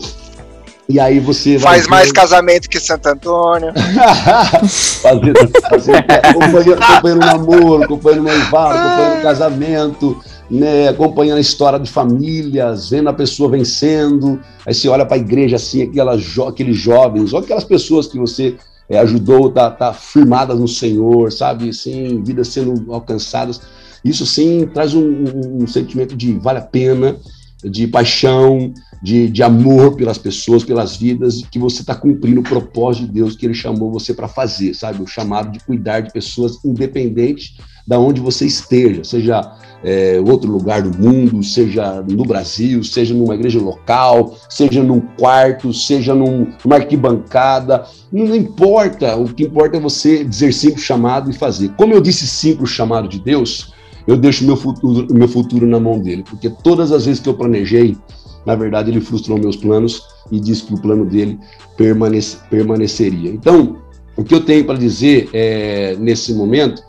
[0.88, 3.72] E aí você faz mais casamento que Santo Antônio.
[5.00, 5.34] fazer,
[5.70, 13.08] fazer, acompanhando, acompanhando namoro, acompanhando noivado, acompanhando casamento, né, acompanhando a história de famílias, vendo
[13.08, 14.40] a pessoa vencendo.
[14.66, 18.18] Aí você olha para a igreja assim, aquelas jo aqueles jovens, ou aquelas pessoas que
[18.18, 18.56] você
[18.88, 21.72] é, ajudou, tá, tá firmadas no Senhor, sabe?
[21.72, 23.60] Sim, vidas sendo alcançadas.
[24.04, 27.16] Isso sim traz um, um, um sentimento de vale a pena,
[27.62, 28.72] de paixão,
[29.02, 33.36] de, de amor pelas pessoas, pelas vidas, que você está cumprindo o propósito de Deus
[33.36, 35.02] que Ele chamou você para fazer, sabe?
[35.02, 37.56] O chamado de cuidar de pessoas independente
[37.88, 39.50] da onde você esteja, seja
[39.82, 45.72] é, outro lugar do mundo, seja no Brasil, seja numa igreja local, seja num quarto,
[45.72, 49.16] seja num, numa arquibancada, não importa.
[49.16, 51.70] O que importa é você dizer sim para o chamado e fazer.
[51.78, 53.72] Como eu disse sim para o chamado de Deus,
[54.06, 57.34] eu deixo meu futuro, meu futuro na mão dele, porque todas as vezes que eu
[57.34, 57.96] planejei,
[58.44, 61.38] na verdade, ele frustrou meus planos e disse que o plano dele
[61.74, 63.30] permanece, permaneceria.
[63.30, 63.78] Então,
[64.14, 66.82] o que eu tenho para dizer é, nesse momento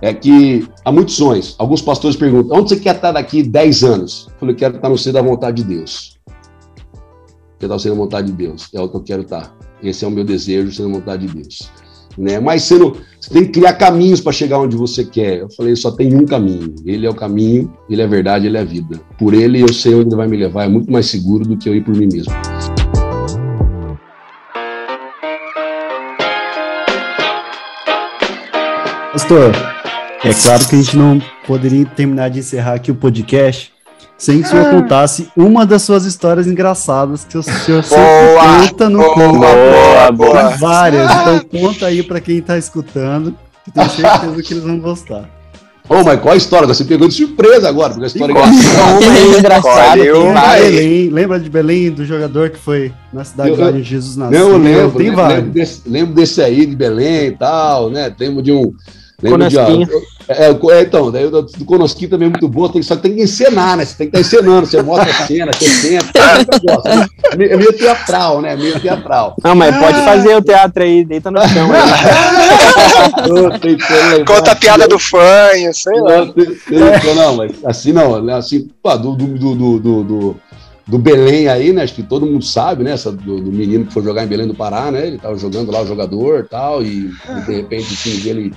[0.00, 1.54] é que há muitos sonhos.
[1.58, 4.28] Alguns pastores perguntam: onde você quer estar daqui 10 anos?
[4.32, 6.16] Eu falei: quero estar no ser da vontade de Deus.
[7.58, 8.68] Quero estar no centro da vontade de Deus.
[8.74, 9.56] É o que eu quero estar.
[9.82, 11.70] Esse é o meu desejo, sendo a vontade de Deus.
[12.18, 12.38] Né?
[12.38, 15.40] Mas sendo, você tem que criar caminhos para chegar onde você quer.
[15.40, 16.74] Eu falei: só tem um caminho.
[16.84, 19.00] Ele é o caminho, ele é a verdade, ele é a vida.
[19.18, 20.64] Por ele eu sei onde ele vai me levar.
[20.64, 22.32] É muito mais seguro do que eu ir por mim mesmo.
[29.12, 29.75] Pastor,
[30.30, 33.72] é claro que a gente não poderia terminar de encerrar aqui o podcast
[34.18, 34.70] sem que o senhor ah.
[34.70, 39.38] contasse uma das suas histórias engraçadas que o senhor sempre conta no conto.
[39.38, 40.48] Boa, boa.
[40.56, 41.10] Várias.
[41.10, 45.28] Então conta aí para quem está escutando, que tenho certeza que eles vão gostar.
[45.88, 46.66] Ô, oh, mas qual a história?
[46.66, 50.02] Você pegou de surpresa agora, porque a história é engraçada.
[50.02, 54.40] Belém, lembra de Belém, do jogador que foi na cidade eu, onde Jesus nasceu?
[54.40, 54.98] Não, eu lembro.
[54.98, 58.12] Tem lembro, lembro, desse, lembro desse aí de Belém e tal, né?
[58.18, 58.72] Lembro de um
[59.22, 59.58] Lembra de,
[60.28, 63.14] é, é, então, daí do, do Conosquinho também é muito boa, tem, só que tem
[63.14, 63.84] que encenar, né?
[63.84, 66.18] Você tem que estar tá encenando, você mostra a cena, você senta,
[67.38, 68.56] é, é meio teatral, né?
[68.56, 69.36] Meio teatral.
[69.42, 69.78] Não, mas ah.
[69.78, 71.68] pode fazer o teatro aí, deita no chão.
[74.26, 76.26] Conta a piada do fanho, sei lá.
[76.26, 78.34] Não, não, mas assim não, né?
[78.34, 80.36] assim, pô, do, do, do, do, do
[80.88, 81.82] do Belém aí, né?
[81.82, 82.92] Acho que todo mundo sabe, né?
[82.92, 85.08] Essa, do, do, menino que foi jogar em Belém do Pará, né?
[85.08, 88.52] Ele tava jogando lá o jogador e tal, e, e de repente o time dele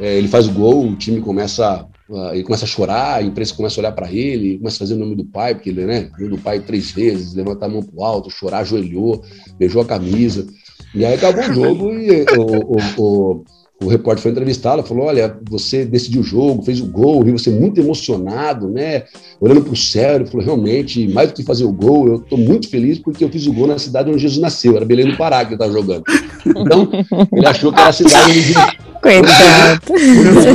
[0.00, 3.54] é, ele faz o gol, o time começa, uh, ele começa a chorar, a imprensa
[3.54, 6.10] começa a olhar para ele, começa a fazer o nome do pai, porque ele, né,
[6.16, 9.22] viu do pai três vezes, levantar a mão pro alto, chorar, ajoelhou,
[9.58, 10.46] beijou a camisa.
[10.94, 13.44] E aí acabou o jogo e o, o, o,
[13.84, 17.50] o repórter foi entrevistá-lo, falou: Olha, você decidiu o jogo, fez o gol, vi você
[17.50, 19.04] muito emocionado, né?
[19.38, 22.38] Olhando para o céu, ele falou: Realmente, mais do que fazer o gol, eu estou
[22.38, 25.16] muito feliz porque eu fiz o gol na cidade onde Jesus nasceu, era Belém do
[25.16, 26.04] Pará que ele estava jogando.
[26.44, 26.88] Então,
[27.32, 29.80] ele achou que era a cidade onde Coitado.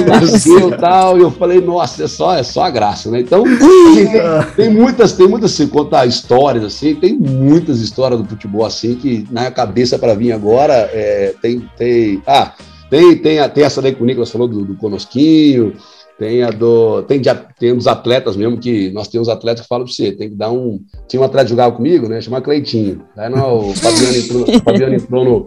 [0.07, 3.21] Nasceu tal, e eu falei, nossa, é só, é só a graça, né?
[3.21, 4.07] Então, assim,
[4.55, 9.27] tem, muitas, tem muitas, se contar histórias assim, tem muitas histórias do futebol assim que
[9.31, 12.21] na cabeça para vir agora é, tem, tem.
[12.27, 12.53] Ah,
[12.89, 15.73] tem, tem, tem essa daí que o Nicolas falou do, do Conosquinho,
[16.17, 17.03] tem a do.
[17.03, 17.21] Tem,
[17.59, 18.89] tem uns atletas mesmo que.
[18.91, 20.79] Nós temos atletas que falam pra você, tem que dar um.
[21.07, 22.21] Tinha um atleta que jogava comigo, né?
[22.21, 23.03] Chama Cleitinho.
[23.17, 25.45] Aí não, o Fabiano entrou, o Fabiano entrou no.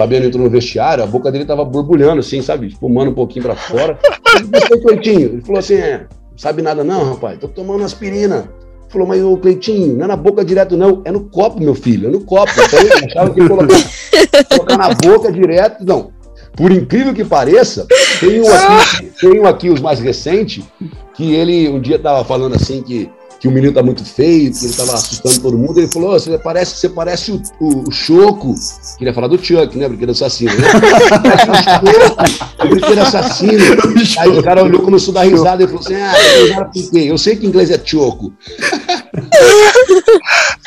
[0.00, 2.74] Fabiano entrou no vestiário, a boca dele tava borbulhando, assim, sabe?
[2.80, 3.98] Fumando um pouquinho pra fora.
[4.34, 5.32] Ele Cleitinho.
[5.34, 8.48] Ele falou assim: é, sabe nada, não, rapaz, tô tomando aspirina.
[8.80, 11.74] Ele falou, mas o Cleitinho, não é na boca direto, não, é no copo, meu
[11.74, 12.50] filho, é no copo.
[12.50, 13.76] Então ele achava que colocar,
[14.48, 15.84] colocar na boca direto.
[15.84, 16.12] Não,
[16.56, 17.86] por incrível que pareça,
[18.20, 20.64] tem um aqui, tem um aqui os mais recentes,
[21.12, 23.10] que ele um dia estava falando assim que,
[23.40, 25.80] que o menino tá muito feio, que ele estava assustando todo mundo.
[25.80, 28.54] Ele falou: você parece, você parece o, o, o Choco.
[28.98, 29.88] Queria falar do Chuck, né?
[29.88, 30.68] Brinquedo assassino, né?
[32.62, 33.64] o brinquedo assassino.
[34.18, 36.12] Aí o cara olhou, começou a dar risada e falou assim: Ah,
[36.92, 38.30] eu, eu sei que em inglês é Choco.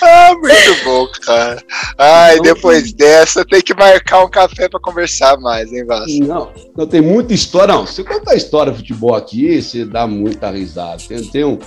[0.01, 1.61] ah, muito bom, cara.
[1.95, 6.23] Ai, depois dessa tem que marcar um café para conversar mais, hein, Vasco?
[6.23, 7.75] Não, não tem muita história.
[7.75, 10.97] Não, se contar a história de futebol aqui, você dá muita risada.
[11.07, 11.59] Tem, tem, um,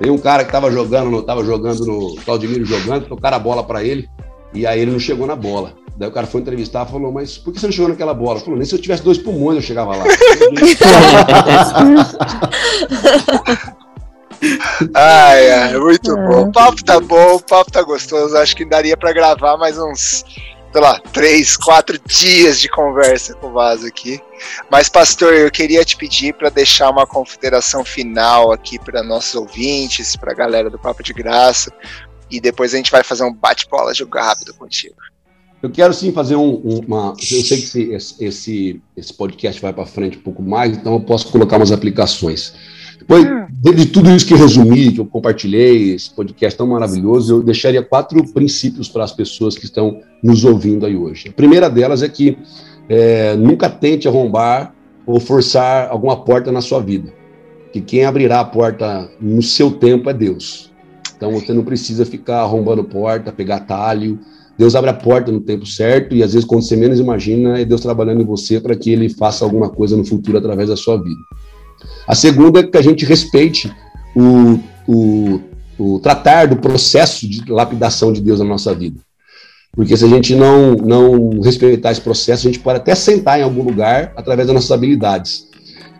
[0.00, 3.84] tem um cara que tava jogando, tava jogando no Claudemiro jogando, tocaram a bola para
[3.84, 4.08] ele
[4.54, 5.74] e aí ele não chegou na bola.
[5.94, 8.40] Daí o cara foi entrevistar e falou, mas por que você não chegou naquela bola?
[8.40, 10.04] Falou, nem se eu tivesse dois pulmões eu chegava lá.
[14.94, 16.16] ai, ai, muito é.
[16.16, 16.48] bom.
[16.48, 18.34] O papo tá bom, o papo tá gostoso.
[18.38, 20.24] Acho que daria para gravar mais uns,
[20.72, 24.20] sei lá, três, quatro dias de conversa com o Vaso aqui.
[24.70, 30.16] Mas, pastor, eu queria te pedir para deixar uma confederação final aqui para nossos ouvintes,
[30.16, 31.72] para a galera do Papo de Graça.
[32.30, 34.94] E depois a gente vai fazer um bate-bola, jogar rápido contigo.
[35.62, 37.14] Eu quero sim fazer um, uma.
[37.18, 41.00] Eu sei que esse, esse, esse podcast vai para frente um pouco mais, então eu
[41.00, 42.54] posso colocar umas aplicações.
[43.00, 43.26] Depois
[43.76, 47.82] de tudo isso que eu resumi, que eu compartilhei, esse podcast tão maravilhoso, eu deixaria
[47.82, 51.28] quatro princípios para as pessoas que estão nos ouvindo aí hoje.
[51.28, 52.36] A primeira delas é que
[52.88, 54.74] é, nunca tente arrombar
[55.06, 57.12] ou forçar alguma porta na sua vida.
[57.72, 60.70] Que quem abrirá a porta no seu tempo é Deus.
[61.16, 64.18] Então você não precisa ficar arrombando porta, pegar talho.
[64.58, 67.64] Deus abre a porta no tempo certo e às vezes quando você menos imagina é
[67.64, 70.96] Deus trabalhando em você para que ele faça alguma coisa no futuro através da sua
[70.96, 71.20] vida.
[72.06, 73.72] A segunda é que a gente respeite
[74.14, 75.40] o, o,
[75.78, 78.98] o tratar do processo de lapidação de Deus na nossa vida.
[79.72, 83.42] Porque se a gente não, não respeitar esse processo, a gente pode até sentar em
[83.42, 85.46] algum lugar através das nossas habilidades.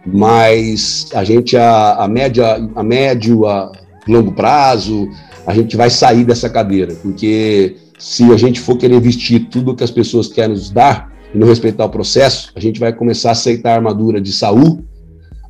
[0.05, 3.71] Mas a gente, a, a, média, a médio, a
[4.09, 5.09] longo prazo,
[5.47, 6.95] a gente vai sair dessa cadeira.
[6.97, 11.39] Porque se a gente for querer vestir tudo que as pessoas querem nos dar e
[11.39, 14.85] não respeitar o processo, a gente vai começar a aceitar a armadura de Saul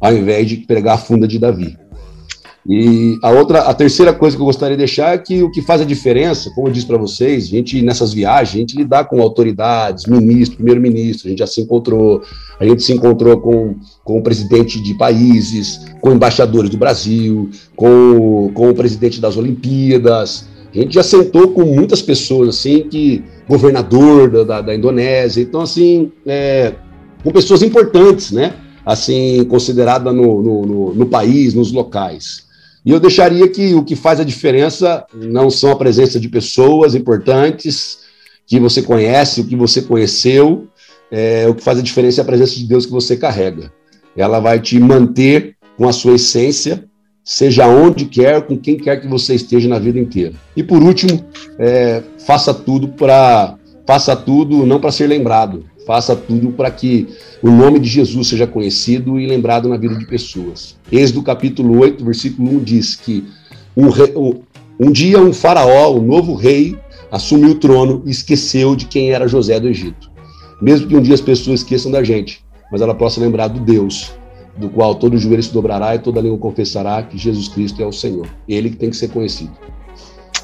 [0.01, 1.77] ao invés de pregar a funda de Davi.
[2.69, 5.63] E a outra, a terceira coisa que eu gostaria de deixar é que o que
[5.63, 9.05] faz a diferença, como eu disse para vocês, a gente nessas viagens, a gente lidar
[9.05, 12.23] com autoridades, ministro, primeiro-ministro, a gente já se encontrou,
[12.59, 18.51] a gente se encontrou com, com o presidente de países, com embaixadores do Brasil, com,
[18.53, 24.31] com o presidente das Olimpíadas, a gente já sentou com muitas pessoas, assim, que governador
[24.31, 26.75] da, da, da Indonésia, então, assim, é,
[27.25, 28.55] com pessoas importantes, né?
[28.91, 32.45] Assim considerada no, no, no, no país, nos locais.
[32.85, 36.95] E eu deixaria que o que faz a diferença não são a presença de pessoas
[36.95, 37.99] importantes
[38.47, 40.67] que você conhece, o que você conheceu,
[41.09, 43.73] é, o que faz a diferença é a presença de Deus que você carrega.
[44.17, 46.85] Ela vai te manter com a sua essência,
[47.23, 50.35] seja onde quer, com quem quer que você esteja na vida inteira.
[50.57, 51.25] E por último,
[51.61, 53.57] é, faça tudo para
[53.87, 57.09] faça tudo não para ser lembrado, faça tudo para que
[57.43, 60.77] o nome de Jesus seja conhecido e lembrado na vida de pessoas.
[60.91, 63.25] Êxodo capítulo 8, versículo 1 diz que
[63.77, 64.13] um, rei,
[64.79, 66.77] um, dia um faraó, um novo rei,
[67.11, 70.11] assumiu o trono e esqueceu de quem era José do Egito.
[70.61, 74.13] Mesmo que um dia as pessoas esqueçam da gente, mas ela possa lembrar do Deus,
[74.57, 77.93] do qual todo joelho se dobrará e toda língua confessará que Jesus Cristo é o
[77.93, 78.29] Senhor.
[78.47, 79.53] Ele que tem que ser conhecido.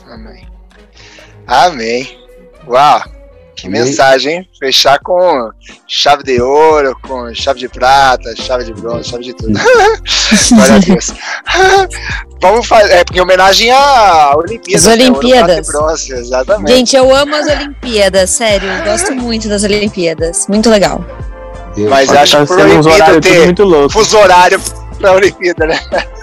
[0.06, 0.46] Amém.
[1.46, 2.18] Amém.
[2.66, 3.15] Uau!
[3.56, 4.48] Que mensagem, hein?
[4.60, 5.50] Fechar com
[5.88, 9.52] chave de ouro, com chave de prata, chave de bronze, chave de tudo.
[10.52, 11.12] Glória a Deus.
[12.42, 14.86] Vamos fazer, é porque em homenagem à Olimpíadas.
[14.86, 15.56] As Olimpíadas.
[15.68, 15.72] Né?
[15.72, 16.76] Bronze, exatamente.
[16.76, 18.68] Gente, eu amo as Olimpíadas, sério.
[18.68, 20.46] Eu gosto muito das Olimpíadas.
[20.48, 21.02] Muito legal.
[21.74, 23.90] Deus, Mas acho que por Olimpíada ter muito louco.
[23.90, 24.60] fuso horário
[24.98, 25.80] pra Olimpíada, né?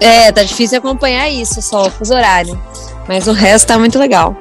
[0.00, 2.58] É, tá difícil acompanhar isso, só o fuso horário.
[3.08, 4.34] Mas o resto tá muito legal.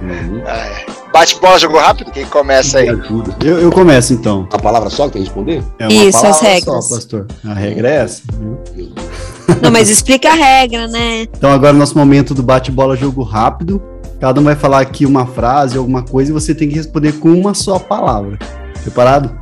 [0.00, 0.42] Uhum.
[0.46, 0.97] Ah, é.
[1.12, 2.10] Bate-bola, jogo rápido?
[2.10, 2.86] Quem começa aí?
[2.86, 4.46] Eu, eu começo então.
[4.52, 5.62] A palavra só que tem que responder?
[5.78, 6.84] É uma Isso, as regras.
[6.86, 7.26] Só, pastor.
[7.44, 8.22] A regra é essa.
[9.62, 11.22] Não, mas explica a regra, né?
[11.22, 13.82] Então agora é nosso momento do bate-bola, jogo rápido.
[14.20, 17.30] Cada um vai falar aqui uma frase, alguma coisa, e você tem que responder com
[17.30, 18.38] uma só palavra.
[18.82, 19.38] Preparado?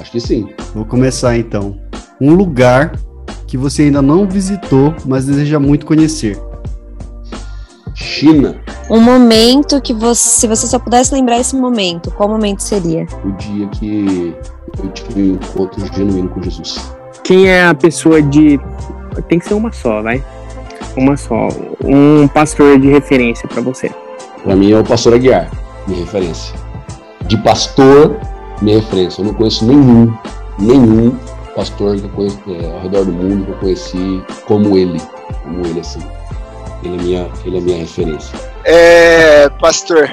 [0.00, 0.48] Acho que sim.
[0.74, 1.76] Vou começar então.
[2.20, 2.92] Um lugar
[3.46, 6.38] que você ainda não visitou, mas deseja muito conhecer.
[7.96, 8.60] China.
[8.90, 13.06] Um momento que você, se você só pudesse lembrar esse momento, qual momento seria?
[13.24, 14.34] O dia que
[14.82, 16.78] eu tive um encontro genuíno com Jesus.
[17.24, 18.60] Quem é a pessoa de.
[19.28, 20.22] Tem que ser uma só, vai.
[20.94, 21.48] Uma só.
[21.82, 23.90] Um pastor de referência para você.
[24.44, 25.50] Para mim é o pastor Aguiar,
[25.88, 26.54] minha referência.
[27.26, 28.14] De pastor,
[28.60, 29.22] minha referência.
[29.22, 30.14] Eu não conheço nenhum,
[30.58, 31.16] nenhum
[31.56, 35.00] pastor que eu conheço, é, ao redor do mundo que eu conheci como ele.
[35.42, 36.00] Como ele, assim.
[36.86, 38.38] Ele é minha, ele é minha referência.
[38.64, 40.08] É, pastor,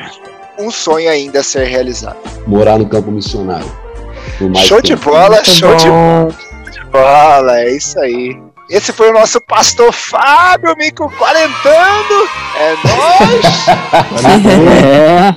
[0.57, 2.17] um sonho ainda a ser realizado.
[2.47, 3.71] Morar no campo missionário.
[4.55, 5.85] Show de bola, show de,
[6.71, 8.35] de bola, é isso aí.
[8.69, 12.27] Esse foi o nosso pastor Fábio Mico quarentando.
[12.57, 13.43] É nóis!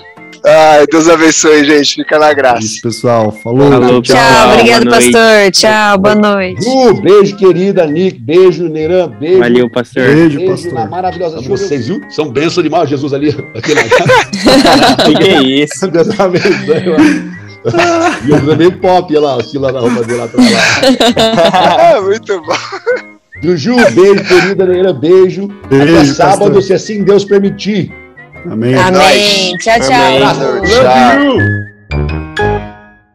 [0.48, 1.96] Ai, Deus abençoe, gente.
[1.96, 2.60] Fica na graça.
[2.60, 3.32] Isso, pessoal.
[3.32, 3.68] Falou.
[3.68, 5.50] Falou tchau, tchau, obrigado, pastor.
[5.50, 6.64] Tchau, boa noite.
[6.68, 8.20] Uh, beijo, querida Nick.
[8.20, 9.08] Beijo, Neran.
[9.08, 9.40] Beijo.
[9.40, 10.04] Valeu, pastor.
[10.04, 10.72] Beijo, beijo pastor.
[10.72, 12.00] Na maravilhosa vocês, viu?
[12.10, 13.30] São bênçãos demais, Jesus ali.
[13.56, 13.82] Aqui na
[15.04, 15.86] que, que é isso?
[15.90, 17.26] Deus abençoe.
[18.24, 20.48] E eu também pop lá, o lá na roupa dele lá atrás.
[21.76, 22.54] Ah, muito bom.
[23.42, 25.48] Juju, beijo, querida Neira, beijo.
[25.68, 26.62] beijo Até sábado, pastor.
[26.62, 28.05] se assim Deus permitir.
[28.50, 28.74] Amém.
[28.74, 29.56] Amém.
[29.58, 30.62] Tchau, tchau.
[30.64, 31.36] tchau.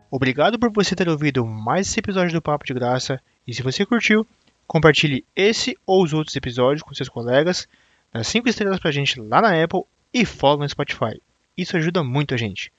[0.09, 3.21] Obrigado por você ter ouvido mais esse episódio do Papo de Graça.
[3.47, 4.27] E se você curtiu,
[4.67, 7.67] compartilhe esse ou os outros episódios com seus colegas.
[8.13, 9.81] Dá 5 estrelas pra gente lá na Apple
[10.13, 11.21] e follow no Spotify.
[11.57, 12.71] Isso ajuda muito a gente.